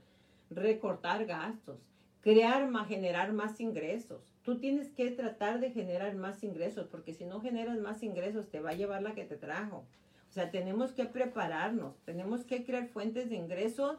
Recortar 0.50 1.26
gastos, 1.26 1.82
crear, 2.22 2.70
más, 2.70 2.88
generar 2.88 3.34
más 3.34 3.60
ingresos. 3.60 4.22
Tú 4.44 4.60
tienes 4.60 4.90
que 4.92 5.12
tratar 5.12 5.60
de 5.60 5.72
generar 5.72 6.16
más 6.16 6.42
ingresos, 6.42 6.88
porque 6.88 7.14
si 7.14 7.26
no 7.26 7.42
generas 7.42 7.78
más 7.78 8.02
ingresos 8.02 8.48
te 8.48 8.62
va 8.62 8.70
a 8.70 8.76
llevar 8.76 9.02
la 9.02 9.14
que 9.14 9.26
te 9.26 9.36
trajo. 9.36 9.84
O 10.30 10.32
sea, 10.32 10.52
tenemos 10.52 10.94
que 10.94 11.06
prepararnos, 11.06 11.98
tenemos 12.06 12.46
que 12.46 12.64
crear 12.64 12.88
fuentes 12.88 13.30
de 13.30 13.36
ingresos 13.36 13.98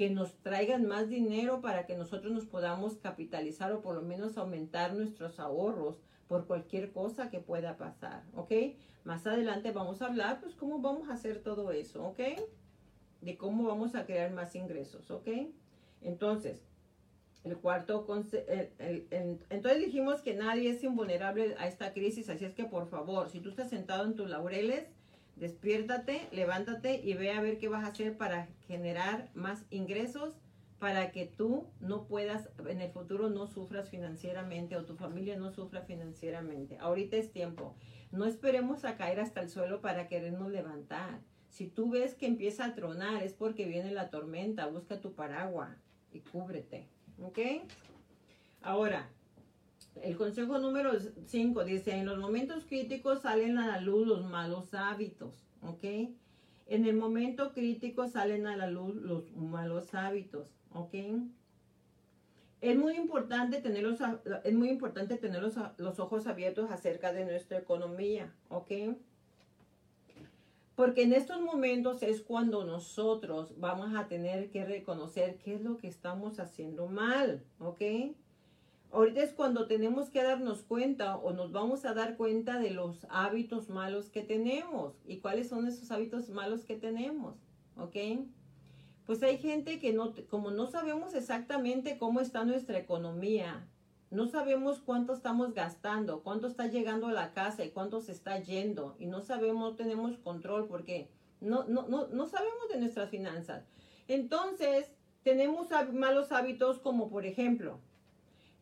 que 0.00 0.08
nos 0.08 0.34
traigan 0.38 0.86
más 0.86 1.10
dinero 1.10 1.60
para 1.60 1.84
que 1.84 1.94
nosotros 1.94 2.32
nos 2.32 2.46
podamos 2.46 2.96
capitalizar 2.96 3.70
o 3.70 3.82
por 3.82 3.94
lo 3.94 4.00
menos 4.00 4.38
aumentar 4.38 4.94
nuestros 4.94 5.38
ahorros 5.38 6.00
por 6.26 6.46
cualquier 6.46 6.90
cosa 6.90 7.28
que 7.28 7.38
pueda 7.38 7.76
pasar, 7.76 8.24
¿ok? 8.34 8.50
Más 9.04 9.26
adelante 9.26 9.72
vamos 9.72 10.00
a 10.00 10.06
hablar, 10.06 10.40
pues, 10.40 10.54
cómo 10.54 10.78
vamos 10.78 11.10
a 11.10 11.12
hacer 11.12 11.42
todo 11.42 11.70
eso, 11.70 12.02
¿ok? 12.02 12.20
De 13.20 13.36
cómo 13.36 13.64
vamos 13.64 13.94
a 13.94 14.06
crear 14.06 14.30
más 14.30 14.54
ingresos, 14.54 15.10
¿ok? 15.10 15.28
Entonces, 16.00 16.64
el 17.44 17.58
cuarto, 17.58 18.06
entonces 19.10 19.78
dijimos 19.84 20.22
que 20.22 20.32
nadie 20.32 20.70
es 20.70 20.82
invulnerable 20.82 21.56
a 21.58 21.68
esta 21.68 21.92
crisis, 21.92 22.30
así 22.30 22.46
es 22.46 22.54
que 22.54 22.64
por 22.64 22.86
favor, 22.86 23.28
si 23.28 23.40
tú 23.40 23.50
estás 23.50 23.68
sentado 23.68 24.06
en 24.06 24.16
tus 24.16 24.30
laureles, 24.30 24.88
Despiértate, 25.40 26.28
levántate 26.32 27.00
y 27.02 27.14
ve 27.14 27.32
a 27.32 27.40
ver 27.40 27.56
qué 27.56 27.68
vas 27.68 27.84
a 27.84 27.88
hacer 27.88 28.18
para 28.18 28.48
generar 28.68 29.30
más 29.34 29.64
ingresos 29.70 30.36
para 30.78 31.12
que 31.12 31.24
tú 31.24 31.66
no 31.80 32.06
puedas, 32.06 32.50
en 32.68 32.82
el 32.82 32.90
futuro 32.90 33.30
no 33.30 33.46
sufras 33.46 33.88
financieramente 33.88 34.76
o 34.76 34.84
tu 34.84 34.96
familia 34.96 35.38
no 35.38 35.50
sufra 35.50 35.80
financieramente. 35.80 36.76
Ahorita 36.78 37.16
es 37.16 37.32
tiempo. 37.32 37.74
No 38.12 38.26
esperemos 38.26 38.84
a 38.84 38.98
caer 38.98 39.18
hasta 39.18 39.40
el 39.40 39.48
suelo 39.48 39.80
para 39.80 40.08
querernos 40.08 40.50
levantar. 40.50 41.20
Si 41.48 41.68
tú 41.68 41.90
ves 41.90 42.14
que 42.14 42.26
empieza 42.26 42.66
a 42.66 42.74
tronar 42.74 43.22
es 43.22 43.32
porque 43.32 43.64
viene 43.64 43.92
la 43.92 44.10
tormenta. 44.10 44.66
Busca 44.66 45.00
tu 45.00 45.14
paraguas 45.14 45.74
y 46.12 46.20
cúbrete. 46.20 46.86
¿Ok? 47.22 47.38
Ahora, 48.60 49.08
el 50.02 50.16
consejo 50.16 50.58
número 50.58 50.92
5 51.26 51.64
dice, 51.64 51.92
en 51.92 52.06
los 52.06 52.18
momentos 52.18 52.64
críticos 52.64 53.22
salen 53.22 53.58
a 53.58 53.66
la 53.66 53.80
luz 53.80 54.06
los 54.06 54.24
malos 54.24 54.72
hábitos, 54.74 55.44
¿ok? 55.62 55.84
En 56.66 56.86
el 56.86 56.96
momento 56.96 57.52
crítico 57.52 58.08
salen 58.08 58.46
a 58.46 58.56
la 58.56 58.66
luz 58.66 58.94
los 58.94 59.30
malos 59.32 59.94
hábitos, 59.94 60.54
¿ok? 60.72 60.94
Es 62.60 62.76
muy 62.76 62.94
importante 62.96 63.60
tener 63.60 63.82
los, 63.82 63.98
es 64.44 64.54
muy 64.54 64.68
importante 64.68 65.18
los 65.78 65.98
ojos 65.98 66.26
abiertos 66.26 66.70
acerca 66.70 67.12
de 67.12 67.24
nuestra 67.24 67.58
economía, 67.58 68.32
¿ok? 68.50 68.96
Porque 70.76 71.02
en 71.02 71.12
estos 71.12 71.40
momentos 71.40 72.02
es 72.02 72.22
cuando 72.22 72.64
nosotros 72.64 73.52
vamos 73.58 73.94
a 73.94 74.08
tener 74.08 74.50
que 74.50 74.64
reconocer 74.64 75.36
qué 75.36 75.54
es 75.54 75.60
lo 75.62 75.76
que 75.76 75.88
estamos 75.88 76.38
haciendo 76.38 76.86
mal, 76.86 77.42
¿ok? 77.58 77.82
Ahorita 78.92 79.22
es 79.22 79.32
cuando 79.32 79.68
tenemos 79.68 80.10
que 80.10 80.22
darnos 80.22 80.62
cuenta 80.64 81.16
o 81.16 81.32
nos 81.32 81.52
vamos 81.52 81.84
a 81.84 81.94
dar 81.94 82.16
cuenta 82.16 82.58
de 82.58 82.70
los 82.70 83.06
hábitos 83.08 83.68
malos 83.68 84.10
que 84.10 84.22
tenemos 84.22 84.94
y 85.06 85.18
cuáles 85.18 85.48
son 85.48 85.68
esos 85.68 85.92
hábitos 85.92 86.28
malos 86.30 86.64
que 86.64 86.74
tenemos, 86.74 87.36
¿ok? 87.76 87.96
Pues 89.06 89.22
hay 89.22 89.38
gente 89.38 89.78
que 89.78 89.92
no, 89.92 90.12
como 90.28 90.50
no 90.50 90.66
sabemos 90.66 91.14
exactamente 91.14 91.98
cómo 91.98 92.20
está 92.20 92.44
nuestra 92.44 92.78
economía, 92.78 93.68
no 94.10 94.26
sabemos 94.26 94.80
cuánto 94.80 95.12
estamos 95.14 95.54
gastando, 95.54 96.22
cuánto 96.22 96.48
está 96.48 96.66
llegando 96.66 97.06
a 97.06 97.12
la 97.12 97.32
casa 97.32 97.64
y 97.64 97.70
cuánto 97.70 98.00
se 98.00 98.10
está 98.10 98.40
yendo 98.40 98.96
y 98.98 99.06
no 99.06 99.20
sabemos, 99.20 99.70
no 99.70 99.76
tenemos 99.76 100.18
control 100.18 100.66
porque 100.66 101.08
no, 101.40 101.62
no, 101.64 101.86
no, 101.86 102.08
no 102.08 102.26
sabemos 102.26 102.68
de 102.68 102.80
nuestras 102.80 103.08
finanzas. 103.08 103.64
Entonces, 104.08 104.90
tenemos 105.22 105.68
malos 105.92 106.32
hábitos 106.32 106.80
como 106.80 107.08
por 107.08 107.24
ejemplo, 107.24 107.78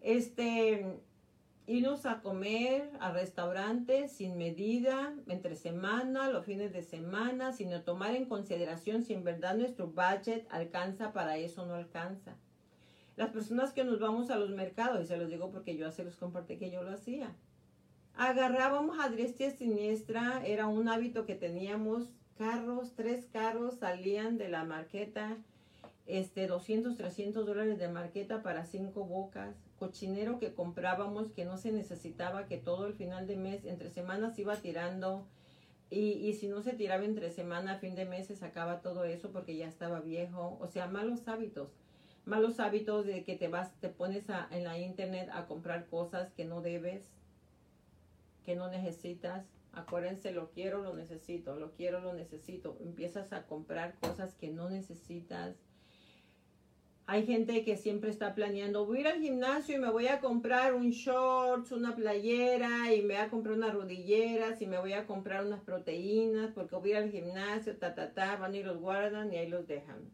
este, 0.01 1.01
irnos 1.67 2.07
a 2.07 2.23
comer 2.23 2.91
a 2.99 3.13
restaurantes 3.13 4.13
sin 4.13 4.39
medida, 4.39 5.15
entre 5.27 5.55
semana, 5.55 6.31
los 6.31 6.47
fines 6.47 6.73
de 6.73 6.83
semana, 6.83 7.53
sin 7.53 7.71
tomar 7.85 8.15
en 8.15 8.25
consideración 8.25 9.03
si 9.03 9.13
en 9.13 9.23
verdad 9.23 9.57
nuestro 9.57 9.87
budget 9.89 10.47
alcanza 10.51 11.13
para 11.13 11.37
eso 11.37 11.67
no 11.67 11.75
alcanza. 11.75 12.37
Las 13.17 13.31
personas 13.31 13.73
que 13.73 13.85
nos 13.85 13.99
vamos 13.99 14.31
a 14.31 14.37
los 14.37 14.51
mercados, 14.51 15.03
y 15.03 15.07
se 15.07 15.17
los 15.17 15.29
digo 15.29 15.51
porque 15.51 15.77
yo 15.77 15.89
hace 15.89 16.05
los 16.05 16.17
compartí 16.17 16.57
que 16.57 16.71
yo 16.71 16.83
lo 16.83 16.93
hacía, 16.93 17.35
agarrábamos 18.15 18.99
a 19.01 19.09
diestra 19.09 19.51
siniestra, 19.51 20.43
era 20.47 20.69
un 20.69 20.89
hábito 20.89 21.27
que 21.27 21.35
teníamos, 21.35 22.09
carros, 22.39 22.95
tres 22.95 23.27
carros 23.27 23.75
salían 23.75 24.39
de 24.39 24.49
la 24.49 24.65
marqueta, 24.65 25.37
este, 26.09 26.47
200, 26.47 26.97
300 26.97 27.47
dólares 27.47 27.79
de 27.79 27.87
marqueta 27.89 28.43
para 28.43 28.65
cinco 28.65 29.05
bocas, 29.05 29.55
cochinero 29.79 30.39
que 30.39 30.55
comprábamos 30.55 31.31
que 31.33 31.45
no 31.45 31.59
se 31.59 31.71
necesitaba, 31.71 32.47
que 32.47 32.57
todo 32.57 32.87
el 32.87 32.95
final 32.95 33.27
de 33.27 33.37
mes, 33.37 33.67
entre 33.67 33.91
semanas 33.91 34.39
iba 34.39 34.57
tirando. 34.57 35.27
Y, 35.91 36.13
y 36.13 36.33
si 36.33 36.49
no 36.49 36.63
se 36.63 36.73
tiraba 36.73 37.05
entre 37.05 37.31
semana, 37.31 37.75
a 37.75 37.79
fin 37.79 37.95
de 37.95 38.07
mes 38.07 38.27
se 38.27 38.37
sacaba 38.37 38.81
todo 38.81 39.05
eso 39.05 39.31
porque 39.33 39.57
ya 39.57 39.69
estaba 39.69 40.01
viejo. 40.01 40.57
O 40.61 40.67
sea, 40.67 40.87
malos 40.87 41.29
hábitos. 41.29 41.69
Malos 42.25 42.59
hábitos 42.59 43.05
de 43.05 43.23
que 43.23 43.37
te 43.37 43.49
vas, 43.49 43.75
te 43.81 43.91
pones 43.91 44.31
a, 44.31 44.49
en 44.51 44.65
la 44.65 44.79
internet 44.79 45.29
a 45.33 45.47
comprar 45.47 45.87
cosas 45.89 46.33
que 46.33 46.47
no 46.47 46.63
debes, 46.63 47.11
que 48.47 48.57
no 48.57 48.69
necesitas. 48.69 49.45
Acuérdense, 49.75 50.33
lo 50.33 50.51
quiero, 50.51 50.83
lo 50.83 50.95
necesito, 50.95 51.57
lo 51.57 51.73
quiero, 51.73 52.01
lo 52.01 52.15
necesito. 52.15 52.79
Empiezas 52.81 53.35
a 53.35 53.43
comprar 53.43 53.95
cosas 54.01 54.35
que 54.35 54.49
no 54.49 54.71
necesitas 54.71 55.55
hay 57.11 57.25
gente 57.25 57.65
que 57.65 57.79
siempre 57.79 58.11
está 58.11 58.35
planeando, 58.35 58.85
voy 58.85 58.99
a 58.99 59.01
ir 59.01 59.09
al 59.09 59.23
gimnasio 59.23 59.75
y 59.75 59.79
me 59.79 59.91
voy 59.91 60.09
a 60.09 60.21
comprar 60.21 60.75
un 60.75 60.91
shorts, 60.91 61.73
una 61.73 61.97
playera 61.97 62.93
y 62.95 63.01
me 63.01 63.15
voy 63.15 63.23
a 63.25 63.31
comprar 63.31 63.57
unas 63.57 63.73
rodilleras 63.73 64.61
y 64.61 64.67
me 64.67 64.79
voy 64.79 64.93
a 64.93 65.07
comprar 65.07 65.43
unas 65.43 65.63
proteínas 65.63 66.51
porque 66.53 66.77
voy 66.77 66.93
a 66.93 66.99
ir 66.99 67.05
al 67.05 67.11
gimnasio, 67.11 67.75
ta, 67.79 67.95
ta, 67.95 68.13
ta, 68.13 68.37
van 68.37 68.55
y 68.55 68.63
los 68.63 68.79
guardan 68.79 69.33
y 69.33 69.39
ahí 69.39 69.49
los 69.49 69.67
dejan. 69.67 70.11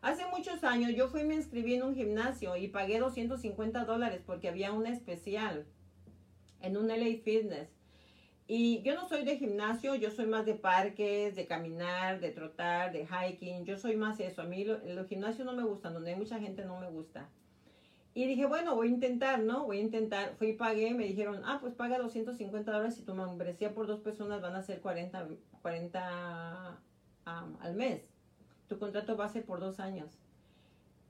Hace 0.00 0.24
muchos 0.36 0.64
años 0.64 0.96
yo 0.96 1.06
fui 1.10 1.22
me 1.22 1.36
inscribí 1.36 1.74
en 1.74 1.84
un 1.84 1.94
gimnasio 1.94 2.56
y 2.56 2.66
pagué 2.66 2.98
250 2.98 3.84
dólares 3.84 4.20
porque 4.26 4.48
había 4.48 4.72
una 4.72 4.90
especial 4.90 5.64
en 6.60 6.76
un 6.76 6.88
LA 6.88 7.18
Fitness. 7.22 7.68
Y 8.54 8.82
yo 8.82 8.94
no 8.94 9.08
soy 9.08 9.24
de 9.24 9.38
gimnasio, 9.38 9.94
yo 9.94 10.10
soy 10.10 10.26
más 10.26 10.44
de 10.44 10.54
parques, 10.54 11.34
de 11.34 11.46
caminar, 11.46 12.20
de 12.20 12.32
trotar, 12.32 12.92
de 12.92 13.06
hiking. 13.06 13.64
Yo 13.64 13.78
soy 13.78 13.96
más 13.96 14.20
eso. 14.20 14.42
A 14.42 14.44
mí 14.44 14.62
los 14.62 15.08
gimnasios 15.08 15.46
no 15.46 15.54
me 15.54 15.62
gustan, 15.62 15.94
donde 15.94 16.10
hay 16.10 16.18
mucha 16.18 16.38
gente 16.38 16.62
no 16.66 16.78
me 16.78 16.90
gusta. 16.90 17.30
Y 18.12 18.26
dije, 18.26 18.44
bueno, 18.44 18.74
voy 18.74 18.88
a 18.88 18.90
intentar, 18.90 19.38
¿no? 19.38 19.64
Voy 19.64 19.78
a 19.78 19.80
intentar. 19.80 20.34
Fui 20.36 20.48
y 20.48 20.52
pagué, 20.52 20.92
me 20.92 21.06
dijeron, 21.06 21.40
ah, 21.46 21.60
pues 21.62 21.72
paga 21.72 21.96
250 21.96 22.70
dólares 22.70 22.98
y 22.98 23.06
tu 23.06 23.14
membresía 23.14 23.72
por 23.72 23.86
dos 23.86 24.00
personas 24.00 24.42
van 24.42 24.54
a 24.54 24.60
ser 24.60 24.82
40, 24.82 25.28
40 25.62 26.78
al 27.24 27.74
mes. 27.74 28.02
Tu 28.68 28.78
contrato 28.78 29.16
va 29.16 29.24
a 29.24 29.28
ser 29.30 29.46
por 29.46 29.60
dos 29.60 29.80
años. 29.80 30.18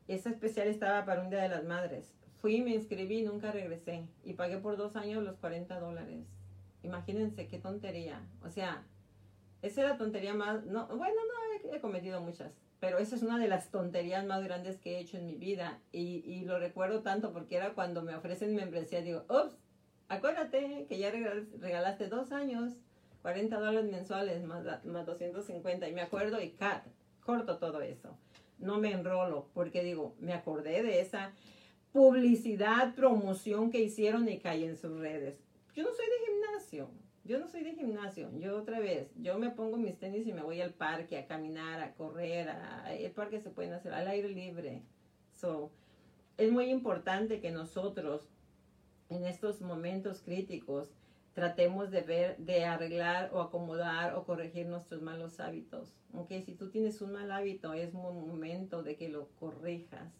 Esa 0.06 0.30
especial 0.30 0.68
estaba 0.68 1.04
para 1.04 1.22
un 1.22 1.30
Día 1.30 1.42
de 1.42 1.48
las 1.48 1.64
Madres. 1.64 2.14
Fui, 2.40 2.62
me 2.62 2.72
inscribí 2.72 3.18
y 3.18 3.22
nunca 3.24 3.50
regresé. 3.50 4.06
Y 4.22 4.34
pagué 4.34 4.58
por 4.58 4.76
dos 4.76 4.94
años 4.94 5.24
los 5.24 5.38
40 5.38 5.80
dólares. 5.80 6.24
Imagínense 6.82 7.46
qué 7.48 7.58
tontería. 7.58 8.20
O 8.44 8.50
sea, 8.50 8.84
esa 9.62 9.82
es 9.82 9.88
la 9.88 9.96
tontería 9.96 10.34
más... 10.34 10.64
No, 10.64 10.86
bueno, 10.88 11.14
no, 11.14 11.72
he, 11.72 11.80
cometido 11.80 12.20
muchas. 12.20 12.52
Pero 12.80 12.98
esa 12.98 13.14
es 13.14 13.22
una 13.22 13.38
de 13.38 13.48
las 13.48 13.70
tonterías 13.70 14.26
más 14.26 14.42
grandes 14.42 14.78
que 14.78 14.96
he 14.96 15.00
hecho 15.00 15.16
en 15.16 15.26
mi 15.26 15.36
vida. 15.36 15.78
Y, 15.92 16.22
y 16.26 16.44
lo 16.44 16.58
recuerdo 16.58 17.02
tanto 17.02 17.32
porque 17.32 17.56
era 17.56 17.74
cuando 17.74 18.02
me 18.02 18.14
ofrecen 18.14 18.54
membresía. 18.54 19.02
Digo, 19.02 19.24
ups, 19.28 19.56
acuérdate 20.08 20.86
que 20.88 20.98
ya 20.98 21.10
regalaste 21.10 22.08
dos 22.08 22.32
años. 22.32 22.72
40 23.22 23.56
dólares 23.60 23.90
mensuales 23.90 24.42
más, 24.42 24.84
más 24.84 25.06
250. 25.06 25.88
Y 25.88 25.92
me 25.92 26.02
acuerdo 26.02 26.40
y 26.40 26.50
cat, 26.50 26.84
corto 27.20 27.58
todo 27.58 27.80
eso. 27.80 28.16
No 28.58 28.78
me 28.78 28.92
enrolo 28.92 29.48
porque 29.54 29.84
digo, 29.84 30.14
me 30.18 30.32
acordé 30.32 30.82
de 30.82 31.00
esa 31.00 31.32
publicidad, 31.92 32.94
promoción 32.94 33.70
que 33.70 33.80
hicieron 33.80 34.28
y 34.28 34.38
caí 34.38 34.64
en 34.64 34.76
sus 34.76 34.98
redes. 34.98 35.38
Yo 35.74 35.82
no 35.84 35.92
soy 35.92 36.06
de 36.06 36.26
gimnasio, 36.26 36.90
yo 37.24 37.38
no 37.38 37.46
soy 37.46 37.62
de 37.62 37.74
gimnasio. 37.74 38.30
Yo 38.38 38.58
otra 38.58 38.80
vez, 38.80 39.12
yo 39.16 39.38
me 39.38 39.50
pongo 39.50 39.76
mis 39.76 39.98
tenis 39.98 40.26
y 40.26 40.32
me 40.32 40.42
voy 40.42 40.60
al 40.60 40.74
parque 40.74 41.18
a 41.18 41.26
caminar, 41.26 41.80
a 41.80 41.94
correr. 41.94 42.48
A, 42.48 42.92
el 42.94 43.12
parque 43.12 43.40
se 43.40 43.50
pueden 43.50 43.72
hacer 43.72 43.94
al 43.94 44.08
aire 44.08 44.28
libre. 44.28 44.82
So, 45.32 45.70
es 46.36 46.50
muy 46.50 46.70
importante 46.70 47.40
que 47.40 47.52
nosotros 47.52 48.28
en 49.08 49.24
estos 49.24 49.60
momentos 49.60 50.20
críticos 50.20 50.88
tratemos 51.32 51.90
de 51.90 52.02
ver, 52.02 52.36
de 52.38 52.64
arreglar 52.64 53.30
o 53.32 53.40
acomodar 53.40 54.14
o 54.16 54.24
corregir 54.24 54.66
nuestros 54.66 55.00
malos 55.00 55.38
hábitos. 55.38 55.94
Ok, 56.12 56.32
si 56.44 56.54
tú 56.54 56.70
tienes 56.70 57.00
un 57.00 57.12
mal 57.12 57.30
hábito, 57.30 57.72
es 57.72 57.94
un 57.94 58.02
momento 58.02 58.82
de 58.82 58.96
que 58.96 59.08
lo 59.08 59.28
corrijas, 59.38 60.12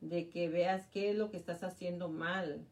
de 0.00 0.28
que 0.28 0.48
veas 0.48 0.86
qué 0.88 1.10
es 1.10 1.16
lo 1.16 1.30
que 1.30 1.36
estás 1.36 1.62
haciendo 1.62 2.08
mal 2.08 2.66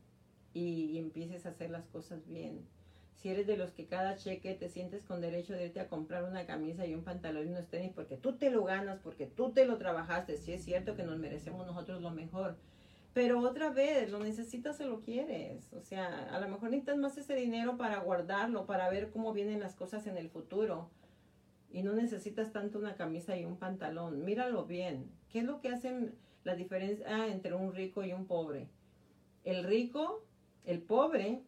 y, 0.54 0.98
empieces 0.98 1.46
a 1.46 1.50
hacer 1.50 1.70
las 1.70 1.86
cosas 1.86 2.26
bien. 2.26 2.66
Si 3.14 3.28
eres 3.28 3.46
de 3.46 3.56
los 3.56 3.70
que 3.70 3.86
cada 3.86 4.16
cheque 4.16 4.54
te 4.54 4.68
sientes 4.68 5.04
con 5.04 5.20
derecho 5.20 5.52
de 5.52 5.66
irte 5.66 5.80
a 5.80 5.88
comprar 5.88 6.24
una 6.24 6.44
camisa 6.44 6.86
y 6.86 6.94
un 6.94 7.04
pantalón 7.04 7.46
y 7.46 7.50
unos 7.50 7.68
tenis 7.68 7.92
porque 7.94 8.16
tú 8.16 8.36
te 8.36 8.50
lo 8.50 8.64
ganas, 8.64 8.98
porque 8.98 9.26
tú 9.26 9.52
te 9.52 9.64
lo 9.64 9.78
trabajaste, 9.78 10.36
si 10.36 10.52
es 10.52 10.64
cierto 10.64 10.96
que 10.96 11.04
nos 11.04 11.18
merecemos 11.18 11.66
nosotros 11.66 12.02
lo 12.02 12.10
mejor 12.10 12.56
pero 13.12 13.40
otra 13.40 13.70
vez, 13.70 14.10
lo 14.10 14.20
necesitas 14.20 14.80
o 14.80 14.86
lo 14.86 15.00
quieres. 15.00 15.72
O 15.74 15.82
sea, 15.82 16.34
a 16.34 16.40
lo 16.40 16.48
mejor 16.48 16.70
necesitas 16.70 16.96
más 16.96 17.18
ese 17.18 17.34
dinero 17.34 17.76
para 17.76 18.00
guardarlo, 18.00 18.66
para 18.66 18.88
ver 18.88 19.10
cómo 19.10 19.32
vienen 19.32 19.60
las 19.60 19.74
cosas 19.74 20.06
en 20.06 20.16
el 20.16 20.30
futuro. 20.30 20.90
Y 21.70 21.82
no 21.82 21.92
necesitas 21.92 22.52
tanto 22.52 22.78
una 22.78 22.96
camisa 22.96 23.36
y 23.36 23.44
un 23.44 23.58
pantalón. 23.58 24.24
Míralo 24.24 24.64
bien. 24.64 25.10
¿Qué 25.28 25.40
es 25.40 25.44
lo 25.44 25.60
que 25.60 25.68
hacen 25.68 26.14
la 26.44 26.54
diferencia 26.54 27.28
entre 27.28 27.54
un 27.54 27.74
rico 27.74 28.02
y 28.02 28.12
un 28.12 28.26
pobre? 28.26 28.68
El 29.44 29.64
rico, 29.64 30.24
el 30.64 30.80
pobre, 30.82 31.42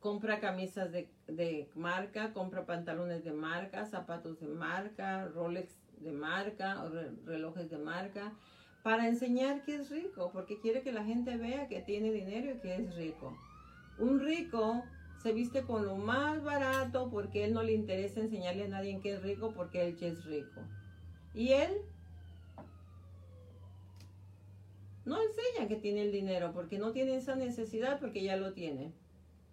compra 0.00 0.40
camisas 0.40 0.92
de, 0.92 1.70
marca, 1.74 2.32
compra 2.32 2.66
pantalones 2.66 3.24
de 3.24 3.32
marca, 3.32 3.86
zapatos 3.86 4.40
de 4.40 4.48
marca, 4.48 5.26
Rolex 5.28 5.74
de 5.98 6.12
marca, 6.12 6.84
relojes 7.24 7.70
de 7.70 7.78
marca 7.78 8.32
para 8.82 9.08
enseñar 9.08 9.64
que 9.64 9.74
es 9.74 9.90
rico, 9.90 10.30
porque 10.32 10.60
quiere 10.60 10.82
que 10.82 10.92
la 10.92 11.04
gente 11.04 11.36
vea 11.36 11.66
que 11.66 11.82
tiene 11.82 12.12
dinero 12.12 12.52
y 12.52 12.60
que 12.60 12.76
es 12.76 12.94
rico. 12.94 13.36
Un 13.98 14.20
rico 14.20 14.84
se 15.22 15.32
viste 15.32 15.62
con 15.62 15.84
lo 15.84 15.96
más 15.96 16.40
barato 16.44 17.10
porque 17.10 17.44
él 17.44 17.52
no 17.52 17.64
le 17.64 17.72
interesa 17.72 18.20
enseñarle 18.20 18.66
a 18.66 18.68
nadie 18.68 19.00
que 19.00 19.14
es 19.14 19.22
rico 19.22 19.52
porque 19.56 19.88
él 19.88 19.96
es 20.00 20.24
rico. 20.24 20.60
Y 21.34 21.48
él 21.52 21.72
no 25.06 25.18
enseña 25.22 25.68
que 25.68 25.76
tiene 25.76 26.02
el 26.02 26.12
dinero 26.12 26.52
porque 26.52 26.78
no 26.78 26.92
tiene 26.92 27.16
esa 27.16 27.36
necesidad 27.36 27.98
porque 27.98 28.22
ya 28.22 28.36
lo 28.36 28.52
tiene. 28.52 28.92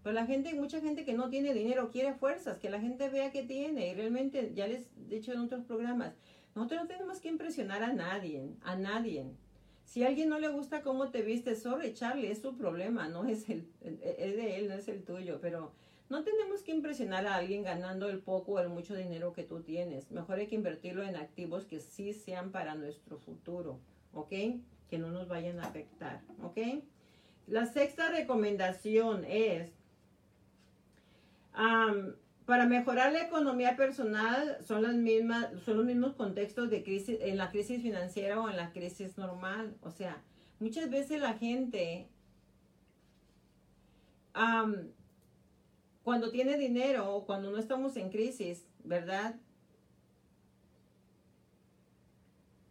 Pero 0.02 0.14
la 0.14 0.26
gente, 0.26 0.54
mucha 0.54 0.82
gente 0.82 1.06
que 1.06 1.14
no 1.14 1.30
tiene 1.30 1.54
dinero 1.54 1.90
quiere 1.90 2.14
fuerzas, 2.14 2.58
que 2.58 2.70
la 2.70 2.82
gente 2.82 3.08
vea 3.08 3.32
que 3.32 3.44
tiene. 3.44 3.88
Y 3.88 3.94
realmente, 3.94 4.52
ya 4.54 4.68
les 4.68 4.90
he 4.98 5.16
dicho 5.16 5.32
en 5.32 5.40
otros 5.40 5.64
programas, 5.64 6.14
nosotros 6.56 6.82
no 6.82 6.88
tenemos 6.88 7.22
que 7.22 7.30
impresionar 7.30 7.84
a 7.84 7.94
nadie, 7.94 8.50
a 8.64 8.76
nadie. 8.76 9.26
Si 9.86 10.04
a 10.04 10.08
alguien 10.08 10.28
no 10.28 10.40
le 10.40 10.50
gusta 10.50 10.82
cómo 10.82 11.10
te 11.10 11.22
viste, 11.22 11.56
sorry, 11.56 11.94
Charlie, 11.94 12.32
es 12.32 12.42
su 12.42 12.58
problema, 12.58 13.08
no 13.08 13.26
es, 13.26 13.48
el, 13.50 13.70
es 13.82 14.36
de 14.36 14.58
él, 14.58 14.68
no 14.68 14.74
es 14.74 14.88
el 14.88 15.04
tuyo, 15.04 15.40
pero 15.40 15.72
no 16.10 16.24
tenemos 16.24 16.64
que 16.64 16.72
impresionar 16.72 17.28
a 17.28 17.36
alguien 17.36 17.64
ganando 17.64 18.10
el 18.10 18.20
poco 18.20 18.54
o 18.54 18.60
el 18.60 18.70
mucho 18.70 18.96
dinero 18.96 19.34
que 19.34 19.44
tú 19.44 19.62
tienes. 19.62 20.10
Mejor 20.12 20.40
hay 20.40 20.48
que 20.48 20.56
invertirlo 20.56 21.04
en 21.04 21.16
activos 21.16 21.66
que 21.66 21.80
sí 21.80 22.14
sean 22.14 22.52
para 22.52 22.76
nuestro 22.76 23.18
futuro, 23.20 23.80
¿ok? 24.14 24.34
Que 24.94 25.00
no 25.00 25.10
nos 25.10 25.28
vayan 25.28 25.60
a 25.60 25.64
afectar, 25.64 26.22
¿ok? 26.44 26.60
La 27.48 27.66
sexta 27.66 28.12
recomendación 28.12 29.26
es, 29.26 29.72
para 32.46 32.68
mejorar 32.68 33.12
la 33.12 33.24
economía 33.24 33.76
personal 33.76 34.60
son 34.64 34.84
las 34.84 34.94
mismas, 34.94 35.50
son 35.66 35.78
los 35.78 35.86
mismos 35.88 36.14
contextos 36.14 36.70
de 36.70 36.84
crisis, 36.84 37.18
en 37.22 37.38
la 37.38 37.50
crisis 37.50 37.82
financiera 37.82 38.40
o 38.40 38.48
en 38.52 38.56
la 38.56 38.72
crisis 38.72 39.18
normal. 39.18 39.76
O 39.82 39.90
sea, 39.90 40.22
muchas 40.60 40.92
veces 40.92 41.20
la 41.20 41.34
gente, 41.34 42.08
cuando 46.04 46.30
tiene 46.30 46.56
dinero 46.56 47.16
o 47.16 47.26
cuando 47.26 47.50
no 47.50 47.58
estamos 47.58 47.98
en 47.98 48.12
crisis, 48.12 48.68
¿verdad? 48.84 49.38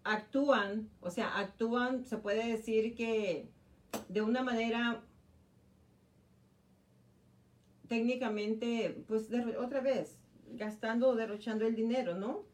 Actúan, 0.05 0.90
o 1.00 1.11
sea, 1.11 1.38
actúan, 1.38 2.05
se 2.05 2.16
puede 2.16 2.46
decir 2.46 2.94
que 2.94 3.48
de 4.09 4.22
una 4.22 4.42
manera 4.42 5.03
técnicamente, 7.88 9.05
pues 9.07 9.28
otra 9.59 9.80
vez, 9.80 10.18
gastando 10.53 11.11
o 11.11 11.14
derrochando 11.14 11.66
el 11.66 11.74
dinero, 11.74 12.14
¿no? 12.14 12.44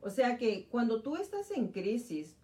O 0.00 0.10
sea 0.10 0.38
que 0.38 0.66
cuando 0.68 1.02
tú 1.02 1.16
estás 1.16 1.50
en 1.50 1.68
crisis 1.68 2.36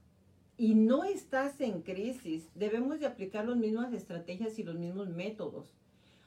y 0.57 0.75
no 0.75 1.05
estás 1.05 1.61
en 1.61 1.83
crisis, 1.83 2.49
debemos 2.55 3.01
de 3.01 3.07
aplicar 3.07 3.47
las 3.47 3.57
mismas 3.57 3.93
estrategias 3.93 4.59
y 4.59 4.63
los 4.63 4.77
mismos 4.77 5.09
métodos. 5.09 5.73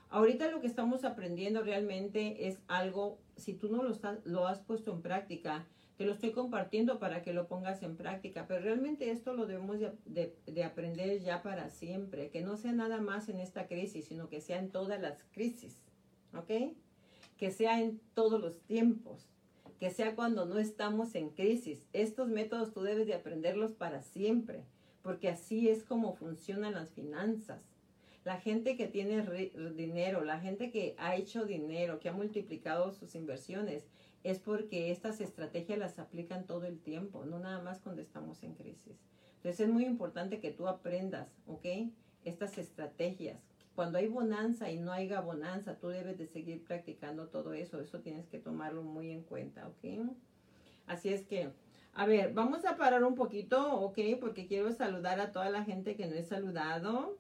Ahorita 0.10 0.50
lo 0.50 0.62
que 0.62 0.68
estamos 0.68 1.04
aprendiendo 1.04 1.64
realmente 1.64 2.48
es 2.48 2.60
algo, 2.68 3.20
si 3.36 3.54
tú 3.54 3.70
no 3.70 3.84
lo, 3.84 4.48
has 4.48 4.60
puesto 4.62 4.94
en 4.94 5.02
práctica, 5.02 5.66
te 5.98 6.06
lo 6.06 6.14
estoy 6.14 6.32
compartiendo 6.32 7.00
para 7.00 7.24
que 7.24 7.34
lo 7.34 7.48
pongas 7.48 7.82
en 7.82 7.98
práctica, 7.98 8.46
pero 8.48 8.62
realmente 8.62 9.10
esto 9.10 9.34
lo 9.34 9.48
debemos 9.48 9.80
de, 10.06 10.64
aprender 10.64 11.20
ya 11.22 11.42
para 11.42 11.72
siempre, 11.72 12.30
que 12.30 12.42
no 12.42 12.56
sea 12.56 12.72
nada 12.72 13.02
más 13.02 13.30
en 13.30 13.40
esta 13.40 13.68
crisis, 13.68 14.06
sino 14.06 14.30
que 14.30 14.40
sea 14.40 14.60
en 14.60 14.70
todas 14.70 15.02
las 15.02 15.18
crisis, 15.32 15.82
¿ok? 16.36 16.76
Que 17.38 17.50
sea 17.50 17.82
en 17.82 18.00
todos 18.14 18.40
los 18.40 18.60
tiempos, 18.62 19.28
que 19.80 19.90
sea 19.90 20.16
cuando 20.16 20.46
no 20.46 20.60
estamos 20.60 21.16
en 21.16 21.30
crisis. 21.30 21.84
Estos 21.94 22.30
métodos 22.30 22.74
tú 22.74 22.84
debes 22.84 23.08
de 23.08 23.16
aprenderlos 23.16 23.74
para 23.74 24.04
siempre, 24.04 24.66
porque 25.02 25.30
así 25.30 25.68
es 25.68 25.84
como 25.84 26.14
funcionan 26.14 26.76
las 26.76 26.92
finanzas. 26.92 27.64
La 28.24 28.40
gente 28.40 28.76
que 28.76 28.88
tiene 28.88 29.24
dinero, 29.74 30.24
la 30.24 30.40
gente 30.40 30.70
que 30.70 30.96
ha 31.00 31.16
hecho 31.16 31.46
dinero, 31.46 32.00
que 32.00 32.10
ha 32.10 32.14
multiplicado 32.14 32.92
sus 32.92 33.16
inversiones, 33.16 33.88
es 34.24 34.40
porque 34.40 34.92
estas 34.92 35.22
estrategias 35.22 35.80
las 35.80 36.00
aplican 36.00 36.46
todo 36.46 36.66
el 36.66 36.80
tiempo, 36.80 37.26
no 37.26 37.40
nada 37.40 37.62
más 37.62 37.80
cuando 37.80 38.02
estamos 38.02 38.44
en 38.44 38.56
crisis. 38.56 38.98
Entonces 39.38 39.62
es 39.62 39.70
muy 39.70 39.86
importante 39.86 40.40
que 40.40 40.52
tú 40.52 40.68
aprendas, 40.68 41.30
¿ok? 41.48 41.66
Estas 42.26 42.58
estrategias. 42.58 43.40
Cuando 43.76 44.00
hay 44.00 44.08
bonanza 44.08 44.72
y 44.72 44.80
no 44.80 44.92
haya 44.92 45.22
bonanza, 45.22 45.78
tú 45.78 45.90
debes 45.90 46.18
de 46.18 46.26
seguir 46.26 46.64
practicando 46.64 47.28
todo 47.28 47.54
eso. 47.54 47.80
Eso 47.80 48.00
tienes 48.00 48.28
que 48.28 48.40
tomarlo 48.40 48.82
muy 48.82 49.12
en 49.12 49.22
cuenta, 49.22 49.68
¿ok? 49.68 50.10
Así 50.88 51.10
es 51.10 51.24
que, 51.26 51.52
a 51.94 52.08
ver, 52.08 52.34
vamos 52.34 52.66
a 52.66 52.76
parar 52.76 53.04
un 53.04 53.14
poquito, 53.14 53.80
¿ok? 53.82 54.00
Porque 54.20 54.48
quiero 54.48 54.72
saludar 54.72 55.20
a 55.20 55.32
toda 55.32 55.50
la 55.52 55.64
gente 55.64 55.96
que 55.96 56.08
no 56.08 56.16
he 56.16 56.24
saludado. 56.24 57.18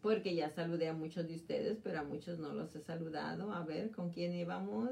Porque 0.00 0.34
ya 0.34 0.48
saludé 0.48 0.88
a 0.88 0.94
muchos 0.94 1.28
de 1.28 1.34
ustedes, 1.34 1.78
pero 1.82 2.00
a 2.00 2.04
muchos 2.04 2.38
no 2.38 2.54
los 2.54 2.74
he 2.74 2.80
saludado. 2.80 3.52
A 3.52 3.62
ver, 3.62 3.90
¿con 3.90 4.10
quién 4.10 4.32
íbamos? 4.32 4.90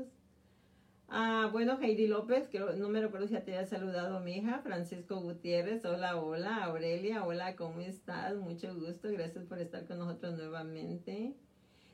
Ah, 1.11 1.49
bueno, 1.51 1.79
Heidi 1.81 2.07
López, 2.07 2.51
no 2.77 2.91
me 2.91 3.01
recuerdo 3.01 3.27
si 3.27 3.33
ya 3.33 3.43
te 3.43 3.57
había 3.57 3.67
saludado 3.67 4.21
mi 4.21 4.37
hija, 4.37 4.61
Francisco 4.63 5.19
Gutiérrez, 5.21 5.83
hola, 5.87 6.17
hola, 6.17 6.65
Aurelia, 6.65 7.25
hola, 7.25 7.57
¿cómo 7.57 7.81
estás? 7.81 8.37
Mucho 8.37 8.75
gusto, 8.75 9.11
gracias 9.11 9.47
por 9.47 9.59
estar 9.59 9.87
con 9.87 10.01
nosotros 10.01 10.37
nuevamente. 10.37 11.35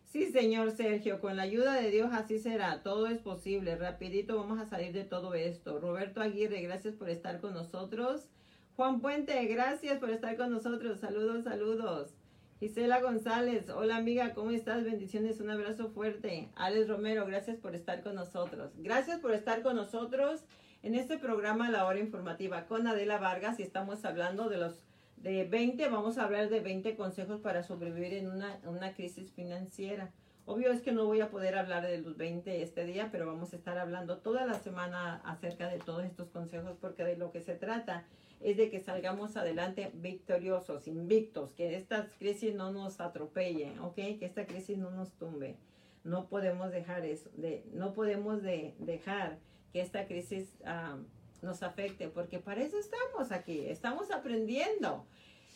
Sí, 0.03 0.33
señor 0.33 0.73
Sergio, 0.73 1.21
con 1.21 1.37
la 1.37 1.45
ayuda 1.45 1.75
de 1.75 1.91
Dios 1.91 2.09
así 2.13 2.41
será, 2.41 2.83
todo 2.83 3.07
es 3.07 3.21
posible, 3.21 3.77
rapidito 3.77 4.37
vamos 4.37 4.59
a 4.59 4.67
salir 4.67 4.93
de 4.93 5.05
todo 5.05 5.35
esto. 5.35 5.79
Roberto 5.79 6.21
Aguirre, 6.21 6.61
gracias 6.63 6.97
por 6.97 7.09
estar 7.09 7.41
con 7.41 7.55
nosotros. 7.55 8.29
Juan 8.75 9.01
Puente, 9.01 9.45
gracias 9.47 10.01
por 10.01 10.11
estar 10.11 10.37
con 10.37 10.51
nosotros. 10.51 10.99
Saludos, 10.99 11.45
saludos. 11.45 12.15
Gisela 12.61 13.01
González, 13.01 13.69
hola 13.69 13.97
amiga, 13.97 14.33
¿cómo 14.33 14.53
estás? 14.53 14.85
Bendiciones, 14.85 15.41
un 15.41 15.51
abrazo 15.51 15.91
fuerte. 15.91 16.51
Alex 16.55 16.89
Romero, 16.89 17.27
gracias 17.27 17.59
por 17.59 17.75
estar 17.75 18.03
con 18.03 18.15
nosotros. 18.15 18.71
Gracias 18.79 19.19
por 19.19 19.33
estar 19.33 19.63
con 19.63 19.75
nosotros 19.75 20.45
en 20.85 20.95
este 20.95 21.19
programa 21.19 21.69
La 21.69 21.85
Hora 21.85 21.99
Informativa 21.99 22.67
con 22.67 22.87
Adela 22.87 23.19
Vargas 23.19 23.59
y 23.59 23.65
estamos 23.65 24.05
hablando 24.05 24.49
de 24.49 24.59
los 24.59 24.85
de 25.17 25.45
20, 25.45 25.89
vamos 25.89 26.17
a 26.17 26.25
hablar 26.25 26.49
de 26.49 26.61
20 26.61 26.95
consejos 26.97 27.41
para 27.41 27.65
sobrevivir 27.65 28.15
en 28.15 28.31
una, 28.31 28.61
una 28.65 28.95
crisis 28.95 29.33
financiera. 29.33 30.13
Obvio 30.47 30.71
es 30.71 30.81
que 30.81 30.93
no 30.93 31.07
voy 31.07 31.23
a 31.23 31.31
poder 31.31 31.57
hablar 31.57 31.85
de 31.85 31.99
los 31.99 32.17
20 32.17 32.63
este 32.63 32.85
día, 32.85 33.09
pero 33.11 33.27
vamos 33.27 33.53
a 33.53 33.57
estar 33.57 33.79
hablando 33.79 34.19
toda 34.19 34.47
la 34.47 34.61
semana 34.61 35.23
acerca 35.25 35.69
de 35.69 35.79
todos 35.79 36.05
estos 36.05 36.29
consejos 36.29 36.77
porque 36.81 37.03
de 37.03 37.17
lo 37.17 37.33
que 37.33 37.41
se 37.41 37.55
trata 37.55 38.05
es 38.41 38.57
de 38.57 38.71
que 38.71 38.81
salgamos 38.81 39.37
adelante 39.37 39.91
victoriosos, 39.95 40.87
invictos, 40.87 41.53
que 41.53 41.77
esta 41.77 42.09
crisis 42.19 42.55
no 42.55 42.73
nos 42.73 43.01
atropelle, 43.01 43.79
¿ok? 43.81 43.95
Que 43.95 44.25
esta 44.27 44.47
crisis 44.47 44.79
no 44.79 44.91
nos 44.91 45.13
tumbe. 45.13 45.57
No 46.05 46.29
podemos 46.29 46.71
dejar 46.71 47.05
eso, 47.07 47.31
de, 47.37 47.65
no 47.73 47.95
podemos 47.95 48.43
de, 48.43 48.75
dejar 48.79 49.39
que 49.73 49.81
esta 49.81 50.07
crisis 50.07 50.55
ah, 50.67 50.99
nos 51.41 51.63
afecte, 51.63 52.09
porque 52.09 52.39
para 52.39 52.63
eso 52.63 52.79
estamos 52.79 53.33
aquí, 53.33 53.67
estamos 53.67 54.11
aprendiendo. 54.11 55.07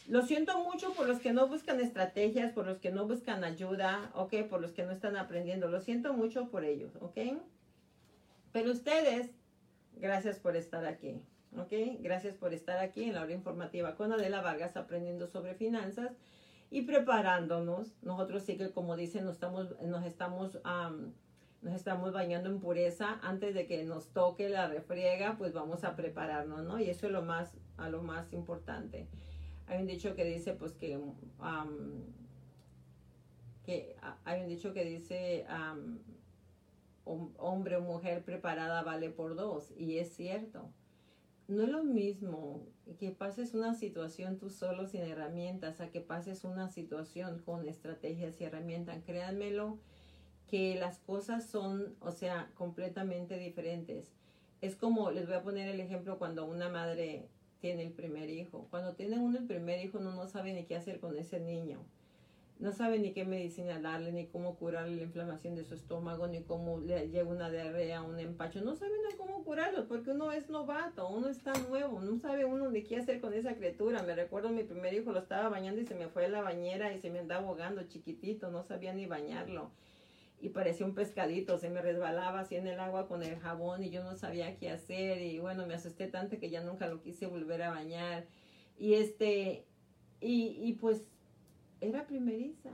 Lo 0.09 0.23
siento 0.23 0.65
mucho 0.65 0.95
por 0.95 1.07
los 1.07 1.21
que 1.21 1.35
no 1.35 1.49
buscan 1.49 1.81
estrategias, 1.81 2.53
por 2.53 2.67
los 2.67 2.79
que 2.79 2.91
no 2.91 3.07
buscan 3.07 3.45
ayuda, 3.45 4.11
¿ok? 4.15 4.45
Por 4.49 4.63
los 4.63 4.73
que 4.73 4.85
no 4.85 4.93
están 4.93 5.17
aprendiendo. 5.17 5.69
Lo 5.69 5.81
siento 5.81 6.15
mucho 6.15 6.49
por 6.49 6.65
ellos, 6.65 6.97
¿ok? 7.01 7.19
Pero 8.53 8.73
ustedes, 8.73 9.31
gracias 9.97 10.39
por 10.39 10.57
estar 10.57 10.87
aquí, 10.87 11.21
¿ok? 11.57 12.01
Gracias 12.01 12.37
por 12.37 12.53
estar 12.53 12.79
aquí 12.79 13.05
en 13.05 13.15
la 13.15 13.23
hora 13.23 13.33
informativa 13.33 13.95
con 13.95 14.13
Adela 14.13 14.41
Vargas 14.41 14.77
aprendiendo 14.77 15.27
sobre 15.27 15.55
finanzas 15.55 16.13
y 16.71 16.83
preparándonos. 16.83 17.95
Nosotros 18.03 18.43
sí 18.43 18.57
que, 18.57 18.71
como 18.71 18.97
dicen, 18.97 19.25
nos 19.25 19.35
estamos, 19.35 19.81
nos 19.81 20.05
estamos 20.05 20.59
nos 21.61 21.75
estamos 21.75 22.13
bañando 22.13 22.49
en 22.51 22.61
pureza 22.61 23.19
antes 23.23 23.55
de 23.55 23.67
que 23.67 23.83
nos 23.83 24.09
toque 24.13 24.49
la 24.49 24.69
refriega, 24.69 25.37
pues 25.37 25.53
vamos 25.53 25.85
a 25.85 25.97
prepararnos, 25.97 26.63
¿no? 26.65 26.79
Y 26.79 26.89
eso 26.89 27.07
es 27.07 27.13
lo 27.13 27.23
más, 27.23 27.53
a 27.77 27.89
lo 27.89 28.03
más 28.03 28.33
importante. 28.33 29.09
Hay 29.67 29.81
un 29.81 29.87
dicho 29.87 30.15
que 30.15 30.25
dice, 30.25 30.55
pues 30.55 30.73
que, 30.73 30.99
que 33.65 33.97
hay 34.25 34.43
un 34.43 34.49
dicho 34.49 34.73
que 34.73 34.85
dice, 34.85 35.47
hombre 37.05 37.77
o 37.77 37.81
mujer 37.81 38.23
preparada 38.23 38.83
vale 38.83 39.11
por 39.11 39.35
dos, 39.35 39.73
y 39.77 39.99
es 39.99 40.15
cierto. 40.15 40.71
No 41.49 41.63
es 41.63 41.71
lo 41.71 41.83
mismo 41.83 42.67
que 43.01 43.11
pases 43.11 43.55
una 43.55 43.75
situación 43.75 44.39
tú 44.39 44.51
solo 44.51 44.87
sin 44.87 45.01
herramientas 45.01 45.81
a 45.81 45.91
que 45.91 46.03
pases 46.03 46.45
una 46.45 46.69
situación 46.69 47.39
con 47.39 47.67
estrategias 47.67 48.39
y 48.39 48.45
herramientas. 48.45 49.03
Créanmelo, 49.07 49.79
que 50.47 50.75
las 50.75 50.99
cosas 50.99 51.47
son, 51.47 51.97
o 52.01 52.13
sea, 52.13 52.51
completamente 52.55 53.39
diferentes. 53.39 54.13
Es 54.61 54.77
como, 54.77 55.11
les 55.11 55.27
voy 55.27 55.37
a 55.37 55.43
poner 55.43 55.69
el 55.69 55.81
ejemplo 55.81 56.19
cuando 56.19 56.45
una 56.45 56.69
madre 56.69 57.31
tiene 57.61 57.83
el 57.83 57.93
primer 57.93 58.29
hijo. 58.29 58.67
Cuando 58.71 58.95
tiene 58.95 59.19
uno 59.19 59.39
el 59.39 59.47
primer 59.47 59.83
hijo, 59.83 59.99
uno 59.99 60.13
no 60.13 60.27
sabe 60.27 60.53
ni 60.53 60.65
qué 60.65 60.77
hacer 60.77 61.01
con 61.01 61.17
ese 61.17 61.41
niño. 61.41 61.79
No 62.59 62.73
sabe 62.73 62.99
ni 62.99 63.13
qué 63.13 63.25
medicina 63.25 63.79
darle, 63.79 64.11
ni 64.11 64.27
cómo 64.27 64.57
curarle 64.57 64.97
la 64.97 65.03
inflamación 65.03 65.55
de 65.55 65.63
su 65.63 65.75
estómago, 65.75 66.27
ni 66.27 66.43
cómo 66.43 66.81
le 66.81 67.09
llega 67.09 67.29
una 67.29 67.51
diarrea, 67.51 68.03
un 68.03 68.19
empacho. 68.19 68.61
No 68.63 68.75
sabe 68.75 68.95
ni 69.09 69.17
cómo 69.17 69.45
curarlo, 69.45 69.87
porque 69.87 70.11
uno 70.11 70.33
es 70.33 70.51
novato, 70.51 71.09
uno 71.09 71.29
está 71.29 71.53
nuevo, 71.69 72.01
no 72.01 72.19
sabe 72.19 72.45
uno 72.45 72.69
ni 72.69 72.83
qué 72.83 72.97
hacer 72.97 73.21
con 73.21 73.33
esa 73.33 73.55
criatura. 73.55 74.03
Me 74.03 74.17
recuerdo 74.17 74.49
mi 74.49 74.65
primer 74.65 74.93
hijo 74.93 75.13
lo 75.13 75.21
estaba 75.21 75.49
bañando 75.49 75.81
y 75.81 75.87
se 75.87 75.95
me 75.95 76.09
fue 76.09 76.25
a 76.25 76.29
la 76.29 76.43
bañera 76.43 76.93
y 76.93 77.01
se 77.01 77.11
me 77.11 77.21
andaba 77.21 77.47
ahogando 77.47 77.85
chiquitito, 77.85 78.51
no 78.51 78.65
sabía 78.65 78.93
ni 78.93 79.07
bañarlo 79.07 79.71
y 80.41 80.51
parecía 80.51 80.87
un 80.87 80.95
pescadito, 80.95 81.59
se 81.59 81.69
me 81.69 81.83
resbalaba 81.83 82.41
así 82.41 82.57
en 82.57 82.67
el 82.67 82.79
agua 82.79 83.09
con 83.09 83.23
el 83.23 83.39
jabón 83.39 83.83
y 83.83 83.91
yo 83.91 84.05
no 84.05 84.17
sabía 84.17 84.57
qué 84.57 84.71
hacer 84.71 85.21
y 85.21 85.39
bueno, 85.39 85.67
me 85.67 85.75
asusté 85.75 86.07
tanto 86.07 86.39
que 86.39 86.51
ya 86.51 86.63
nunca 86.63 86.87
lo 86.87 87.01
quise 87.03 87.27
volver 87.27 87.63
a 87.63 87.71
bañar 87.71 88.27
y 88.79 88.95
este, 88.95 89.65
y, 90.21 90.61
y 90.63 90.75
pues 90.75 91.03
era 91.81 92.07
primeriza. 92.07 92.71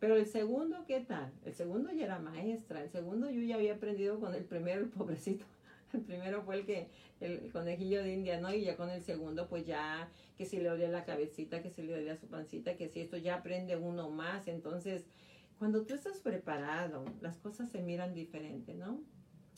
Pero 0.00 0.16
el 0.16 0.26
segundo, 0.26 0.84
¿qué 0.86 1.00
tal? 1.00 1.32
El 1.44 1.54
segundo 1.54 1.90
ya 1.92 2.04
era 2.04 2.18
maestra, 2.18 2.82
el 2.82 2.90
segundo 2.90 3.30
yo 3.30 3.42
ya 3.42 3.56
había 3.56 3.74
aprendido 3.74 4.20
con 4.20 4.34
el 4.34 4.44
primero, 4.44 4.82
el 4.82 4.88
pobrecito. 4.88 5.44
El 5.94 6.02
primero 6.02 6.42
fue 6.42 6.56
el 6.56 6.66
que, 6.66 6.88
el 7.18 7.50
conejillo 7.50 8.02
de 8.02 8.12
India, 8.12 8.38
¿no? 8.38 8.52
Y 8.52 8.62
ya 8.62 8.76
con 8.76 8.90
el 8.90 9.00
segundo, 9.00 9.48
pues 9.48 9.64
ya, 9.64 10.10
que 10.36 10.44
si 10.44 10.58
le 10.58 10.68
olía 10.68 10.90
la 10.90 11.06
cabecita, 11.06 11.62
que 11.62 11.70
si 11.70 11.80
le 11.80 11.94
olía 11.94 12.14
su 12.14 12.26
pancita, 12.26 12.76
que 12.76 12.90
si 12.90 13.00
esto 13.00 13.16
ya 13.16 13.36
aprende 13.36 13.74
uno 13.76 14.10
más. 14.10 14.48
Entonces, 14.48 15.06
cuando 15.58 15.86
tú 15.86 15.94
estás 15.94 16.18
preparado, 16.18 17.06
las 17.22 17.38
cosas 17.38 17.70
se 17.70 17.80
miran 17.80 18.12
diferente, 18.12 18.74
¿no? 18.74 19.00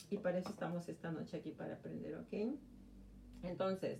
Y 0.09 0.19
para 0.19 0.37
eso 0.37 0.51
estamos 0.51 0.87
esta 0.87 1.11
noche 1.11 1.35
aquí 1.35 1.51
para 1.51 1.73
aprender, 1.73 2.15
¿ok? 2.15 2.55
Entonces, 3.43 3.99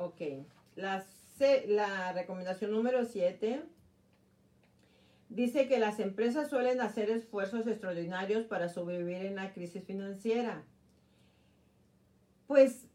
ok, 0.00 0.46
la, 0.76 1.04
la 1.66 2.12
recomendación 2.12 2.70
número 2.70 3.04
7 3.04 3.62
dice 5.28 5.68
que 5.68 5.78
las 5.78 6.00
empresas 6.00 6.48
suelen 6.48 6.80
hacer 6.80 7.10
esfuerzos 7.10 7.66
extraordinarios 7.66 8.44
para 8.46 8.68
sobrevivir 8.68 9.24
en 9.26 9.36
la 9.36 9.52
crisis 9.52 9.84
financiera. 9.84 10.62
Pues 12.46 12.88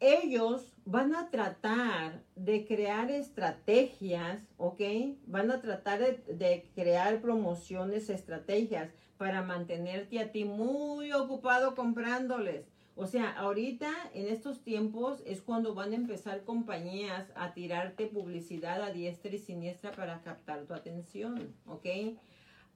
ellos 0.00 0.72
van 0.84 1.14
a 1.14 1.30
tratar 1.30 2.22
de 2.34 2.66
crear 2.66 3.10
estrategias, 3.10 4.42
¿ok? 4.56 4.80
Van 5.26 5.50
a 5.50 5.60
tratar 5.60 6.00
de, 6.00 6.70
crear 6.74 7.20
promociones, 7.20 8.08
estrategias 8.08 8.90
para 9.18 9.42
mantenerte 9.42 10.18
a 10.18 10.32
ti 10.32 10.44
muy 10.44 11.12
ocupado 11.12 11.74
comprándoles. 11.74 12.66
O 13.00 13.06
sea, 13.06 13.30
ahorita 13.30 13.90
en 14.12 14.28
estos 14.28 14.62
tiempos 14.62 15.22
es 15.24 15.40
cuando 15.40 15.74
van 15.74 15.92
a 15.92 15.96
empezar 15.96 16.44
compañías 16.44 17.32
a 17.34 17.54
tirarte 17.54 18.06
publicidad 18.06 18.82
a 18.82 18.92
diestra 18.92 19.34
y 19.34 19.38
siniestra 19.38 19.90
para 19.92 20.20
captar 20.20 20.66
tu 20.66 20.74
atención, 20.74 21.56
¿ok? 21.64 21.86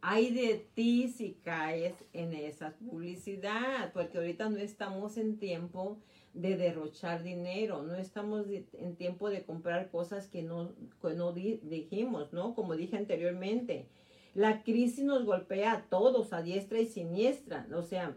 Hay 0.00 0.32
de 0.32 0.66
ti 0.72 1.08
si 1.08 1.34
caes 1.44 1.92
en 2.14 2.32
esa 2.32 2.70
publicidad, 2.70 3.92
porque 3.92 4.16
ahorita 4.16 4.48
no 4.48 4.56
estamos 4.56 5.18
en 5.18 5.36
tiempo 5.38 5.98
de 6.32 6.56
derrochar 6.56 7.22
dinero, 7.22 7.82
no 7.82 7.94
estamos 7.94 8.46
en 8.48 8.96
tiempo 8.96 9.28
de 9.28 9.44
comprar 9.44 9.90
cosas 9.90 10.26
que 10.28 10.42
no, 10.42 10.72
no 11.02 11.32
dijimos, 11.34 12.32
¿no? 12.32 12.54
Como 12.54 12.76
dije 12.76 12.96
anteriormente, 12.96 13.90
la 14.32 14.62
crisis 14.62 15.04
nos 15.04 15.26
golpea 15.26 15.72
a 15.72 15.82
todos, 15.90 16.32
a 16.32 16.40
diestra 16.40 16.80
y 16.80 16.86
siniestra, 16.86 17.68
o 17.74 17.82
sea, 17.82 18.16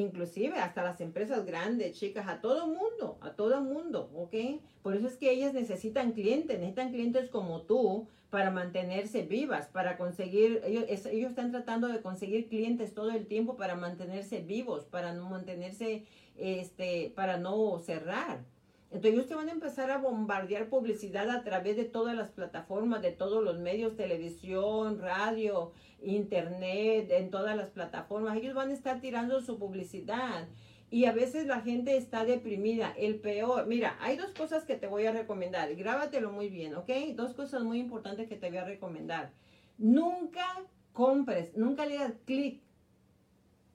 inclusive 0.00 0.58
hasta 0.58 0.82
las 0.82 1.00
empresas 1.00 1.44
grandes, 1.46 1.98
chicas, 1.98 2.28
a 2.28 2.40
todo 2.40 2.66
mundo, 2.66 3.18
a 3.20 3.30
todo 3.30 3.60
mundo, 3.62 4.10
¿ok? 4.14 4.60
Por 4.82 4.94
eso 4.94 5.06
es 5.06 5.16
que 5.16 5.30
ellas 5.30 5.54
necesitan 5.54 6.12
clientes, 6.12 6.58
necesitan 6.58 6.90
clientes 6.92 7.30
como 7.30 7.62
tú 7.62 8.06
para 8.30 8.50
mantenerse 8.50 9.22
vivas, 9.22 9.68
para 9.68 9.96
conseguir, 9.96 10.60
ellos, 10.66 10.84
ellos 11.06 11.30
están 11.30 11.50
tratando 11.50 11.88
de 11.88 12.02
conseguir 12.02 12.48
clientes 12.48 12.92
todo 12.92 13.10
el 13.10 13.26
tiempo 13.26 13.56
para 13.56 13.74
mantenerse 13.74 14.40
vivos, 14.40 14.84
para 14.84 15.14
no 15.14 15.30
mantenerse 15.30 16.04
este, 16.36 17.12
para 17.16 17.38
no 17.38 17.78
cerrar. 17.78 18.44
Entonces 18.90 19.12
ellos 19.12 19.26
te 19.26 19.34
van 19.34 19.48
a 19.48 19.52
empezar 19.52 19.90
a 19.90 19.98
bombardear 19.98 20.68
publicidad 20.68 21.28
a 21.30 21.42
través 21.42 21.76
de 21.76 21.84
todas 21.84 22.14
las 22.14 22.30
plataformas, 22.30 23.02
de 23.02 23.10
todos 23.10 23.42
los 23.42 23.58
medios, 23.58 23.96
televisión, 23.96 25.00
radio, 25.00 25.72
internet, 26.02 27.10
en 27.10 27.30
todas 27.30 27.56
las 27.56 27.68
plataformas. 27.70 28.36
Ellos 28.36 28.54
van 28.54 28.70
a 28.70 28.74
estar 28.74 29.00
tirando 29.00 29.40
su 29.40 29.58
publicidad. 29.58 30.46
Y 30.88 31.06
a 31.06 31.12
veces 31.12 31.46
la 31.46 31.62
gente 31.62 31.96
está 31.96 32.24
deprimida. 32.24 32.94
El 32.96 33.16
peor, 33.16 33.66
mira, 33.66 33.96
hay 34.00 34.16
dos 34.16 34.32
cosas 34.32 34.64
que 34.64 34.76
te 34.76 34.86
voy 34.86 35.04
a 35.06 35.12
recomendar. 35.12 35.74
Grábatelo 35.74 36.30
muy 36.30 36.48
bien, 36.48 36.76
¿ok? 36.76 36.90
Dos 37.16 37.34
cosas 37.34 37.64
muy 37.64 37.80
importantes 37.80 38.28
que 38.28 38.36
te 38.36 38.48
voy 38.48 38.58
a 38.58 38.64
recomendar. 38.64 39.32
Nunca 39.78 40.46
compres, 40.92 41.56
nunca 41.56 41.86
le 41.86 41.96
das 41.96 42.14
clic 42.24 42.62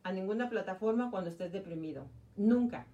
a 0.04 0.14
ninguna 0.14 0.50
plataforma 0.50 1.12
cuando 1.12 1.30
estés 1.30 1.52
deprimido. 1.52 2.08
Nunca. 2.38 2.88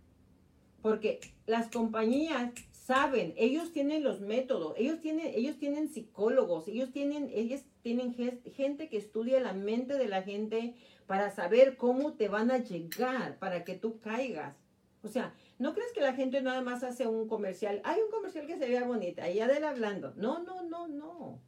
Porque 0.81 1.19
las 1.45 1.69
compañías 1.69 2.51
saben, 2.71 3.33
ellos 3.35 3.73
tienen 3.73 4.03
los 4.03 4.21
métodos, 4.21 4.73
ellos 4.77 5.01
tienen, 5.01 5.27
ellos 5.35 5.57
tienen 5.57 5.89
psicólogos, 5.89 6.67
ellos 6.69 6.91
tienen, 6.91 7.29
ellos 7.33 7.61
tienen 7.81 8.13
gente 8.13 8.87
que 8.87 8.97
estudia 8.97 9.41
la 9.41 9.51
mente 9.53 9.97
de 9.97 10.07
la 10.07 10.21
gente 10.23 10.75
para 11.05 11.31
saber 11.31 11.75
cómo 11.75 12.13
te 12.13 12.29
van 12.29 12.49
a 12.49 12.59
llegar 12.59 13.37
para 13.39 13.63
que 13.63 13.75
tú 13.75 13.99
caigas. 13.99 14.55
O 15.03 15.09
sea, 15.09 15.33
no 15.59 15.73
crees 15.73 15.91
que 15.93 16.01
la 16.01 16.13
gente 16.13 16.41
nada 16.41 16.61
más 16.61 16.83
hace 16.83 17.07
un 17.07 17.27
comercial. 17.27 17.81
Hay 17.83 17.99
un 18.01 18.11
comercial 18.11 18.45
que 18.47 18.57
se 18.57 18.67
vea 18.67 18.85
bonita, 18.85 19.29
y 19.29 19.39
Adela 19.39 19.69
hablando. 19.69 20.13
No, 20.15 20.43
no, 20.43 20.63
no, 20.63 20.87
no. 20.87 21.39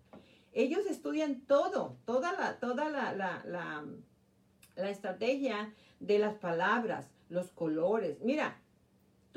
Ellos 0.52 0.86
estudian 0.88 1.42
todo, 1.42 1.98
toda 2.06 2.34
la, 2.34 2.60
toda 2.60 2.90
la, 2.90 3.14
la, 3.14 3.44
la, 3.46 3.86
la 4.76 4.90
estrategia 4.90 5.74
de 6.00 6.20
las 6.20 6.36
palabras, 6.36 7.12
los 7.30 7.52
colores. 7.52 8.20
Mira, 8.22 8.60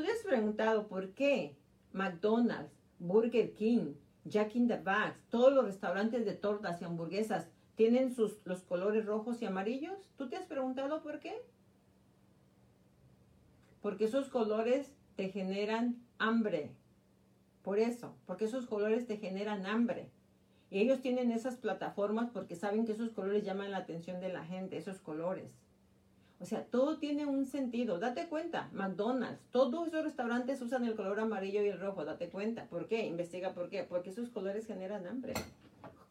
tú 0.03 0.07
te 0.07 0.14
has 0.14 0.22
preguntado 0.24 0.88
por 0.88 1.11
qué 1.11 1.57
McDonald's, 1.92 2.72
Burger 2.98 3.55
King, 3.55 3.94
Jack 4.24 4.57
in 4.57 4.66
the 4.66 4.76
Box, 4.76 5.16
todos 5.30 5.53
los 5.53 5.64
restaurantes 5.64 6.24
de 6.24 6.32
tortas 6.32 6.82
y 6.82 6.84
hamburguesas 6.84 7.46
tienen 7.76 8.12
sus, 8.12 8.40
los 8.44 8.62
colores 8.62 9.07
rojos 9.07 9.40
y 9.40 9.44
amarillos. 9.44 10.11
¿Tú 10.16 10.28
te 10.28 10.34
has 10.34 10.44
preguntado 10.44 11.03
por 11.03 11.20
qué? 11.20 11.40
Porque 13.80 14.07
esos 14.07 14.28
colores 14.28 14.92
te 15.14 15.28
generan 15.28 16.03
hambre. 16.18 16.72
Por 17.62 17.78
eso, 17.78 18.16
porque 18.26 18.46
esos 18.46 18.66
colores 18.66 19.07
te 19.07 19.18
generan 19.18 19.66
hambre. 19.66 20.11
Y 20.68 20.80
ellos 20.80 21.00
tienen 21.00 21.30
esas 21.30 21.59
plataformas 21.59 22.28
porque 22.30 22.57
saben 22.57 22.86
que 22.86 22.92
esos 22.92 23.12
colores 23.12 23.44
llaman 23.44 23.70
la 23.70 23.78
atención 23.78 24.20
de 24.20 24.32
la 24.32 24.44
gente, 24.44 24.78
esos 24.78 24.98
colores. 24.98 25.61
O 26.43 26.45
sea, 26.45 26.64
todo 26.64 26.99
tiene 26.99 27.24
un 27.24 27.47
sentido. 27.47 28.01
Date 28.01 28.26
cuenta, 28.26 28.68
McDonald's, 28.72 29.40
todos 29.53 29.86
esos 29.86 30.03
restaurantes 30.03 30.61
usan 30.61 30.84
el 30.84 30.97
color 30.97 31.20
amarillo 31.20 31.62
y 31.62 31.68
el 31.68 31.78
rojo. 31.78 32.05
Date 32.05 32.30
cuenta. 32.30 32.66
¿Por 32.66 32.88
qué? 32.88 33.07
Investiga 33.07 33.55
por 33.55 33.68
qué. 33.68 33.84
Porque 33.84 34.11
esos 34.11 34.28
colores 34.28 34.66
generan 34.66 35.07
hambre. 35.07 35.34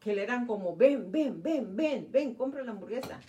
Que 0.00 0.14
le 0.14 0.22
eran 0.22 0.46
como, 0.46 0.74
ven, 0.74 1.12
ven, 1.12 1.42
ven, 1.42 1.76
ven, 1.76 2.08
ven, 2.10 2.34
compra 2.34 2.64
la 2.64 2.70
hamburguesa. 2.70 3.20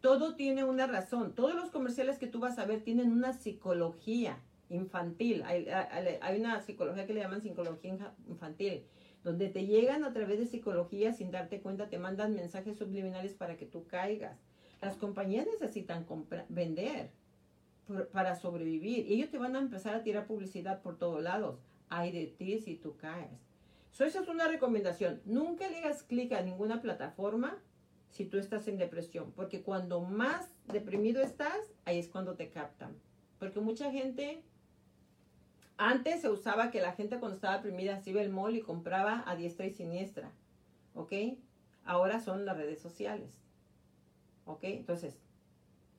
Todo 0.00 0.36
tiene 0.36 0.62
una 0.62 0.86
razón. 0.86 1.34
Todos 1.34 1.56
los 1.56 1.70
comerciales 1.70 2.18
que 2.18 2.28
tú 2.28 2.38
vas 2.38 2.60
a 2.60 2.64
ver 2.64 2.82
tienen 2.82 3.10
una 3.10 3.32
psicología 3.32 4.38
infantil. 4.68 5.42
Hay, 5.42 5.66
una 6.40 6.60
psicología 6.60 7.08
que 7.08 7.14
le 7.14 7.22
llaman 7.22 7.42
psicología 7.42 8.14
infantil, 8.28 8.84
donde 9.24 9.48
te 9.48 9.66
llegan 9.66 10.04
a 10.04 10.12
través 10.12 10.38
de 10.38 10.46
psicología 10.46 11.12
sin 11.12 11.32
darte 11.32 11.60
cuenta, 11.60 11.88
te 11.88 11.98
mandan 11.98 12.36
mensajes 12.36 12.78
subliminales 12.78 13.34
para 13.34 13.56
que 13.56 13.66
tú 13.66 13.88
caigas. 13.88 14.38
Las 14.80 14.96
compañías 14.96 15.46
necesitan 15.46 16.06
vender 16.48 17.10
para 18.12 18.36
sobrevivir. 18.36 19.06
Y 19.06 19.14
ellos 19.14 19.30
te 19.30 19.38
van 19.38 19.56
a 19.56 19.58
empezar 19.58 19.94
a 19.94 20.02
tirar 20.02 20.26
publicidad 20.26 20.80
por 20.82 20.98
todos 20.98 21.22
lados. 21.22 21.60
Hay 21.88 22.12
de 22.12 22.26
ti 22.26 22.58
si 22.60 22.76
tú 22.76 22.96
caes. 22.96 23.30
So, 23.90 24.04
esa 24.04 24.20
es 24.20 24.28
una 24.28 24.48
recomendación. 24.48 25.20
Nunca 25.24 25.68
le 25.68 25.78
hagas 25.78 26.02
clic 26.02 26.32
a 26.32 26.42
ninguna 26.42 26.80
plataforma 26.80 27.58
si 28.08 28.24
tú 28.24 28.38
estás 28.38 28.68
en 28.68 28.78
depresión. 28.78 29.32
Porque 29.32 29.62
cuando 29.62 30.00
más 30.00 30.48
deprimido 30.66 31.22
estás, 31.22 31.72
ahí 31.84 31.98
es 31.98 32.08
cuando 32.08 32.34
te 32.34 32.50
captan. 32.50 32.96
Porque 33.38 33.60
mucha 33.60 33.90
gente 33.90 34.42
antes 35.76 36.20
se 36.20 36.28
usaba 36.28 36.70
que 36.70 36.80
la 36.80 36.92
gente 36.92 37.18
cuando 37.18 37.36
estaba 37.36 37.56
deprimida 37.56 37.98
se 38.00 38.10
iba 38.10 38.20
al 38.20 38.28
mall 38.28 38.54
y 38.54 38.60
compraba 38.60 39.24
a 39.26 39.34
diestra 39.34 39.66
y 39.66 39.72
siniestra. 39.72 40.30
¿Ok? 40.94 41.12
Ahora 41.84 42.20
son 42.20 42.44
las 42.44 42.56
redes 42.56 42.80
sociales. 42.80 43.40
¿Ok? 44.52 44.64
Entonces, 44.64 45.18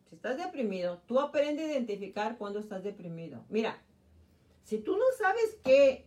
si 0.06 0.16
estás 0.16 0.38
deprimido, 0.38 1.02
tú 1.08 1.20
aprendes 1.20 1.66
a 1.66 1.74
identificar 1.74 2.38
cuando 2.38 2.60
estás 2.60 2.84
deprimido. 2.84 3.44
Mira, 3.50 3.82
si 4.64 4.78
tú 4.80 4.98
no 4.98 5.06
sabes 5.18 5.58
qué, 5.64 6.06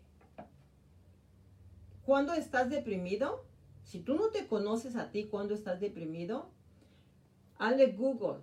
cuando 2.05 2.35
estás 2.35 2.71
deprimido, 2.71 3.45
si 3.85 4.01
tú 4.01 4.15
no 4.15 4.29
te 4.29 4.47
conoces 4.47 4.97
a 4.97 5.11
ti 5.11 5.25
cuando 5.25 5.55
estás 5.55 5.81
deprimido, 5.81 6.51
hazle 7.59 7.93
Google 7.93 8.41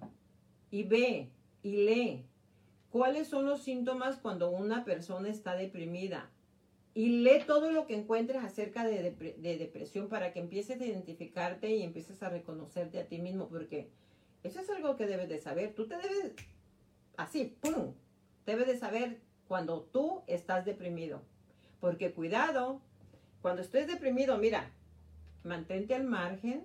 y 0.71 0.83
ve 0.83 1.31
y 1.63 1.85
lee 1.85 2.25
¿Cuáles 2.91 3.29
son 3.29 3.45
los 3.45 3.63
síntomas 3.63 4.17
cuando 4.17 4.49
una 4.51 4.83
persona 4.83 5.29
está 5.29 5.55
deprimida? 5.55 6.29
Y 6.93 7.23
lee 7.23 7.43
todo 7.47 7.71
lo 7.71 7.87
que 7.87 7.95
encuentres 7.95 8.43
acerca 8.43 8.85
de, 8.85 9.13
depresión 9.41 10.09
para 10.09 10.33
que 10.33 10.39
empieces 10.39 10.81
a 10.81 10.85
identificarte 10.85 11.69
y 11.73 11.83
empieces 11.83 12.21
a 12.21 12.29
reconocerte 12.29 12.99
a 12.99 13.07
ti 13.07 13.19
mismo, 13.19 13.47
porque 13.47 13.89
eso 14.43 14.59
es 14.59 14.69
algo 14.69 14.97
que 14.97 15.05
debes 15.05 15.29
de 15.29 15.39
saber. 15.39 15.73
Tú 15.73 15.87
te 15.87 15.95
debes, 15.97 16.33
así, 17.15 17.55
¡pum! 17.61 17.93
Debes 18.45 18.67
de 18.67 18.77
saber 18.77 19.19
cuando 19.47 19.81
tú 19.81 20.23
estás 20.27 20.65
deprimido. 20.65 21.21
Porque 21.79 22.11
cuidado, 22.11 22.81
cuando 23.41 23.61
estés 23.61 23.87
deprimido, 23.87 24.37
mira, 24.37 24.69
mantente 25.43 25.95
al 25.95 26.03
margen, 26.03 26.63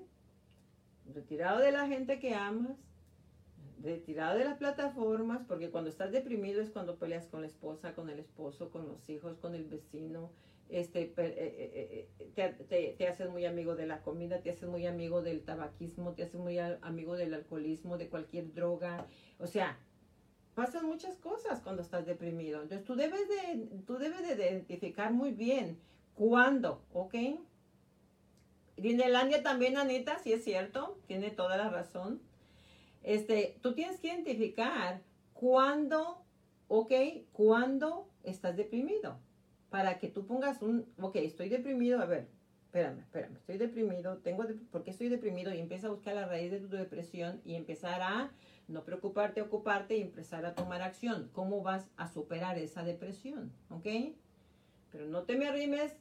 retirado 1.15 1.61
de 1.61 1.73
la 1.73 1.87
gente 1.87 2.19
que 2.19 2.35
amas, 2.35 2.77
retirado 3.87 4.39
de 4.39 4.45
las 4.45 4.59
plataformas, 4.59 5.43
porque 5.47 5.71
cuando 5.71 5.89
estás 5.89 6.13
deprimido 6.13 6.61
es 6.61 6.71
cuando 6.71 6.99
peleas 6.99 7.27
con 7.27 7.41
la 7.41 7.47
esposa, 7.47 7.95
con 7.95 8.11
el 8.11 8.19
esposo, 8.19 8.71
con 8.71 8.87
los 8.87 9.09
hijos, 9.09 9.39
con 9.39 9.55
el 9.55 9.65
vecino, 9.65 10.31
este, 10.69 11.03
eh, 11.03 11.15
eh, 11.17 12.09
eh, 12.37 12.95
te, 12.99 13.07
haces 13.07 13.31
muy 13.31 13.47
amigo 13.47 13.77
de 13.77 13.87
la 13.87 14.03
comida, 14.03 14.41
te 14.41 14.51
haces 14.51 14.69
muy 14.69 14.87
amigo 14.87 15.23
del 15.23 15.45
tabaquismo, 15.45 16.15
te 16.15 16.25
haces 16.25 16.41
muy 16.41 16.59
amigo 16.59 17.17
del 17.17 17.35
alcoholismo, 17.35 17.99
de 17.99 18.09
cualquier 18.09 18.53
droga, 18.53 19.07
o 19.39 19.47
sea, 19.47 19.79
pasan 20.55 20.87
muchas 20.87 21.17
cosas 21.19 21.61
cuando 21.61 21.83
estás 21.83 22.05
deprimido. 22.05 22.63
Entonces 22.63 22.85
tú 22.85 22.97
debes 22.97 23.29
de, 23.29 23.69
tú 23.87 23.99
debes 23.99 24.27
de 24.27 24.35
identificar 24.35 25.13
muy 25.13 25.31
bien 25.31 25.79
cuándo, 26.15 26.83
¿ok? 26.93 27.15
Dinelandia 28.77 29.43
también, 29.43 29.77
Anita, 29.77 30.19
sí 30.19 30.33
es 30.33 30.43
cierto, 30.43 30.99
tiene 31.07 31.31
toda 31.31 31.57
la 31.57 31.71
razón 31.71 32.21
este, 33.07 33.57
tú 33.63 33.73
tienes 33.73 34.01
que 34.01 34.09
identificar 34.09 35.01
cuándo, 35.33 36.25
ok, 36.67 36.93
cuándo 37.33 38.11
estás 38.25 38.57
deprimido. 38.57 39.21
Para 39.71 40.01
que 40.01 40.09
tú 40.09 40.27
pongas 40.27 40.61
un, 40.61 40.93
ok, 41.01 41.15
estoy 41.17 41.49
deprimido, 41.49 42.01
a 42.01 42.07
ver, 42.07 42.27
espérame, 42.65 42.99
espérame, 42.99 43.37
estoy 43.37 43.59
deprimido, 43.59 44.19
tengo, 44.19 44.45
¿por 44.73 44.83
qué 44.83 44.91
estoy 44.91 45.09
deprimido? 45.09 45.55
Y 45.55 45.61
empieza 45.61 45.87
a 45.87 45.91
buscar 45.91 46.17
la 46.17 46.27
raíz 46.27 46.51
de 46.51 46.59
tu 46.59 46.69
depresión 46.69 47.41
y 47.45 47.55
empezar 47.55 48.03
a 48.03 48.33
no 48.67 48.83
preocuparte, 48.83 49.41
ocuparte 49.41 49.97
y 49.97 50.03
empezar 50.03 50.45
a 50.45 50.57
tomar 50.57 50.83
acción. 50.83 51.31
¿Cómo 51.33 51.63
vas 51.63 51.89
a 51.97 52.09
superar 52.09 52.59
esa 52.59 52.83
depresión? 52.83 53.53
¿Ok? 53.71 53.87
Pero 54.91 55.07
no 55.07 55.23
te 55.23 55.37
me 55.37 55.47
arrimes 55.47 55.97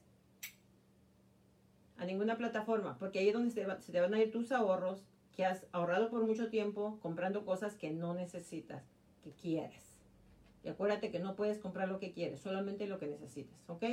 a 1.97 2.05
ninguna 2.05 2.35
plataforma, 2.35 2.97
porque 2.97 3.19
ahí 3.19 3.27
es 3.27 3.35
donde 3.35 3.51
se 3.51 3.91
te 3.91 4.01
van 4.01 4.13
a 4.15 4.19
ir 4.19 4.31
tus 4.31 4.51
ahorros 4.51 5.05
que 5.35 5.45
has 5.45 5.65
ahorrado 5.71 6.09
por 6.09 6.25
mucho 6.25 6.49
tiempo 6.49 6.97
comprando 7.01 7.45
cosas 7.45 7.75
que 7.75 7.91
no 7.91 8.13
necesitas, 8.13 8.83
que 9.23 9.31
quieres. 9.31 9.83
Y 10.63 10.69
acuérdate 10.69 11.11
que 11.11 11.19
no 11.19 11.35
puedes 11.35 11.59
comprar 11.59 11.87
lo 11.87 11.99
que 11.99 12.11
quieres, 12.11 12.41
solamente 12.41 12.87
lo 12.87 12.97
que 12.97 13.07
necesitas, 13.07 13.59
¿ok? 13.69 13.83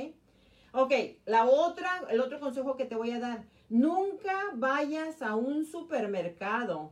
Ok, 0.71 0.91
la 1.25 1.45
otra, 1.45 2.03
el 2.09 2.19
otro 2.19 2.39
consejo 2.39 2.75
que 2.75 2.85
te 2.85 2.95
voy 2.95 3.11
a 3.11 3.19
dar, 3.19 3.43
nunca 3.69 4.33
vayas 4.55 5.21
a 5.21 5.35
un 5.35 5.65
supermercado, 5.65 6.91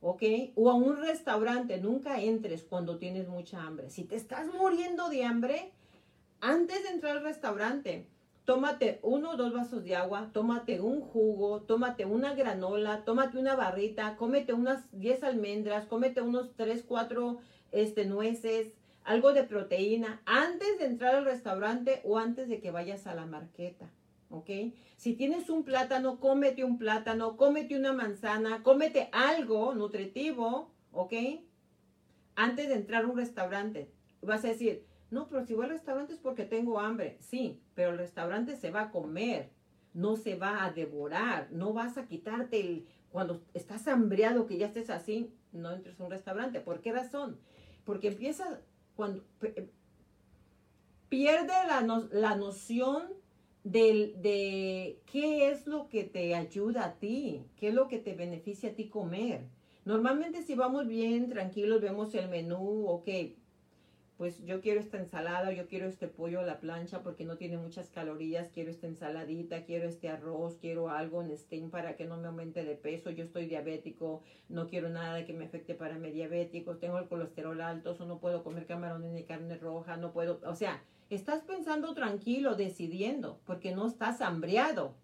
¿ok? 0.00 0.22
O 0.54 0.70
a 0.70 0.74
un 0.74 0.96
restaurante, 0.96 1.78
nunca 1.78 2.22
entres 2.22 2.64
cuando 2.64 2.96
tienes 2.96 3.28
mucha 3.28 3.60
hambre. 3.62 3.90
Si 3.90 4.04
te 4.04 4.16
estás 4.16 4.46
muriendo 4.46 5.10
de 5.10 5.24
hambre, 5.24 5.72
antes 6.40 6.84
de 6.84 6.88
entrar 6.88 7.18
al 7.18 7.24
restaurante, 7.24 8.06
tómate 8.48 8.98
uno 9.02 9.32
o 9.32 9.36
dos 9.36 9.52
vasos 9.52 9.84
de 9.84 9.94
agua, 9.94 10.30
tómate 10.32 10.80
un 10.80 11.02
jugo, 11.02 11.60
tómate 11.64 12.06
una 12.06 12.32
granola, 12.32 13.04
tómate 13.04 13.36
una 13.36 13.54
barrita, 13.54 14.16
cómete 14.16 14.54
unas 14.54 14.88
10 14.92 15.22
almendras, 15.22 15.84
cómete 15.84 16.22
unos 16.22 16.56
3, 16.56 16.82
4 16.88 17.40
este, 17.72 18.06
nueces, 18.06 18.72
algo 19.04 19.34
de 19.34 19.44
proteína, 19.44 20.22
antes 20.24 20.78
de 20.78 20.86
entrar 20.86 21.14
al 21.14 21.26
restaurante 21.26 22.00
o 22.04 22.16
antes 22.16 22.48
de 22.48 22.58
que 22.62 22.70
vayas 22.70 23.06
a 23.06 23.14
la 23.14 23.26
marqueta. 23.26 23.90
¿Ok? 24.30 24.48
Si 24.96 25.12
tienes 25.12 25.50
un 25.50 25.62
plátano, 25.62 26.18
cómete 26.18 26.64
un 26.64 26.78
plátano, 26.78 27.36
cómete 27.36 27.76
una 27.76 27.92
manzana, 27.92 28.62
cómete 28.62 29.10
algo 29.12 29.74
nutritivo, 29.74 30.70
¿ok? 30.92 31.12
Antes 32.34 32.68
de 32.68 32.76
entrar 32.76 33.04
a 33.04 33.08
un 33.08 33.18
restaurante. 33.18 33.90
Vas 34.22 34.42
a 34.46 34.48
decir, 34.48 34.87
no, 35.10 35.28
pero 35.28 35.44
si 35.44 35.54
voy 35.54 35.64
al 35.64 35.70
restaurante 35.70 36.12
es 36.12 36.18
porque 36.18 36.44
tengo 36.44 36.78
hambre. 36.80 37.16
Sí, 37.20 37.60
pero 37.74 37.90
el 37.90 37.98
restaurante 37.98 38.56
se 38.56 38.70
va 38.70 38.82
a 38.82 38.90
comer, 38.90 39.50
no 39.94 40.16
se 40.16 40.34
va 40.36 40.64
a 40.64 40.72
devorar, 40.72 41.48
no 41.50 41.72
vas 41.72 41.98
a 41.98 42.06
quitarte 42.06 42.60
el... 42.60 42.86
Cuando 43.10 43.42
estás 43.54 43.88
hambriado, 43.88 44.46
que 44.46 44.58
ya 44.58 44.66
estés 44.66 44.90
así, 44.90 45.32
no 45.52 45.72
entres 45.72 45.98
a 45.98 46.04
un 46.04 46.10
restaurante. 46.10 46.60
¿Por 46.60 46.82
qué 46.82 46.92
razón? 46.92 47.38
Porque 47.84 48.08
empieza 48.08 48.60
cuando... 48.96 49.24
Pierde 51.08 51.54
la, 51.66 52.06
la 52.12 52.36
noción 52.36 53.04
de, 53.64 54.14
de 54.18 55.00
qué 55.10 55.50
es 55.50 55.66
lo 55.66 55.88
que 55.88 56.04
te 56.04 56.34
ayuda 56.34 56.84
a 56.84 56.94
ti, 56.96 57.46
qué 57.56 57.68
es 57.68 57.74
lo 57.74 57.88
que 57.88 57.98
te 57.98 58.14
beneficia 58.14 58.70
a 58.70 58.74
ti 58.74 58.90
comer. 58.90 59.46
Normalmente 59.86 60.42
si 60.42 60.54
vamos 60.54 60.86
bien, 60.86 61.30
tranquilos, 61.30 61.80
vemos 61.80 62.14
el 62.14 62.28
menú, 62.28 62.86
ok, 62.88 63.08
pues 64.18 64.44
yo 64.44 64.60
quiero 64.60 64.80
esta 64.80 64.98
ensalada, 64.98 65.52
yo 65.52 65.68
quiero 65.68 65.86
este 65.86 66.08
pollo 66.08 66.40
a 66.40 66.42
la 66.42 66.58
plancha 66.58 67.04
porque 67.04 67.24
no 67.24 67.36
tiene 67.36 67.56
muchas 67.56 67.88
calorías, 67.88 68.50
quiero 68.52 68.72
esta 68.72 68.88
ensaladita, 68.88 69.64
quiero 69.64 69.88
este 69.88 70.08
arroz, 70.08 70.58
quiero 70.60 70.90
algo 70.90 71.22
en 71.22 71.34
steam 71.38 71.70
para 71.70 71.94
que 71.94 72.04
no 72.04 72.16
me 72.16 72.26
aumente 72.26 72.64
de 72.64 72.74
peso, 72.74 73.10
yo 73.10 73.22
estoy 73.22 73.46
diabético, 73.46 74.24
no 74.48 74.66
quiero 74.66 74.88
nada 74.88 75.24
que 75.24 75.34
me 75.34 75.44
afecte 75.44 75.76
para 75.76 75.98
mi 75.98 76.10
diabético, 76.10 76.78
tengo 76.78 76.98
el 76.98 77.06
colesterol 77.06 77.60
alto, 77.60 77.96
o 77.96 78.04
no 78.06 78.18
puedo 78.18 78.42
comer 78.42 78.66
camarones 78.66 79.12
ni 79.12 79.22
carne 79.22 79.56
roja, 79.56 79.96
no 79.96 80.12
puedo, 80.12 80.40
o 80.44 80.56
sea, 80.56 80.82
estás 81.10 81.42
pensando 81.44 81.94
tranquilo, 81.94 82.56
decidiendo, 82.56 83.38
porque 83.46 83.72
no 83.72 83.86
estás 83.86 84.20
hambriado. 84.20 84.96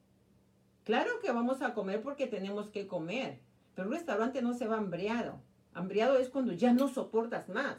Claro 0.82 1.20
que 1.22 1.30
vamos 1.30 1.62
a 1.62 1.72
comer 1.72 2.02
porque 2.02 2.26
tenemos 2.26 2.68
que 2.68 2.88
comer, 2.88 3.38
pero 3.76 3.86
un 3.86 3.94
restaurante 3.94 4.42
no 4.42 4.54
se 4.54 4.66
va 4.66 4.78
hambriado. 4.78 5.40
Hambriado 5.72 6.18
es 6.18 6.30
cuando 6.30 6.52
ya 6.52 6.72
no 6.72 6.88
soportas 6.88 7.48
más. 7.48 7.78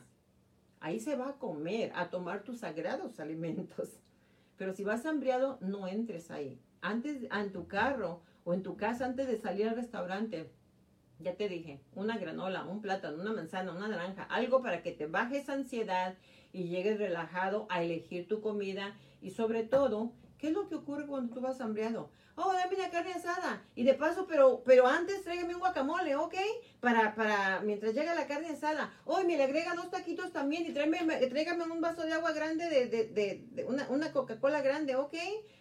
Ahí 0.85 0.99
se 0.99 1.15
va 1.15 1.29
a 1.29 1.39
comer, 1.39 1.91
a 1.95 2.11
tomar 2.11 2.43
tus 2.43 2.59
sagrados 2.59 3.19
alimentos. 3.19 3.89
Pero 4.55 4.71
si 4.71 4.83
vas 4.83 5.03
hambriado, 5.07 5.57
no 5.59 5.87
entres 5.87 6.29
ahí. 6.29 6.61
Antes, 6.79 7.23
en 7.23 7.51
tu 7.51 7.67
carro 7.67 8.21
o 8.43 8.53
en 8.53 8.61
tu 8.61 8.77
casa, 8.77 9.07
antes 9.07 9.25
de 9.25 9.37
salir 9.37 9.67
al 9.67 9.75
restaurante, 9.75 10.51
ya 11.17 11.35
te 11.37 11.49
dije, 11.49 11.81
una 11.95 12.19
granola, 12.19 12.65
un 12.65 12.83
plátano, 12.83 13.19
una 13.19 13.33
manzana, 13.33 13.71
una 13.71 13.87
naranja, 13.87 14.25
algo 14.25 14.61
para 14.61 14.83
que 14.83 14.91
te 14.91 15.07
baje 15.07 15.39
esa 15.39 15.53
ansiedad 15.53 16.19
y 16.53 16.65
llegues 16.65 16.99
relajado 16.99 17.65
a 17.71 17.81
elegir 17.81 18.27
tu 18.27 18.39
comida. 18.41 18.95
Y 19.23 19.31
sobre 19.31 19.63
todo, 19.63 20.11
¿qué 20.37 20.47
es 20.47 20.53
lo 20.53 20.67
que 20.67 20.75
ocurre 20.75 21.05
cuando 21.05 21.33
tú 21.33 21.41
vas 21.41 21.61
hambriado? 21.61 22.09
oh, 22.35 22.53
dame 22.53 22.75
una 22.75 22.89
carne 22.89 23.13
asada. 23.13 23.63
Y 23.75 23.83
de 23.83 23.93
paso, 23.93 24.27
pero, 24.27 24.61
pero 24.65 24.87
antes 24.87 25.23
tráigame 25.23 25.53
un 25.53 25.59
guacamole, 25.59 26.15
¿ok? 26.15 26.35
Para, 26.79 27.15
para, 27.15 27.61
mientras 27.61 27.93
llega 27.93 28.13
la 28.13 28.27
carne 28.27 28.49
asada. 28.49 28.93
Oh, 29.05 29.23
me 29.23 29.37
le 29.37 29.43
agrega 29.43 29.75
dos 29.75 29.89
taquitos 29.89 30.31
también 30.31 30.65
y 30.65 30.73
tráigame, 30.73 31.17
tráigame 31.27 31.63
un 31.63 31.81
vaso 31.81 32.03
de 32.03 32.13
agua 32.13 32.33
grande 32.33 32.69
de, 32.69 32.87
de, 32.87 33.45
de, 33.51 33.65
una, 33.65 33.87
una 33.89 34.11
Coca-Cola 34.11 34.61
grande, 34.61 34.95
¿ok? 34.95 35.15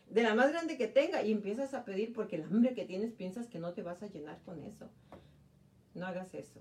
De 0.08 0.22
la 0.22 0.34
más 0.34 0.50
grande 0.50 0.76
que 0.76 0.88
tenga. 0.88 1.22
Y 1.22 1.32
empiezas 1.32 1.74
a 1.74 1.84
pedir 1.84 2.12
porque 2.12 2.36
el 2.36 2.42
hambre 2.44 2.74
que 2.74 2.84
tienes 2.84 3.12
piensas 3.12 3.48
que 3.48 3.58
no 3.58 3.72
te 3.72 3.82
vas 3.82 4.02
a 4.02 4.08
llenar 4.08 4.40
con 4.44 4.62
eso. 4.62 4.90
No 5.94 6.06
hagas 6.06 6.34
eso. 6.34 6.60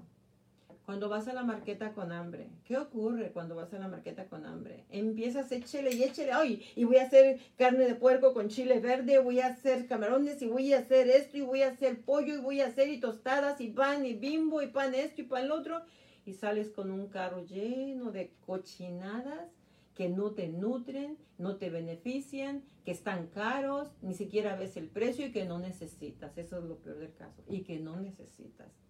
Cuando 0.86 1.08
vas 1.08 1.30
a 1.30 1.34
la 1.34 1.44
marqueta 1.44 1.94
con 1.94 2.12
hambre, 2.12 2.50
¿qué 2.66 2.78
ocurre 2.78 3.32
cuando 3.32 3.56
vas 3.56 3.74
a 3.74 3.80
la 3.80 3.88
marqueta 3.88 4.28
con 4.28 4.46
hambre? 4.46 4.84
Empiezas, 4.90 5.50
échele 5.54 5.96
y 5.96 6.04
échele, 6.04 6.34
ay, 6.34 6.62
y 6.76 6.84
voy 6.84 6.98
a 6.98 7.04
hacer 7.04 7.40
carne 7.58 7.86
de 7.86 7.96
puerco 7.96 8.34
con 8.34 8.50
chile 8.50 8.82
verde, 8.82 9.18
voy 9.20 9.40
a 9.40 9.48
hacer 9.48 9.88
camarones 9.88 10.42
y 10.42 10.48
voy 10.48 10.74
a 10.74 10.80
hacer 10.80 11.08
esto 11.08 11.38
y 11.38 11.42
voy 11.42 11.62
a 11.62 11.70
hacer 11.70 12.02
pollo 12.02 12.36
y 12.36 12.42
voy 12.42 12.60
a 12.60 12.68
hacer 12.68 12.90
y 12.90 13.00
tostadas 13.00 13.62
y 13.62 13.70
pan 13.70 14.06
y 14.06 14.14
bimbo 14.14 14.62
y 14.62 14.68
pan 14.68 14.94
esto 14.94 15.22
y 15.22 15.26
pan 15.26 15.48
lo 15.48 15.56
otro. 15.56 15.84
Y 16.26 16.34
sales 16.34 16.70
con 16.70 16.92
un 16.92 17.08
carro 17.08 17.46
lleno 17.46 18.12
de 18.12 18.34
cochinadas 18.46 19.52
que 19.96 20.10
no 20.10 20.32
te 20.32 20.50
nutren, 20.50 21.18
no 21.38 21.56
te 21.56 21.70
benefician, 21.70 22.62
que 22.84 22.92
están 22.92 23.28
caros, 23.28 23.90
ni 24.02 24.16
siquiera 24.16 24.58
ves 24.58 24.76
el 24.76 24.90
precio 24.90 25.28
y 25.28 25.32
que 25.32 25.46
no 25.46 25.60
necesitas. 25.60 26.38
Eso 26.38 26.58
es 26.58 26.66
lo 26.66 26.80
peor 26.80 26.98
del 26.98 27.14
caso. 27.14 27.42
Y 27.48 27.62
que 27.62 27.80
no 27.80 27.96
necesitas 27.96 28.83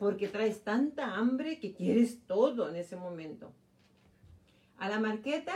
porque 0.00 0.28
traes 0.28 0.64
tanta 0.64 1.14
hambre 1.14 1.60
que 1.60 1.74
quieres 1.74 2.26
todo 2.26 2.70
en 2.70 2.76
ese 2.76 2.96
momento. 2.96 3.52
A 4.78 4.88
la 4.88 4.98
marqueta, 4.98 5.54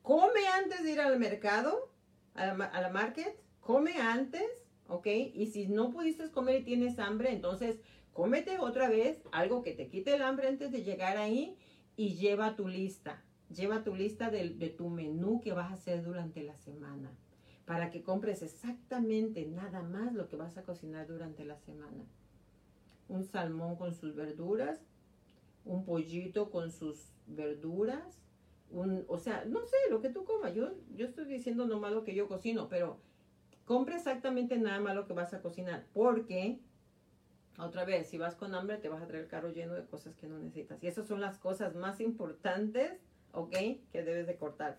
come 0.00 0.40
antes 0.54 0.82
de 0.82 0.92
ir 0.92 1.00
al 1.02 1.18
mercado, 1.18 1.92
a 2.32 2.46
la, 2.46 2.88
market, 2.88 3.38
come 3.60 3.92
antes, 4.00 4.48
¿ok? 4.88 5.06
Y 5.34 5.48
si 5.48 5.66
no 5.66 5.90
pudiste 5.90 6.30
comer 6.30 6.62
y 6.62 6.64
tienes 6.64 6.98
hambre, 6.98 7.30
entonces 7.30 7.78
cómete 8.14 8.58
otra 8.58 8.88
vez 8.88 9.20
algo 9.32 9.62
que 9.62 9.74
te 9.74 9.88
quite 9.88 10.14
el 10.14 10.22
hambre 10.22 10.48
antes 10.48 10.72
de 10.72 10.82
llegar 10.82 11.18
ahí 11.18 11.54
y 11.94 12.14
lleva 12.14 12.56
tu 12.56 12.68
lista. 12.68 13.22
Lleva 13.54 13.84
tu 13.84 13.94
lista 13.94 14.30
de, 14.30 14.48
tu 14.78 14.88
menú 14.88 15.42
que 15.42 15.52
vas 15.52 15.70
a 15.70 15.74
hacer 15.74 16.02
durante 16.02 16.42
la 16.42 16.56
semana 16.56 17.10
para 17.66 17.90
que 17.90 18.02
compres 18.02 18.40
exactamente 18.40 19.44
nada 19.44 19.82
más 19.82 20.14
lo 20.14 20.26
que 20.26 20.36
vas 20.36 20.56
a 20.56 20.62
cocinar 20.62 21.06
durante 21.06 21.44
la 21.44 21.58
semana 21.58 22.06
un 23.08 23.24
salmón 23.24 23.76
con 23.76 23.94
sus 23.94 24.14
verduras, 24.14 24.80
un 25.64 25.84
pollito 25.84 26.50
con 26.50 26.70
sus 26.70 27.12
verduras, 27.26 28.20
un, 28.70 29.04
o 29.08 29.18
sea, 29.18 29.44
no 29.46 29.64
sé, 29.64 29.76
lo 29.90 30.00
que 30.00 30.10
tú 30.10 30.24
comas. 30.24 30.54
Yo, 30.54 30.72
yo 30.94 31.06
estoy 31.06 31.24
diciendo 31.24 31.66
no 31.66 31.78
lo 31.90 32.04
que 32.04 32.14
yo 32.14 32.28
cocino, 32.28 32.68
pero 32.68 32.98
compra 33.64 33.96
exactamente 33.96 34.58
nada 34.58 34.80
más 34.80 34.94
lo 34.94 35.06
que 35.06 35.12
vas 35.12 35.32
a 35.34 35.42
cocinar, 35.42 35.86
porque 35.92 36.60
otra 37.58 37.84
vez, 37.84 38.08
si 38.08 38.18
vas 38.18 38.36
con 38.36 38.54
hambre, 38.54 38.76
te 38.76 38.88
vas 38.88 39.02
a 39.02 39.06
traer 39.06 39.24
el 39.24 39.30
carro 39.30 39.50
lleno 39.50 39.74
de 39.74 39.84
cosas 39.84 40.14
que 40.14 40.28
no 40.28 40.38
necesitas. 40.38 40.82
Y 40.82 40.86
esas 40.86 41.08
son 41.08 41.20
las 41.20 41.38
cosas 41.38 41.74
más 41.74 42.00
importantes, 42.00 42.92
¿ok? 43.32 43.52
Que 43.90 44.04
debes 44.04 44.28
de 44.28 44.36
cortar. 44.36 44.76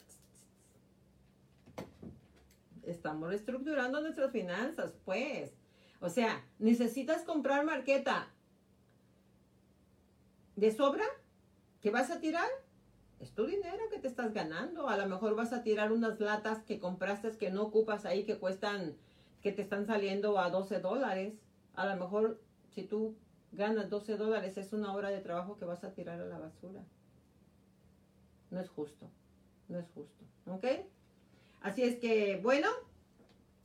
Estamos 2.84 3.30
reestructurando 3.30 4.00
nuestras 4.00 4.32
finanzas, 4.32 4.94
pues. 5.04 5.59
O 6.02 6.10
sea, 6.10 6.44
necesitas 6.60 7.24
comprar 7.24 7.66
marqueta 7.66 8.28
de 10.56 10.72
sobra 10.72 11.06
que 11.82 11.92
vas 11.92 12.10
a 12.10 12.20
tirar. 12.20 12.50
Es 13.20 13.34
tu 13.34 13.46
dinero 13.46 13.90
que 13.92 14.00
te 14.00 14.08
estás 14.08 14.34
ganando. 14.34 14.88
A 14.88 14.98
lo 14.98 15.08
mejor 15.08 15.36
vas 15.36 15.52
a 15.52 15.64
tirar 15.64 15.92
unas 15.92 16.20
latas 16.20 16.64
que 16.64 16.80
compraste 16.80 17.32
que 17.38 17.52
no 17.52 17.64
ocupas 17.64 18.06
ahí, 18.06 18.24
que 18.24 18.38
cuestan, 18.38 18.96
que 19.42 19.52
te 19.52 19.62
están 19.62 19.86
saliendo 19.86 20.40
a 20.40 20.50
12 20.50 20.80
dólares. 20.80 21.34
A 21.76 21.86
lo 21.86 21.98
mejor 21.98 22.42
si 22.74 22.84
tú 22.84 23.18
ganas 23.52 23.90
12 23.90 24.16
dólares 24.16 24.58
es 24.58 24.72
una 24.72 24.94
hora 24.94 25.10
de 25.10 25.20
trabajo 25.20 25.58
que 25.58 25.66
vas 25.66 25.84
a 25.84 25.94
tirar 25.94 26.22
a 26.22 26.26
la 26.26 26.38
basura. 26.38 26.82
No 28.52 28.60
es 28.62 28.70
justo. 28.70 29.10
No 29.68 29.80
es 29.80 29.90
justo. 29.94 30.26
¿Ok? 30.48 30.66
Así 31.62 31.84
es 31.84 31.98
que, 31.98 32.40
bueno, 32.42 32.70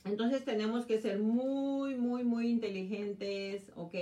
entonces 0.05 0.44
tenemos 0.44 0.84
que 0.86 1.00
ser 1.00 1.18
muy, 1.18 1.94
muy, 1.96 2.24
muy 2.24 2.48
inteligentes, 2.48 3.70
¿ok? 3.74 3.94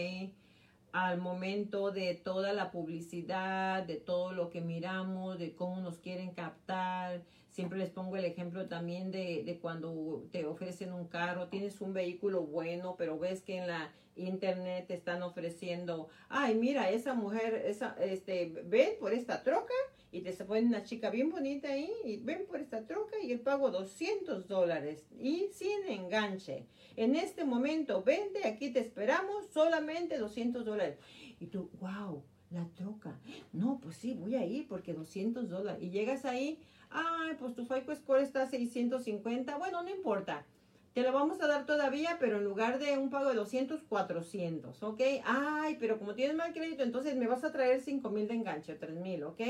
Al 0.92 1.18
momento 1.18 1.90
de 1.90 2.14
toda 2.14 2.53
la 2.53 2.70
publicidad, 2.70 3.84
de 3.84 3.96
todo 3.96 4.32
lo 4.32 4.50
que 4.50 4.61
miramos, 4.61 5.38
de 5.38 5.55
cómo 5.55 5.80
nos 5.80 5.98
quieren 5.98 6.32
captar. 6.32 7.22
Siempre 7.50 7.78
les 7.78 7.90
pongo 7.90 8.16
el 8.16 8.24
ejemplo 8.24 8.66
también 8.66 9.11
de, 9.11 9.42
de 9.44 9.59
cuando 9.59 10.24
te 10.32 10.44
ofrecen 10.46 10.92
un 10.92 11.07
carro, 11.07 11.48
tienes 11.48 11.80
un 11.80 11.92
vehículo 11.92 12.42
bueno, 12.42 12.96
pero 12.98 13.18
ves 13.18 13.42
que 13.42 13.59
en 13.59 13.68
la 13.68 13.90
internet 14.16 14.86
te 14.88 14.94
están 14.94 15.22
ofreciendo, 15.22 16.09
ay, 16.28 16.55
mira, 16.55 16.90
esa 16.90 17.14
mujer, 17.14 17.62
esa, 17.66 17.96
este, 18.00 18.53
ven 18.66 18.90
por 19.00 19.12
esta 19.14 19.42
troca 19.42 19.72
y 20.12 20.20
te 20.20 20.32
se 20.32 20.44
ponen 20.44 20.68
una 20.68 20.84
chica 20.84 21.08
bien 21.08 21.30
bonita 21.30 21.68
ahí 21.68 21.90
y 22.04 22.18
ven 22.18 22.44
por 22.46 22.60
esta 22.60 22.86
troca 22.86 23.16
y 23.20 23.32
el 23.32 23.40
pago 23.40 23.70
200 23.70 24.46
dólares 24.46 25.06
y 25.18 25.48
sin 25.52 25.88
enganche. 25.88 26.66
En 26.96 27.16
este 27.16 27.46
momento, 27.46 28.02
vente, 28.02 28.46
aquí 28.46 28.70
te 28.70 28.80
esperamos, 28.80 29.46
solamente 29.52 30.18
200 30.18 30.66
dólares. 30.66 30.98
Y 31.40 31.46
tú, 31.46 31.70
wow, 31.80 32.22
la 32.50 32.68
troca. 32.76 33.18
No, 33.54 33.80
pues 33.82 33.96
sí, 33.96 34.12
voy 34.12 34.36
a 34.36 34.44
ir 34.44 34.68
porque 34.68 34.92
200 34.92 35.48
dólares. 35.48 35.82
Y 35.82 35.88
llegas 35.88 36.26
ahí, 36.26 36.60
ay, 36.90 37.34
pues 37.40 37.54
tu 37.54 37.64
FICO 37.64 37.94
Score 37.96 38.20
está 38.20 38.42
a 38.42 38.46
650. 38.46 39.56
Bueno, 39.56 39.82
no 39.82 39.88
importa. 39.88 40.44
Te 40.92 41.00
lo 41.00 41.10
vamos 41.10 41.40
a 41.40 41.46
dar 41.46 41.64
todavía, 41.64 42.18
pero 42.20 42.36
en 42.36 42.44
lugar 42.44 42.78
de 42.78 42.98
un 42.98 43.08
pago 43.08 43.30
de 43.30 43.34
200, 43.34 43.82
400, 43.84 44.82
¿ok? 44.82 45.00
Ay, 45.24 45.78
pero 45.80 45.98
como 45.98 46.14
tienes 46.14 46.36
mal 46.36 46.52
crédito, 46.52 46.82
entonces 46.82 47.16
me 47.16 47.26
vas 47.26 47.44
a 47.44 47.50
traer 47.50 47.80
5 47.80 48.10
mil 48.10 48.28
de 48.28 48.34
enganche, 48.34 48.74
3 48.74 48.96
mil, 48.96 49.22
¿ok? 49.24 49.40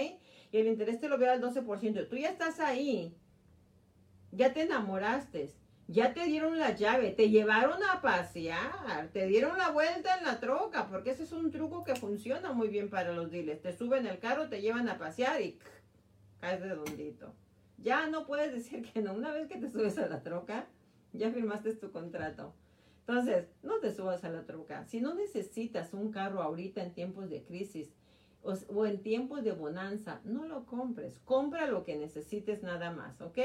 Y 0.53 0.59
el 0.59 0.69
interés 0.69 1.01
te 1.01 1.09
lo 1.09 1.19
veo 1.19 1.33
al 1.33 1.41
12%. 1.41 2.09
Tú 2.09 2.17
ya 2.17 2.29
estás 2.29 2.61
ahí, 2.61 3.17
ya 4.31 4.53
te 4.53 4.63
enamoraste, 4.63 5.51
ya 5.89 6.13
te 6.13 6.27
dieron 6.27 6.59
la 6.59 6.77
llave, 6.77 7.11
te 7.11 7.31
llevaron 7.31 7.83
a 7.83 8.03
pasear, 8.03 9.09
te 9.15 9.27
dieron 9.27 9.57
la 9.57 9.71
vuelta 9.71 10.19
en 10.19 10.25
la 10.25 10.41
troca, 10.41 10.89
porque 10.89 11.11
ese 11.11 11.23
es 11.23 11.33
un 11.33 11.51
truco 11.51 11.85
que 11.85 11.97
funciona 11.97 12.53
muy 12.53 12.69
bien 12.69 12.91
para 12.91 13.13
los 13.13 13.31
dealers. 13.31 13.63
Te 13.63 13.77
suben 13.77 14.07
el 14.07 14.19
carro, 14.19 14.51
te 14.51 14.61
llevan 14.61 14.91
a 14.91 14.99
pasear 14.99 15.41
y 15.41 15.59
caes 16.41 16.61
redondito. 16.61 17.35
Ya 17.79 18.07
no 18.09 18.27
puedes 18.27 18.53
decir 18.53 18.83
que 18.93 19.01
no. 19.01 19.15
Una 19.15 19.33
vez 19.33 19.49
que 19.49 19.59
te 19.59 19.71
subes 19.71 19.97
a 19.97 20.07
la 20.07 20.23
troca, 20.23 20.67
ya 21.15 21.31
firmaste 21.31 21.73
tu 21.75 21.91
contrato. 21.91 22.55
Entonces, 23.01 23.49
no 23.63 23.81
te 23.81 23.91
subas 23.91 24.23
a 24.25 24.29
la 24.29 24.45
troca. 24.45 24.85
Si 24.87 25.01
no 25.01 25.15
necesitas 25.15 25.95
un 25.95 26.13
carro 26.13 26.43
ahorita 26.43 26.83
en 26.83 26.93
tiempos 26.93 27.31
de 27.31 27.43
crisis 27.43 27.91
o, 28.43 28.87
en 28.87 29.03
tiempos 29.03 29.45
de 29.45 29.53
bonanza, 29.53 30.21
no 30.25 30.47
lo 30.47 30.67
compres. 30.67 31.19
Compra 31.21 31.67
lo 31.67 31.85
que 31.85 31.97
necesites 31.97 32.63
nada 32.63 32.91
más, 32.91 33.21
¿ok? 33.21 33.39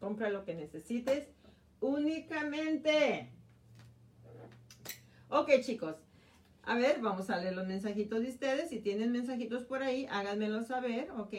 Compra 0.00 0.30
lo 0.30 0.44
que 0.44 0.54
necesites 0.54 1.28
únicamente. 1.80 3.30
Ok, 5.28 5.50
chicos. 5.62 5.96
A 6.62 6.76
ver, 6.76 7.00
vamos 7.00 7.28
a 7.28 7.38
leer 7.38 7.54
los 7.54 7.66
mensajitos 7.66 8.22
de 8.22 8.30
ustedes. 8.30 8.70
Si 8.70 8.80
tienen 8.80 9.12
mensajitos 9.12 9.64
por 9.64 9.82
ahí, 9.82 10.06
háganmelo 10.10 10.62
saber, 10.62 11.10
¿ok? 11.10 11.34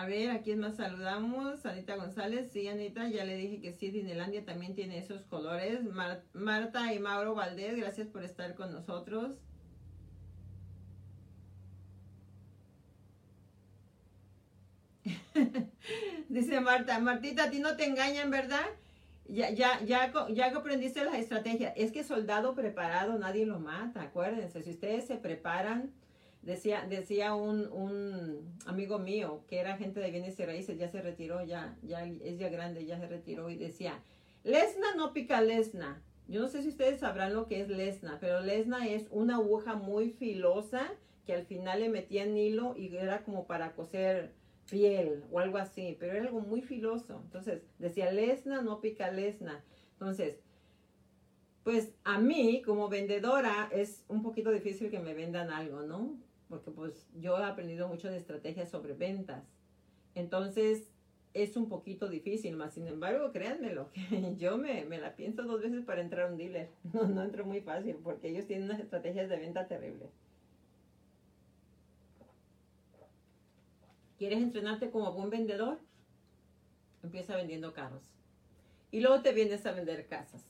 A 0.00 0.06
ver, 0.06 0.30
¿a 0.30 0.40
quién 0.40 0.60
más 0.60 0.76
saludamos? 0.76 1.66
Anita 1.66 1.94
González. 1.94 2.50
Sí, 2.50 2.66
Anita, 2.68 3.06
ya 3.10 3.22
le 3.26 3.36
dije 3.36 3.60
que 3.60 3.74
sí, 3.74 3.90
Dinelandia 3.90 4.46
también 4.46 4.74
tiene 4.74 4.96
esos 4.96 5.26
colores. 5.26 5.80
Marta 6.32 6.94
y 6.94 6.98
Mauro 6.98 7.34
Valdés, 7.34 7.76
gracias 7.76 8.08
por 8.08 8.24
estar 8.24 8.54
con 8.54 8.72
nosotros. 8.72 9.32
Dice 16.30 16.60
Marta, 16.62 16.98
Martita, 16.98 17.44
a 17.44 17.50
ti 17.50 17.58
no 17.58 17.76
te 17.76 17.84
engañan, 17.84 18.30
¿verdad? 18.30 18.64
Ya, 19.28 19.50
ya, 19.50 19.82
ya, 19.82 20.10
aprendiste 20.46 21.04
las 21.04 21.16
estrategias. 21.16 21.74
Es 21.76 21.92
que 21.92 22.04
soldado 22.04 22.54
preparado 22.54 23.18
nadie 23.18 23.44
lo 23.44 23.60
mata, 23.60 24.00
acuérdense. 24.00 24.62
Si 24.62 24.70
ustedes 24.70 25.06
se 25.06 25.16
preparan 25.16 25.92
Decía, 26.42 26.86
decía 26.88 27.34
un, 27.34 27.70
un, 27.70 28.58
amigo 28.64 28.98
mío 28.98 29.44
que 29.46 29.58
era 29.58 29.74
agente 29.74 30.00
de 30.00 30.10
bienes 30.10 30.40
y 30.40 30.44
raíces, 30.46 30.78
ya 30.78 30.88
se 30.88 31.02
retiró, 31.02 31.44
ya, 31.44 31.76
ya 31.82 32.04
es 32.06 32.38
ya 32.38 32.48
grande, 32.48 32.86
ya 32.86 32.98
se 32.98 33.06
retiró 33.06 33.50
y 33.50 33.56
decía, 33.56 34.00
lesna 34.42 34.94
no 34.96 35.12
pica 35.12 35.42
lesna. 35.42 36.02
Yo 36.28 36.40
no 36.40 36.48
sé 36.48 36.62
si 36.62 36.68
ustedes 36.68 37.00
sabrán 37.00 37.34
lo 37.34 37.46
que 37.46 37.60
es 37.60 37.68
lesna, 37.68 38.18
pero 38.20 38.40
lesna 38.40 38.88
es 38.88 39.06
una 39.10 39.34
aguja 39.36 39.74
muy 39.74 40.10
filosa 40.10 40.90
que 41.26 41.34
al 41.34 41.44
final 41.44 41.80
le 41.80 41.88
metían 41.90 42.36
hilo 42.36 42.74
y 42.76 42.94
era 42.96 43.22
como 43.22 43.46
para 43.46 43.74
coser 43.74 44.32
piel 44.70 45.24
o 45.30 45.40
algo 45.40 45.58
así, 45.58 45.96
pero 45.98 46.12
era 46.12 46.22
algo 46.26 46.40
muy 46.40 46.62
filoso. 46.62 47.20
Entonces, 47.24 47.62
decía 47.78 48.10
lesna 48.12 48.62
no 48.62 48.80
pica 48.80 49.10
lesna. 49.10 49.62
Entonces, 49.92 50.38
pues 51.64 51.92
a 52.04 52.18
mí 52.18 52.62
como 52.64 52.88
vendedora 52.88 53.68
es 53.72 54.04
un 54.08 54.22
poquito 54.22 54.50
difícil 54.50 54.90
que 54.90 55.00
me 55.00 55.14
vendan 55.14 55.50
algo, 55.50 55.82
¿no? 55.82 56.16
Porque 56.50 56.70
pues 56.70 57.08
yo 57.14 57.38
he 57.38 57.44
aprendido 57.44 57.88
mucho 57.88 58.10
de 58.10 58.18
estrategias 58.18 58.68
sobre 58.68 58.92
ventas. 58.92 59.44
Entonces, 60.14 60.90
es 61.32 61.56
un 61.56 61.68
poquito 61.68 62.08
difícil, 62.08 62.56
más 62.56 62.74
sin 62.74 62.88
embargo, 62.88 63.32
créanmelo, 63.32 63.90
que 63.92 64.34
yo 64.38 64.58
me, 64.58 64.84
me, 64.84 64.98
la 64.98 65.16
pienso 65.16 65.44
dos 65.44 65.62
veces 65.62 65.84
para 65.84 66.02
entrar 66.02 66.26
a 66.26 66.32
un 66.32 66.36
dealer. 66.36 66.70
No, 66.92 67.04
no 67.04 67.22
entro 67.22 67.46
muy 67.46 67.62
fácil 67.62 67.96
porque 68.02 68.28
ellos 68.28 68.46
tienen 68.46 68.66
unas 68.66 68.80
estrategias 68.80 69.30
de 69.30 69.38
venta 69.38 69.66
terribles. 69.68 70.10
¿Quieres 74.18 74.42
entrenarte 74.42 74.90
como 74.90 75.12
buen 75.14 75.30
vendedor? 75.30 75.78
Empieza 77.02 77.36
vendiendo 77.36 77.72
carros. 77.72 78.02
Y 78.90 79.00
luego 79.00 79.22
te 79.22 79.32
vienes 79.32 79.64
a 79.64 79.72
vender 79.72 80.08
casas. 80.08 80.44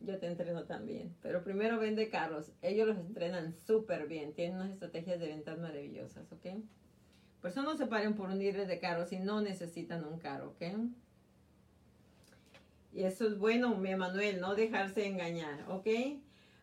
Yo 0.00 0.18
te 0.18 0.26
entreno 0.26 0.64
también. 0.64 1.14
Pero 1.22 1.44
primero 1.44 1.78
vende 1.78 2.08
carros. 2.08 2.50
Ellos 2.62 2.88
los 2.88 2.98
entrenan 2.98 3.54
súper 3.66 4.06
bien. 4.08 4.32
Tienen 4.32 4.56
unas 4.56 4.70
estrategias 4.70 5.20
de 5.20 5.28
ventas 5.28 5.58
maravillosas, 5.58 6.32
¿ok? 6.32 6.46
Por 7.40 7.50
eso 7.50 7.62
no 7.62 7.76
se 7.76 7.86
paren 7.86 8.14
por 8.14 8.28
un 8.28 8.38
de 8.38 8.78
carros 8.80 9.08
si 9.08 9.18
no 9.18 9.40
necesitan 9.40 10.04
un 10.04 10.18
carro, 10.18 10.50
¿ok? 10.50 10.62
Y 12.92 13.04
eso 13.04 13.26
es 13.26 13.38
bueno, 13.38 13.76
mi 13.76 13.90
Emanuel, 13.90 14.40
no 14.40 14.54
dejarse 14.54 15.06
engañar, 15.06 15.64
¿ok? 15.68 15.86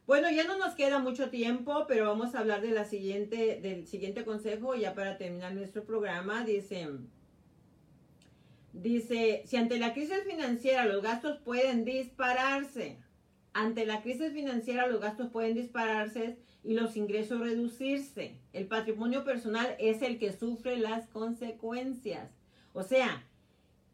Bueno, 0.06 0.30
ya 0.30 0.46
no 0.46 0.58
nos 0.58 0.76
queda 0.76 1.00
mucho 1.00 1.30
tiempo, 1.30 1.86
pero 1.88 2.06
vamos 2.06 2.36
a 2.36 2.40
hablar 2.40 2.62
de 2.62 2.72
la 2.72 2.86
siguiente, 2.86 3.60
del 3.62 3.88
siguiente 3.88 4.24
consejo 4.24 4.76
ya 4.76 4.94
para 4.94 5.18
terminar 5.18 5.54
nuestro 5.54 5.84
programa. 5.84 6.46
Dice, 6.46 6.88
dice, 8.74 9.44
si 9.46 9.58
ante 9.58 9.80
la 9.80 9.94
crisis 9.94 10.24
financiera 10.26 10.86
los 10.86 11.02
gastos 11.02 11.40
pueden 11.40 11.86
dispararse, 11.86 12.98
ante 13.54 13.86
la 13.86 14.02
crisis 14.02 14.32
financiera 14.34 14.88
los 14.88 15.02
gastos 15.02 15.30
pueden 15.30 15.56
dispararse, 15.56 16.38
y 16.68 16.74
los 16.74 16.98
ingresos 16.98 17.40
reducirse. 17.40 18.36
El 18.52 18.68
patrimonio 18.68 19.24
personal 19.24 19.74
es 19.80 20.02
el 20.02 20.20
que 20.20 20.34
sufre 20.34 20.78
las 20.78 21.08
consecuencias. 21.08 22.30
O 22.74 22.84
sea, 22.84 23.24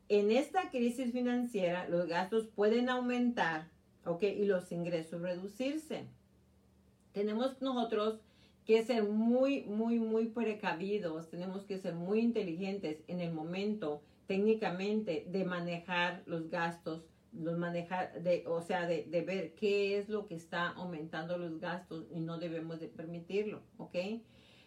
en 0.10 0.32
esta 0.32 0.72
crisis 0.72 1.12
financiera 1.12 1.88
los 1.88 2.08
gastos 2.08 2.48
pueden 2.48 2.90
aumentar, 2.90 3.70
¿ok? 4.06 4.24
Y 4.24 4.46
los 4.46 4.72
ingresos 4.72 5.22
reducirse. 5.22 6.08
Tenemos 7.12 7.62
nosotros 7.62 8.22
que 8.66 8.84
ser 8.84 9.04
muy, 9.04 9.66
muy, 9.66 10.00
muy 10.00 10.26
precavidos, 10.30 11.30
tenemos 11.30 11.66
que 11.66 11.78
ser 11.78 11.94
muy 11.94 12.22
inteligentes 12.22 13.04
en 13.08 13.20
el 13.20 13.34
momento 13.34 14.02
técnicamente 14.26 15.28
de 15.30 15.46
manejar 15.46 16.24
los 16.26 16.50
gastos 16.50 17.04
los 17.34 17.58
manejar, 17.58 18.22
de, 18.22 18.46
o 18.48 18.62
sea, 18.62 18.86
de, 18.86 19.06
de, 19.06 19.22
ver 19.22 19.54
qué 19.56 19.98
es 19.98 20.10
lo 20.10 20.28
que 20.28 20.36
está 20.36 20.70
aumentando 20.70 21.38
los 21.38 21.60
gastos 21.60 22.06
y 22.12 22.20
no 22.20 22.38
debemos 22.38 22.80
de 22.80 22.88
permitirlo, 22.88 23.62
¿ok? 23.78 23.96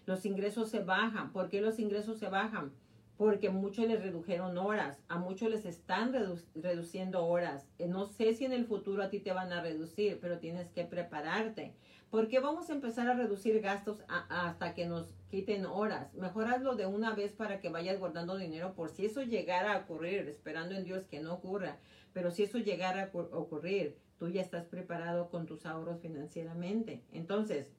Los 0.06 0.24
ingresos 0.24 0.70
se 0.70 0.80
bajan. 0.80 1.32
¿Por 1.32 1.48
qué 1.48 1.60
los 1.60 1.78
ingresos 1.80 2.18
se 2.18 2.28
bajan? 2.28 2.72
Porque 3.16 3.50
muchos 3.50 3.86
les 3.88 4.02
redujeron 4.02 4.56
horas, 4.58 5.02
a 5.08 5.18
muchos 5.18 5.50
les 5.50 5.64
están 5.64 6.12
reduciendo 6.54 7.24
horas. 7.26 7.66
Eh, 7.78 7.88
no 7.88 8.06
sé 8.06 8.34
si 8.34 8.44
en 8.44 8.52
el 8.52 8.66
futuro 8.66 9.02
a 9.02 9.10
ti 9.10 9.20
te 9.20 9.32
van 9.32 9.52
a 9.52 9.62
reducir, 9.62 10.18
pero 10.20 10.38
tienes 10.38 10.70
que 10.70 10.84
prepararte. 10.84 11.74
¿Por 12.10 12.28
qué 12.28 12.38
vamos 12.38 12.70
a 12.70 12.74
empezar 12.74 13.08
a 13.08 13.14
reducir 13.14 13.60
gastos 13.60 13.98
hasta 14.08 14.74
que 14.74 14.86
nos 14.86 15.12
quiten 15.28 15.66
horas? 15.66 16.14
Mejor 16.14 16.46
hazlo 16.46 16.76
de 16.76 16.86
una 16.86 17.14
vez 17.14 17.32
para 17.32 17.60
que 17.60 17.68
vayas 17.68 17.98
guardando 17.98 18.36
dinero 18.36 18.74
por 18.74 18.90
si 18.90 19.06
eso 19.06 19.22
llegara 19.22 19.74
a 19.74 19.78
ocurrir, 19.78 20.28
esperando 20.28 20.74
en 20.76 20.84
Dios 20.84 21.04
que 21.06 21.20
no 21.20 21.34
ocurra. 21.34 21.78
Pero 22.16 22.30
si 22.30 22.44
eso 22.44 22.56
llegara 22.56 23.10
a 23.12 23.36
ocurrir, 23.36 23.98
tú 24.18 24.30
ya 24.30 24.40
estás 24.40 24.64
preparado 24.64 25.28
con 25.28 25.44
tus 25.44 25.66
ahorros 25.66 26.00
financieramente. 26.00 27.02
Entonces, 27.12 27.70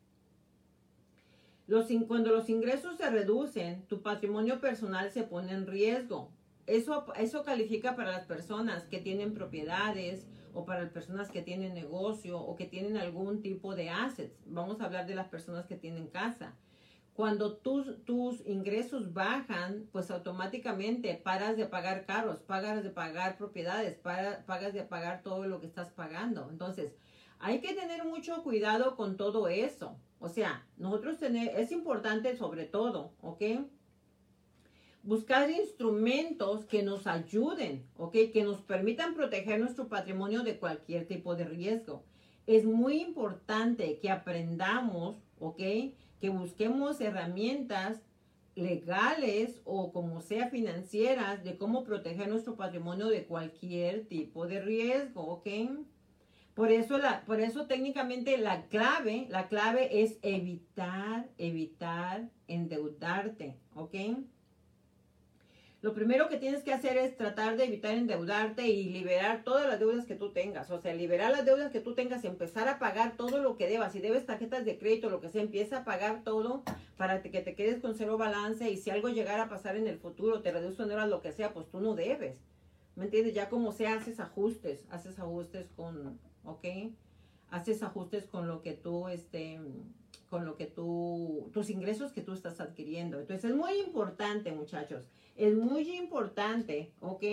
cuando 2.08 2.32
los 2.32 2.48
ingresos 2.48 2.98
se 2.98 3.10
reducen, 3.10 3.82
tu 3.88 4.04
patrimonio 4.04 4.62
personal 4.62 5.10
se 5.10 5.24
pone 5.24 5.54
en 5.54 5.66
riesgo. 5.66 6.30
Eso, 6.68 7.12
eso 7.16 7.42
califica 7.42 7.96
para 7.96 8.12
las 8.12 8.26
personas 8.26 8.84
que 8.84 9.00
tienen 9.00 9.34
propiedades 9.34 10.28
o 10.54 10.66
para 10.66 10.84
las 10.84 10.92
personas 10.92 11.32
que 11.32 11.42
tienen 11.42 11.74
negocio 11.74 12.40
o 12.40 12.56
que 12.56 12.68
tienen 12.68 12.96
algún 12.98 13.42
tipo 13.42 13.74
de 13.74 13.90
assets. 13.90 14.38
Vamos 14.46 14.82
a 14.82 14.86
hablar 14.86 15.08
de 15.08 15.16
las 15.16 15.30
personas 15.30 15.66
que 15.66 15.78
tienen 15.78 16.06
casa. 16.06 16.54
Cuando 17.18 17.58
tus, 17.58 18.06
tus 18.06 18.46
ingresos 18.46 19.12
bajan, 19.12 19.90
pues 19.92 20.12
automáticamente 20.12 21.16
paras 21.16 21.58
de 21.58 21.66
pagar 21.66 22.06
carros, 22.06 22.44
pagas 22.44 22.84
de 22.84 22.92
pagar 22.92 23.40
propiedades, 23.40 23.98
pagas 23.98 24.74
de 24.76 24.84
pagar 24.84 25.24
todo 25.24 25.48
lo 25.48 25.60
que 25.60 25.66
estás 25.66 25.90
pagando. 25.90 26.48
Entonces, 26.52 26.94
hay 27.40 27.60
que 27.60 27.74
tener 27.74 28.06
mucho 28.06 28.44
cuidado 28.44 28.96
con 28.96 29.18
todo 29.18 29.48
eso. 29.48 29.98
O 30.20 30.30
sea, 30.30 30.68
nosotros 30.78 31.18
tener, 31.18 31.60
es 31.60 31.72
importante 31.72 32.38
sobre 32.38 32.66
todo, 32.66 33.14
¿ok? 33.22 33.42
Buscar 35.02 35.50
instrumentos 35.50 36.66
que 36.66 36.84
nos 36.84 37.08
ayuden, 37.08 37.84
¿ok? 37.98 38.14
Que 38.32 38.44
nos 38.44 38.62
permitan 38.62 39.16
proteger 39.16 39.60
nuestro 39.60 39.88
patrimonio 39.88 40.44
de 40.44 40.60
cualquier 40.60 41.08
tipo 41.08 41.36
de 41.36 41.46
riesgo. 41.46 42.04
Es 42.46 42.64
muy 42.64 43.02
importante 43.02 43.98
que 43.98 44.12
aprendamos, 44.12 45.16
¿ok? 45.40 45.64
Que 46.20 46.30
busquemos 46.30 47.00
herramientas 47.02 48.02
legales 48.56 49.62
o 49.66 49.92
como 49.92 50.22
sea 50.22 50.50
financieras 50.50 51.44
de 51.44 51.58
cómo 51.58 51.84
proteger 51.84 52.28
nuestro 52.28 52.56
patrimonio 52.56 53.08
de 53.08 53.26
cualquier 53.26 54.06
tipo 54.08 54.48
de 54.48 54.62
riesgo, 54.62 55.22
¿ok? 55.22 55.48
Por 56.56 56.72
eso, 56.72 56.98
la, 56.98 57.22
por 57.26 57.40
eso 57.40 57.68
técnicamente 57.68 58.36
la 58.40 58.66
clave, 58.66 59.28
la 59.30 59.48
clave 59.48 60.02
es 60.02 60.18
evitar, 60.24 61.30
evitar 61.38 62.30
endeudarte, 62.48 63.56
¿ok? 63.76 63.94
Lo 65.88 65.94
primero 65.94 66.28
que 66.28 66.36
tienes 66.36 66.64
que 66.64 66.74
hacer 66.74 66.98
es 66.98 67.16
tratar 67.16 67.56
de 67.56 67.64
evitar 67.64 67.94
endeudarte 67.94 68.68
y 68.68 68.90
liberar 68.90 69.46
todas 69.46 69.70
las 69.70 69.80
deudas 69.80 70.06
que 70.06 70.16
tú 70.16 70.34
tengas. 70.34 70.70
O 70.70 70.82
sea, 70.82 70.94
liberar 70.94 71.32
las 71.32 71.46
deudas 71.46 71.72
que 71.72 71.80
tú 71.80 71.96
tengas, 71.96 72.26
empezar 72.26 72.68
a 72.68 72.78
pagar 72.78 73.16
todo 73.16 73.38
lo 73.38 73.56
que 73.56 73.70
debas. 73.70 73.94
Si 73.94 74.02
debes 74.02 74.26
tarjetas 74.26 74.66
de 74.66 74.78
crédito, 74.78 75.10
lo 75.10 75.22
que 75.22 75.30
sea, 75.30 75.42
empieza 75.42 75.78
a 75.78 75.86
pagar 75.86 76.26
todo 76.26 76.64
para 76.98 77.22
que 77.22 77.40
te 77.40 77.56
quedes 77.56 77.80
con 77.80 77.96
cero 77.96 78.18
balance. 78.18 78.70
Y 78.70 78.76
si 78.76 78.90
algo 78.90 79.08
llegara 79.08 79.44
a 79.44 79.48
pasar 79.48 79.78
en 79.78 79.88
el 79.88 79.98
futuro, 79.98 80.42
te 80.42 80.52
reduce 80.52 80.84
horas, 80.84 81.08
lo 81.08 81.22
que 81.22 81.32
sea, 81.32 81.54
pues 81.54 81.70
tú 81.70 81.80
no 81.80 81.96
debes. 81.96 82.42
¿Me 82.98 83.06
entiendes? 83.06 83.34
Ya 83.34 83.48
como 83.48 83.72
sea, 83.72 83.94
haces 83.94 84.20
ajustes, 84.20 84.84
haces 84.90 85.18
ajustes 85.20 85.70
con, 85.78 86.20
¿ok? 86.44 86.66
Haces 87.50 87.82
ajustes 87.82 88.26
con 88.26 88.50
lo 88.50 88.62
que 88.62 88.74
tú, 88.74 89.08
este, 89.08 89.62
con 90.30 90.44
lo 90.44 90.58
que 90.58 90.66
tú, 90.66 91.50
tus 91.54 91.70
ingresos 91.70 92.12
que 92.12 92.22
tú 92.22 92.34
estás 92.34 92.60
adquiriendo. 92.60 93.22
Entonces 93.22 93.52
es 93.52 93.56
muy 93.56 93.80
importante, 93.80 94.52
muchachos, 94.52 95.06
es 95.38 95.56
muy 95.56 95.98
importante, 95.98 96.92
¿ok? 97.00 97.24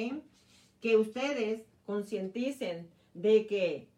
Que 0.81 0.97
ustedes 0.97 1.63
concienticen 1.87 2.89
de 3.15 3.47
que 3.47 3.89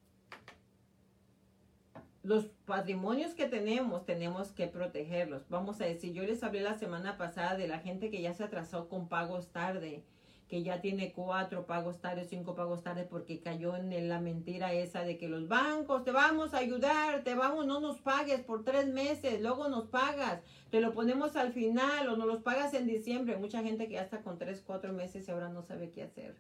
los 2.23 2.47
patrimonios 2.65 3.35
que 3.35 3.47
tenemos, 3.47 4.05
tenemos 4.05 4.51
que 4.51 4.67
protegerlos. 4.67 5.49
Vamos 5.49 5.81
a 5.81 5.85
decir, 5.85 6.13
yo 6.13 6.25
les 6.25 6.43
hablé 6.43 6.61
la 6.61 6.79
semana 6.79 7.17
pasada 7.17 7.57
de 7.57 7.69
la 7.69 7.79
gente 7.79 8.11
que 8.11 8.21
ya 8.21 8.35
se 8.35 8.45
atrasó 8.45 8.89
con 8.89 9.09
pagos 9.09 9.53
tarde 9.53 10.03
que 10.49 10.63
ya 10.63 10.81
tiene 10.81 11.13
cuatro 11.13 11.67
pagos 11.67 12.01
tardes, 12.01 12.29
cinco 12.31 12.55
pagos 12.55 12.83
tardes, 12.83 13.07
porque 13.09 13.41
cayó 13.41 13.77
en 13.77 14.09
la 14.09 14.21
mentira 14.21 14.73
esa 14.73 15.03
de 15.03 15.19
que 15.19 15.29
los 15.29 15.49
bancos 15.49 16.05
te 16.05 16.13
vamos 16.13 16.55
a 16.55 16.59
ayudar, 16.59 17.25
te 17.25 17.35
vamos, 17.35 17.67
no 17.67 17.81
nos 17.81 17.99
pagues 17.99 18.41
por 18.43 18.65
tres 18.65 18.87
meses, 18.87 19.41
luego 19.41 19.69
nos 19.69 19.89
pagas, 19.89 20.41
te 20.71 20.81
lo 20.81 20.93
ponemos 20.93 21.35
al 21.35 21.53
final 21.53 22.09
o 22.09 22.17
nos 22.17 22.27
los 22.27 22.43
pagas 22.43 22.75
en 22.75 22.87
diciembre. 22.87 23.37
Mucha 23.37 23.63
gente 23.63 23.87
que 23.89 23.95
ya 23.95 24.03
está 24.03 24.23
con 24.23 24.39
tres, 24.39 24.63
cuatro 24.65 24.93
meses 24.93 25.27
y 25.27 25.31
ahora 25.31 25.49
no 25.49 25.63
sabe 25.63 25.91
qué 25.91 26.05
hacer. 26.05 26.37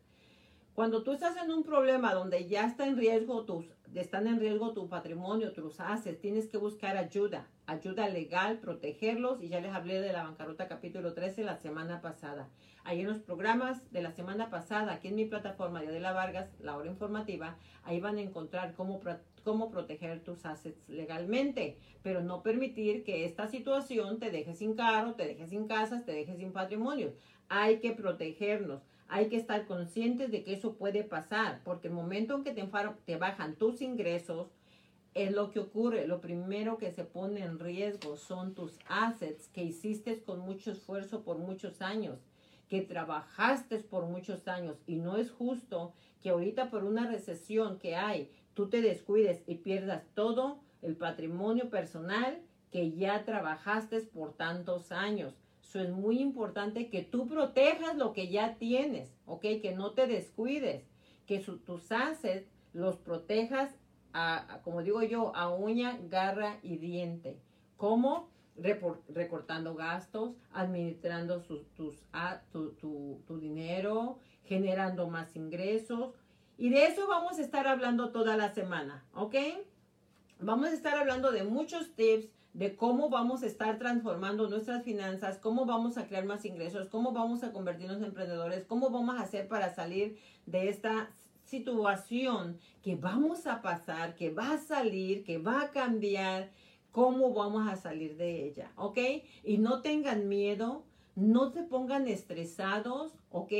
Cuando 0.76 1.02
tú 1.02 1.12
estás 1.12 1.38
en 1.38 1.50
un 1.50 1.62
problema 1.62 2.12
donde 2.12 2.48
ya 2.48 2.66
está 2.66 2.86
en 2.86 2.98
riesgo 2.98 3.46
tus, 3.46 3.64
están 3.94 4.26
en 4.26 4.38
riesgo 4.38 4.74
tu 4.74 4.90
patrimonio, 4.90 5.54
tus 5.54 5.80
assets, 5.80 6.20
tienes 6.20 6.48
que 6.48 6.58
buscar 6.58 6.98
ayuda, 6.98 7.48
ayuda 7.64 8.10
legal, 8.10 8.58
protegerlos. 8.58 9.42
Y 9.42 9.48
ya 9.48 9.62
les 9.62 9.72
hablé 9.72 10.02
de 10.02 10.12
la 10.12 10.24
bancarrota 10.24 10.68
capítulo 10.68 11.14
13 11.14 11.44
la 11.44 11.56
semana 11.56 12.02
pasada. 12.02 12.50
Ahí 12.84 13.00
en 13.00 13.06
los 13.06 13.20
programas 13.20 13.90
de 13.90 14.02
la 14.02 14.12
semana 14.12 14.50
pasada, 14.50 14.92
aquí 14.92 15.08
en 15.08 15.14
mi 15.14 15.24
plataforma 15.24 15.80
de 15.80 15.86
Adela 15.86 16.12
Vargas, 16.12 16.50
la 16.60 16.76
hora 16.76 16.90
informativa, 16.90 17.56
ahí 17.82 17.98
van 17.98 18.18
a 18.18 18.20
encontrar 18.20 18.74
cómo, 18.74 19.00
cómo 19.44 19.70
proteger 19.70 20.22
tus 20.22 20.44
assets 20.44 20.86
legalmente, 20.90 21.78
pero 22.02 22.20
no 22.20 22.42
permitir 22.42 23.02
que 23.02 23.24
esta 23.24 23.48
situación 23.48 24.18
te 24.18 24.30
deje 24.30 24.52
sin 24.52 24.74
carro, 24.74 25.14
te 25.14 25.24
deje 25.24 25.46
sin 25.46 25.68
casas, 25.68 26.04
te 26.04 26.12
deje 26.12 26.36
sin 26.36 26.52
patrimonio. 26.52 27.14
Hay 27.48 27.80
que 27.80 27.92
protegernos. 27.92 28.82
Hay 29.08 29.28
que 29.28 29.36
estar 29.36 29.66
conscientes 29.66 30.30
de 30.30 30.42
que 30.42 30.54
eso 30.54 30.74
puede 30.74 31.04
pasar, 31.04 31.60
porque 31.64 31.88
el 31.88 31.94
momento 31.94 32.34
en 32.34 32.44
que 32.44 32.52
te, 32.52 33.16
bajan 33.16 33.56
tus 33.56 33.80
ingresos, 33.80 34.48
es 35.14 35.32
lo 35.32 35.50
que 35.50 35.60
ocurre. 35.60 36.06
Lo 36.06 36.20
primero 36.20 36.76
que 36.76 36.90
se 36.90 37.04
pone 37.04 37.40
en 37.40 37.58
riesgo 37.58 38.16
son 38.16 38.54
tus 38.54 38.78
assets 38.88 39.48
que 39.48 39.62
hiciste 39.62 40.22
con 40.22 40.40
mucho 40.40 40.72
esfuerzo 40.72 41.22
por 41.22 41.38
muchos 41.38 41.80
años 41.80 42.18
que 42.68 42.82
trabajaste 42.82 43.78
por 43.78 44.06
muchos 44.06 44.48
años 44.48 44.76
y 44.86 44.96
no 44.96 45.16
es 45.16 45.30
justo 45.30 45.92
que 46.22 46.30
ahorita 46.30 46.70
por 46.70 46.84
una 46.84 47.06
recesión 47.06 47.78
que 47.78 47.94
hay, 47.96 48.30
tú 48.54 48.68
te 48.68 48.80
descuides 48.80 49.42
y 49.46 49.56
pierdas 49.56 50.02
todo 50.14 50.58
el 50.82 50.96
patrimonio 50.96 51.70
personal 51.70 52.40
que 52.72 52.92
ya 52.92 53.24
trabajaste 53.24 54.00
por 54.00 54.34
tantos 54.34 54.90
años. 54.90 55.34
Es 55.80 55.90
muy 55.90 56.20
importante 56.20 56.88
que 56.88 57.02
tú 57.02 57.26
protejas 57.26 57.96
lo 57.96 58.12
que 58.12 58.28
ya 58.28 58.56
tienes, 58.56 59.12
¿ok? 59.26 59.42
Que 59.62 59.74
no 59.76 59.92
te 59.92 60.06
descuides, 60.06 60.84
que 61.26 61.40
tus 61.40 61.92
assets 61.92 62.46
los 62.72 62.96
protejas, 62.96 63.74
a, 64.12 64.60
como 64.62 64.82
digo 64.82 65.02
yo, 65.02 65.34
a 65.34 65.48
uña, 65.48 65.98
garra 66.08 66.58
y 66.62 66.76
diente. 66.76 67.38
¿Cómo? 67.76 68.28
recortando 68.58 69.74
gastos, 69.74 70.34
administrando 70.52 71.42
tu, 71.42 71.62
tu, 73.26 73.38
dinero, 73.38 74.18
generando 74.44 75.08
más 75.08 75.36
ingresos. 75.36 76.14
Y 76.56 76.70
de 76.70 76.86
eso 76.86 77.06
vamos 77.06 77.38
a 77.38 77.42
estar 77.42 77.66
hablando 77.66 78.12
toda 78.12 78.36
la 78.36 78.54
semana, 78.54 79.04
¿ok? 79.12 79.34
Vamos 80.40 80.68
a 80.68 80.72
estar 80.72 80.96
hablando 80.96 81.32
de 81.32 81.44
muchos 81.44 81.94
tips 81.94 82.28
de 82.56 82.74
cómo 82.74 83.10
vamos 83.10 83.42
a 83.42 83.46
estar 83.46 83.76
transformando 83.76 84.48
nuestras 84.48 84.82
finanzas, 84.82 85.36
cómo 85.36 85.66
vamos 85.66 85.98
a 85.98 86.06
crear 86.06 86.24
más 86.24 86.46
ingresos, 86.46 86.88
cómo 86.88 87.12
vamos 87.12 87.44
a 87.44 87.52
convertirnos 87.52 87.98
en 87.98 88.04
emprendedores, 88.04 88.64
cómo 88.64 88.88
vamos 88.88 89.16
a 89.16 89.20
hacer 89.20 89.46
para 89.46 89.74
salir 89.74 90.18
de 90.46 90.70
esta 90.70 91.10
situación 91.44 92.58
que 92.82 92.96
vamos 92.96 93.46
a 93.46 93.60
pasar, 93.60 94.14
que 94.14 94.30
va 94.30 94.52
a 94.52 94.58
salir, 94.58 95.22
que 95.22 95.36
va 95.36 95.64
a 95.64 95.70
cambiar 95.70 96.50
cómo 96.92 97.34
vamos 97.34 97.68
a 97.68 97.76
salir 97.76 98.16
de 98.16 98.46
ella, 98.46 98.72
¿ok? 98.76 98.98
Y 99.44 99.58
no 99.58 99.82
tengan 99.82 100.26
miedo, 100.26 100.82
no 101.14 101.50
se 101.50 101.62
pongan 101.62 102.08
estresados, 102.08 103.12
¿ok? 103.30 103.52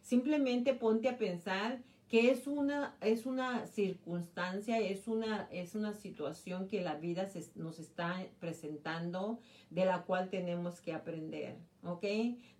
Simplemente 0.00 0.74
ponte 0.74 1.08
a 1.08 1.18
pensar 1.18 1.82
que 2.14 2.30
es 2.30 2.46
una, 2.46 2.94
es 3.00 3.26
una 3.26 3.66
circunstancia, 3.66 4.78
es 4.78 5.08
una, 5.08 5.48
es 5.50 5.74
una 5.74 5.94
situación 5.94 6.68
que 6.68 6.80
la 6.80 6.94
vida 6.94 7.28
nos 7.56 7.80
está 7.80 8.24
presentando, 8.38 9.40
de 9.70 9.84
la 9.84 10.04
cual 10.04 10.30
tenemos 10.30 10.80
que 10.80 10.92
aprender, 10.92 11.56
¿ok? 11.82 12.04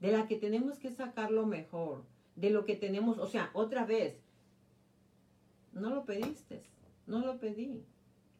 De 0.00 0.10
la 0.10 0.26
que 0.26 0.34
tenemos 0.34 0.80
que 0.80 0.90
sacar 0.90 1.30
lo 1.30 1.46
mejor, 1.46 2.02
de 2.34 2.50
lo 2.50 2.64
que 2.64 2.74
tenemos, 2.74 3.18
o 3.18 3.28
sea, 3.28 3.52
otra 3.54 3.86
vez, 3.86 4.16
no 5.72 5.90
lo 5.90 6.04
pediste, 6.04 6.60
no 7.06 7.20
lo 7.20 7.38
pedí, 7.38 7.84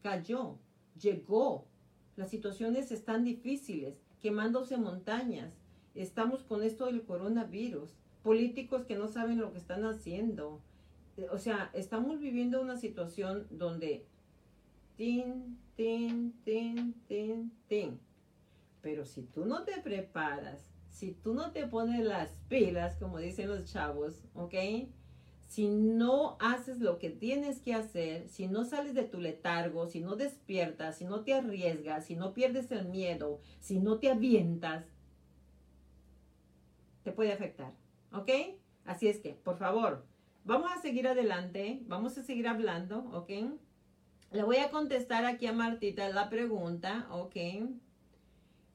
cayó, 0.03 0.59
llegó, 1.01 1.65
las 2.17 2.29
situaciones 2.29 2.91
están 2.91 3.23
difíciles, 3.23 3.95
quemándose 4.21 4.79
montañas. 4.79 5.55
Estamos 5.95 6.43
con 6.43 6.65
esto 6.65 6.87
del 6.87 7.05
coronavirus. 7.05 7.95
Políticos 8.25 8.85
que 8.85 8.97
no 8.97 9.07
saben 9.07 9.39
lo 9.39 9.53
que 9.53 9.59
están 9.59 9.85
haciendo. 9.85 10.61
O 11.31 11.39
sea, 11.39 11.71
estamos 11.75 12.21
viviendo 12.21 12.61
una 12.61 12.77
situación 12.77 13.47
donde 13.51 14.07
tin, 14.97 15.59
tin, 15.77 16.33
tin, 16.45 16.95
tin, 17.07 17.53
tin. 17.69 18.01
Pero 18.81 19.05
si 19.05 19.23
tú 19.23 19.47
no 19.47 19.65
te 19.65 19.81
preparas, 19.81 20.71
si 20.91 21.13
tú 21.13 21.35
no 21.35 21.53
te 21.53 21.67
pones 21.67 22.05
las 22.05 22.31
pilas, 22.49 22.97
como 22.97 23.19
dicen 23.19 23.49
los 23.49 23.65
chavos, 23.65 24.25
¿ok? 24.35 24.55
si 25.55 25.69
no 25.69 26.37
haces 26.41 26.81
lo 26.81 26.99
que 26.99 27.11
tienes 27.11 27.61
que 27.61 27.75
hacer, 27.75 28.29
si 28.29 28.49
no 28.49 28.65
sales 28.65 28.93
de 28.93 29.05
tu 29.05 29.21
letargo, 29.21 29.87
si 29.87 30.01
no 30.01 30.17
despiertas, 30.17 30.99
si 30.99 31.05
no 31.05 31.21
te 31.21 31.33
arriesgas, 31.33 32.07
si 32.07 32.17
no 32.17 32.35
pierdes 32.35 32.73
el 32.73 32.87
miedo, 32.89 33.41
si 33.61 33.79
no 33.79 34.01
te 34.01 34.11
avientas, 34.11 34.85
te 37.05 37.13
puede 37.13 37.33
afectar. 37.33 37.73
¿Ok? 38.13 38.31
Así 38.85 39.07
es 39.07 39.21
que, 39.21 39.35
por 39.35 39.57
favor, 39.57 40.05
vamos 40.45 40.71
a 40.71 40.81
seguir 40.81 41.09
adelante, 41.09 41.81
vamos 41.87 42.17
a 42.19 42.23
seguir 42.23 42.47
hablando, 42.47 42.99
¿ok? 43.13 43.31
Le 44.31 44.43
voy 44.43 44.57
a 44.57 44.71
contestar 44.71 45.25
aquí 45.25 45.47
a 45.47 45.53
Martita 45.53 46.09
la 46.09 46.29
pregunta, 46.29 47.07
¿ok? 47.11 47.37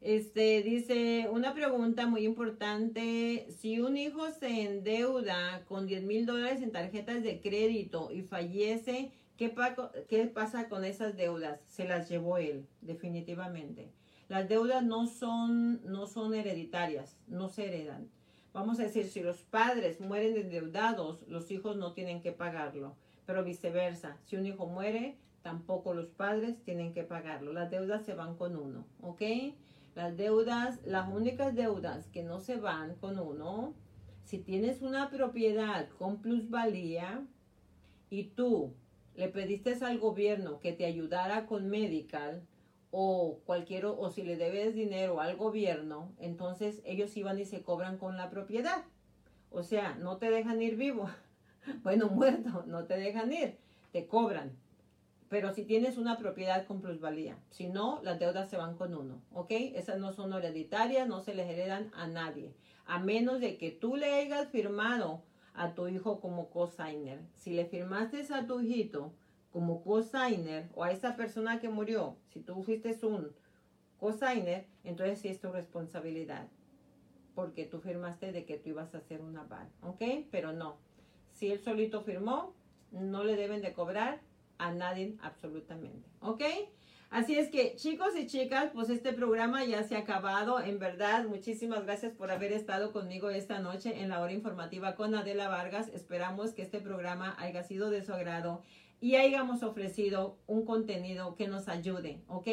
Este 0.02 0.64
dice 0.64 1.28
una 1.30 1.54
pregunta 1.54 2.08
muy 2.08 2.24
importante. 2.24 3.48
Si 3.60 3.82
un 3.82 3.98
hijo 3.98 4.32
se 4.32 4.64
endeuda 4.64 5.66
con 5.66 5.88
10 5.88 6.04
mil 6.04 6.26
dólares 6.26 6.62
en 6.62 6.72
tarjetas 6.72 7.22
de 7.22 7.42
crédito 7.42 8.10
y 8.12 8.22
fallece, 8.22 9.12
¿qué, 9.36 9.54
¿qué 10.08 10.26
pasa 10.28 10.70
con 10.70 10.86
esas 10.86 11.18
deudas? 11.18 11.60
Se 11.68 11.86
las 11.86 12.10
llevó 12.10 12.38
él, 12.38 12.66
definitivamente. 12.82 13.92
Las 14.30 14.48
deudas 14.48 14.84
no 14.84 15.08
son, 15.08 15.82
no 15.84 16.08
son 16.08 16.34
hereditarias, 16.34 17.18
no 17.28 17.50
se 17.50 17.66
heredan. 17.66 18.10
Vamos 18.54 18.80
a 18.80 18.84
decir, 18.84 19.06
si 19.08 19.22
los 19.22 19.44
padres 19.44 20.02
mueren 20.02 20.36
endeudados, 20.36 21.28
los 21.28 21.52
hijos 21.52 21.78
no 21.78 21.94
tienen 21.94 22.22
que 22.22 22.32
pagarlo. 22.32 22.96
Pero 23.26 23.44
viceversa, 23.44 24.18
si 24.26 24.38
un 24.38 24.46
hijo 24.46 24.66
muere, 24.66 25.18
tampoco 25.44 25.94
los 25.94 26.10
padres 26.10 26.62
tienen 26.64 26.94
que 26.94 27.04
pagarlo. 27.04 27.54
Las 27.54 27.70
deudas 27.70 28.04
se 28.06 28.16
van 28.16 28.36
con 28.36 28.56
uno, 28.56 28.86
¿ok? 29.02 29.22
Las 29.96 30.18
deudas, 30.18 30.80
las 30.86 31.08
únicas 31.12 31.56
deudas 31.56 32.08
que 32.08 32.24
no 32.24 32.40
se 32.40 32.58
van 32.58 32.96
con 32.96 33.20
uno, 33.20 33.74
si 34.24 34.40
tienes 34.40 34.82
una 34.82 35.10
propiedad 35.10 35.90
con 35.98 36.22
plusvalía 36.22 37.26
y 38.10 38.26
tú 38.26 38.74
le 39.16 39.28
pediste 39.28 39.74
al 39.84 40.00
gobierno 40.00 40.60
que 40.60 40.72
te 40.72 40.86
ayudara 40.86 41.46
con 41.46 41.68
medical 41.68 42.44
o 42.92 43.40
cualquier 43.46 43.86
o 43.86 44.10
si 44.10 44.24
le 44.24 44.36
debes 44.36 44.74
dinero 44.74 45.22
al 45.22 45.38
gobierno, 45.38 46.12
entonces 46.20 46.82
ellos 46.86 47.16
iban 47.18 47.40
y 47.40 47.46
se 47.46 47.62
cobran 47.62 47.98
con 47.98 48.18
la 48.18 48.30
propiedad. 48.30 48.84
O 49.52 49.64
sea, 49.64 49.96
no 49.96 50.18
te 50.18 50.30
dejan 50.30 50.62
ir 50.62 50.76
vivo. 50.76 51.10
Bueno, 51.84 52.08
muerto, 52.08 52.64
no 52.66 52.86
te 52.86 52.98
dejan 52.98 53.32
ir, 53.34 53.58
te 53.92 54.08
cobran 54.08 54.58
pero 55.30 55.54
si 55.54 55.64
tienes 55.64 55.98
una 55.98 56.18
propiedad 56.18 56.66
con 56.66 56.82
plusvalía. 56.82 57.38
Si 57.52 57.68
no, 57.68 58.02
las 58.04 58.20
deudas 58.20 58.50
se 58.50 58.58
van 58.58 58.76
con 58.76 58.96
uno, 58.96 59.22
¿ok? 59.32 59.52
Esas 59.52 60.00
no 60.00 60.12
son 60.12 60.34
hereditarias, 60.34 61.08
no 61.08 61.22
se 61.22 61.36
les 61.36 61.48
heredan 61.48 61.92
a 61.94 62.08
nadie, 62.08 62.54
a 62.86 63.00
menos 63.00 63.40
de 63.40 63.58
que 63.58 63.72
tú 63.72 63.96
le 63.96 64.12
hayas 64.12 64.50
firmado 64.50 65.22
a 65.54 65.76
tu 65.76 65.88
hijo 65.88 66.20
como 66.20 66.50
cosigner. 66.50 67.22
Si 67.36 67.52
le 67.52 67.66
firmaste 67.66 68.26
a 68.34 68.48
tu 68.48 68.60
hijito 68.60 69.14
como 69.52 69.84
cosigner 69.84 70.70
o 70.74 70.84
a 70.84 70.92
esa 70.92 71.16
persona 71.16 71.60
que 71.60 71.70
murió, 71.70 72.18
si 72.34 72.40
tú 72.40 72.64
fuiste 72.64 72.98
un 73.06 73.34
cosigner, 73.98 74.68
entonces 74.84 75.20
sí 75.20 75.28
es 75.28 75.40
tu 75.40 75.52
responsabilidad, 75.52 76.48
porque 77.36 77.66
tú 77.66 77.80
firmaste 77.80 78.32
de 78.32 78.46
que 78.46 78.58
tú 78.58 78.70
ibas 78.70 78.94
a 78.94 79.00
hacer 79.00 79.22
una 79.22 79.42
aval, 79.42 79.70
¿ok? 79.82 80.28
Pero 80.32 80.54
no, 80.54 80.78
si 81.34 81.52
él 81.52 81.60
solito 81.60 82.02
firmó, 82.02 82.54
no 82.92 83.24
le 83.24 83.36
deben 83.36 83.62
de 83.62 83.74
cobrar 83.74 84.20
a 84.58 84.72
nadie 84.72 85.16
absolutamente. 85.22 86.10
¿Ok? 86.20 86.44
Así 87.10 87.36
es 87.36 87.50
que 87.50 87.76
chicos 87.76 88.16
y 88.16 88.28
chicas, 88.28 88.70
pues 88.72 88.90
este 88.90 89.14
programa 89.14 89.66
ya 89.66 89.84
se 89.84 89.96
ha 89.96 90.00
acabado. 90.00 90.60
En 90.60 90.78
verdad, 90.78 91.26
muchísimas 91.26 91.84
gracias 91.84 92.14
por 92.14 92.30
haber 92.30 92.52
estado 92.52 92.92
conmigo 92.92 93.32
esta 93.32 93.60
noche 93.60 94.02
en 94.02 94.10
la 94.10 94.22
hora 94.22 94.34
informativa 94.34 94.96
con 94.96 95.16
Adela 95.16 95.48
Vargas. 95.48 95.88
Esperamos 95.88 96.52
que 96.52 96.62
este 96.62 96.80
programa 96.80 97.36
haya 97.40 97.64
sido 97.64 97.90
de 97.90 98.04
su 98.04 98.14
agrado 98.14 98.62
y 99.02 99.16
hayamos 99.16 99.64
ofrecido 99.64 100.38
un 100.48 100.66
contenido 100.66 101.36
que 101.36 101.48
nos 101.48 101.68
ayude, 101.68 102.22
¿ok? 102.28 102.48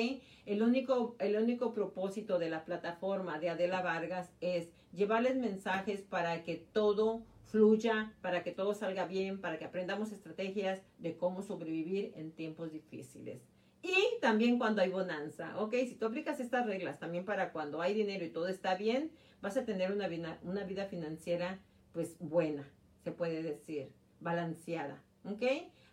El 0.44 0.62
único, 0.62 1.16
el 1.18 1.36
único 1.36 1.72
propósito 1.72 2.38
de 2.38 2.50
la 2.50 2.64
plataforma 2.64 3.38
de 3.38 3.50
Adela 3.50 3.82
Vargas 3.82 4.32
es 4.40 4.68
llevarles 4.92 5.36
mensajes 5.36 6.02
para 6.02 6.44
que 6.44 6.56
todo 6.56 7.24
fluya, 7.44 8.12
para 8.22 8.42
que 8.42 8.52
todo 8.52 8.74
salga 8.74 9.06
bien, 9.06 9.40
para 9.40 9.58
que 9.58 9.64
aprendamos 9.64 10.12
estrategias 10.12 10.82
de 10.98 11.16
cómo 11.16 11.42
sobrevivir 11.42 12.12
en 12.16 12.32
tiempos 12.32 12.72
difíciles. 12.72 13.42
Y 13.82 14.20
también 14.20 14.58
cuando 14.58 14.82
hay 14.82 14.90
bonanza, 14.90 15.58
¿ok? 15.60 15.74
Si 15.88 15.94
tú 15.94 16.06
aplicas 16.06 16.40
estas 16.40 16.66
reglas 16.66 16.98
también 16.98 17.24
para 17.24 17.52
cuando 17.52 17.80
hay 17.80 17.94
dinero 17.94 18.24
y 18.24 18.30
todo 18.30 18.48
está 18.48 18.74
bien, 18.74 19.12
vas 19.40 19.56
a 19.56 19.64
tener 19.64 19.92
una 19.92 20.08
vida, 20.08 20.38
una 20.42 20.64
vida 20.64 20.86
financiera 20.86 21.60
pues 21.92 22.16
buena, 22.18 22.68
se 23.04 23.12
puede 23.12 23.42
decir. 23.42 23.90
balanceada, 24.20 25.02
¿ok? 25.24 25.42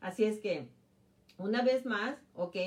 Así 0.03 0.25
es 0.25 0.39
que, 0.39 0.67
una 1.37 1.63
vez 1.63 1.85
más, 1.85 2.17
¿ok? 2.35 2.57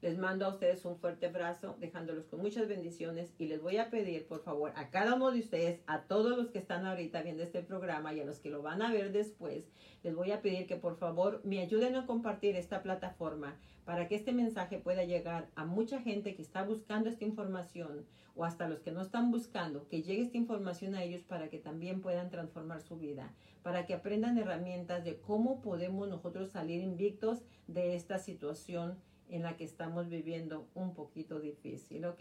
Les 0.00 0.16
mando 0.16 0.46
a 0.46 0.50
ustedes 0.50 0.84
un 0.84 0.96
fuerte 0.96 1.26
abrazo, 1.26 1.76
dejándolos 1.80 2.26
con 2.26 2.40
muchas 2.40 2.68
bendiciones 2.68 3.34
y 3.36 3.46
les 3.46 3.60
voy 3.60 3.78
a 3.78 3.90
pedir, 3.90 4.28
por 4.28 4.44
favor, 4.44 4.72
a 4.76 4.90
cada 4.90 5.16
uno 5.16 5.32
de 5.32 5.40
ustedes, 5.40 5.80
a 5.88 6.02
todos 6.02 6.38
los 6.38 6.50
que 6.50 6.60
están 6.60 6.86
ahorita 6.86 7.22
viendo 7.22 7.42
este 7.42 7.62
programa 7.62 8.14
y 8.14 8.20
a 8.20 8.24
los 8.24 8.38
que 8.38 8.48
lo 8.48 8.62
van 8.62 8.80
a 8.80 8.92
ver 8.92 9.10
después, 9.10 9.64
les 10.04 10.14
voy 10.14 10.30
a 10.30 10.40
pedir 10.40 10.68
que 10.68 10.76
por 10.76 10.96
favor 10.96 11.40
me 11.42 11.60
ayuden 11.60 11.96
a 11.96 12.06
compartir 12.06 12.54
esta 12.54 12.80
plataforma 12.84 13.58
para 13.84 14.08
que 14.08 14.14
este 14.14 14.32
mensaje 14.32 14.78
pueda 14.78 15.04
llegar 15.04 15.48
a 15.54 15.64
mucha 15.64 16.00
gente 16.00 16.34
que 16.34 16.42
está 16.42 16.64
buscando 16.64 17.08
esta 17.08 17.24
información 17.24 18.06
o 18.34 18.44
hasta 18.44 18.68
los 18.68 18.80
que 18.80 18.92
no 18.92 19.02
están 19.02 19.30
buscando, 19.30 19.88
que 19.88 20.02
llegue 20.02 20.22
esta 20.22 20.38
información 20.38 20.94
a 20.94 21.02
ellos 21.02 21.22
para 21.22 21.48
que 21.48 21.58
también 21.58 22.00
puedan 22.00 22.30
transformar 22.30 22.82
su 22.82 22.96
vida, 22.96 23.32
para 23.62 23.86
que 23.86 23.94
aprendan 23.94 24.38
herramientas 24.38 25.04
de 25.04 25.20
cómo 25.20 25.60
podemos 25.60 26.08
nosotros 26.08 26.50
salir 26.50 26.82
invictos 26.82 27.42
de 27.68 27.94
esta 27.94 28.18
situación 28.18 28.98
en 29.28 29.42
la 29.42 29.56
que 29.56 29.64
estamos 29.64 30.08
viviendo 30.08 30.68
un 30.74 30.94
poquito 30.94 31.40
difícil, 31.40 32.04
¿ok? 32.04 32.20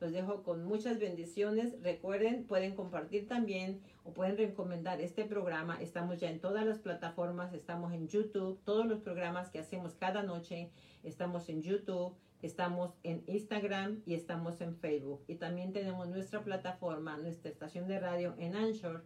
Los 0.00 0.12
dejo 0.12 0.42
con 0.42 0.64
muchas 0.64 0.98
bendiciones. 0.98 1.80
Recuerden, 1.82 2.44
pueden 2.44 2.74
compartir 2.74 3.26
también 3.26 3.80
o 4.04 4.12
pueden 4.12 4.36
recomendar 4.36 5.00
este 5.00 5.24
programa. 5.24 5.80
Estamos 5.80 6.20
ya 6.20 6.30
en 6.30 6.40
todas 6.40 6.64
las 6.64 6.78
plataformas, 6.78 7.52
estamos 7.52 7.92
en 7.92 8.08
YouTube, 8.08 8.60
todos 8.64 8.86
los 8.86 9.00
programas 9.00 9.50
que 9.50 9.58
hacemos 9.58 9.94
cada 9.94 10.22
noche, 10.22 10.70
estamos 11.02 11.48
en 11.48 11.62
YouTube, 11.62 12.14
estamos 12.42 12.94
en 13.02 13.24
Instagram 13.26 14.02
y 14.06 14.14
estamos 14.14 14.60
en 14.60 14.76
Facebook. 14.76 15.24
Y 15.28 15.36
también 15.36 15.72
tenemos 15.72 16.08
nuestra 16.08 16.42
plataforma, 16.42 17.16
nuestra 17.16 17.50
estación 17.50 17.88
de 17.88 17.98
radio 17.98 18.34
en 18.38 18.54
Anchor 18.54 19.04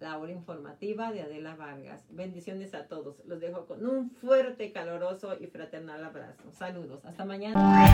la 0.00 0.18
hora 0.18 0.32
informativa 0.32 1.12
de 1.12 1.22
Adela 1.22 1.54
Vargas. 1.56 2.04
Bendiciones 2.10 2.74
a 2.74 2.86
todos. 2.86 3.16
Los 3.26 3.40
dejo 3.40 3.66
con 3.66 3.86
un 3.86 4.10
fuerte, 4.10 4.72
caloroso 4.72 5.36
y 5.38 5.46
fraternal 5.46 6.04
abrazo. 6.04 6.52
Saludos. 6.52 7.04
Hasta 7.04 7.24
mañana. 7.24 7.86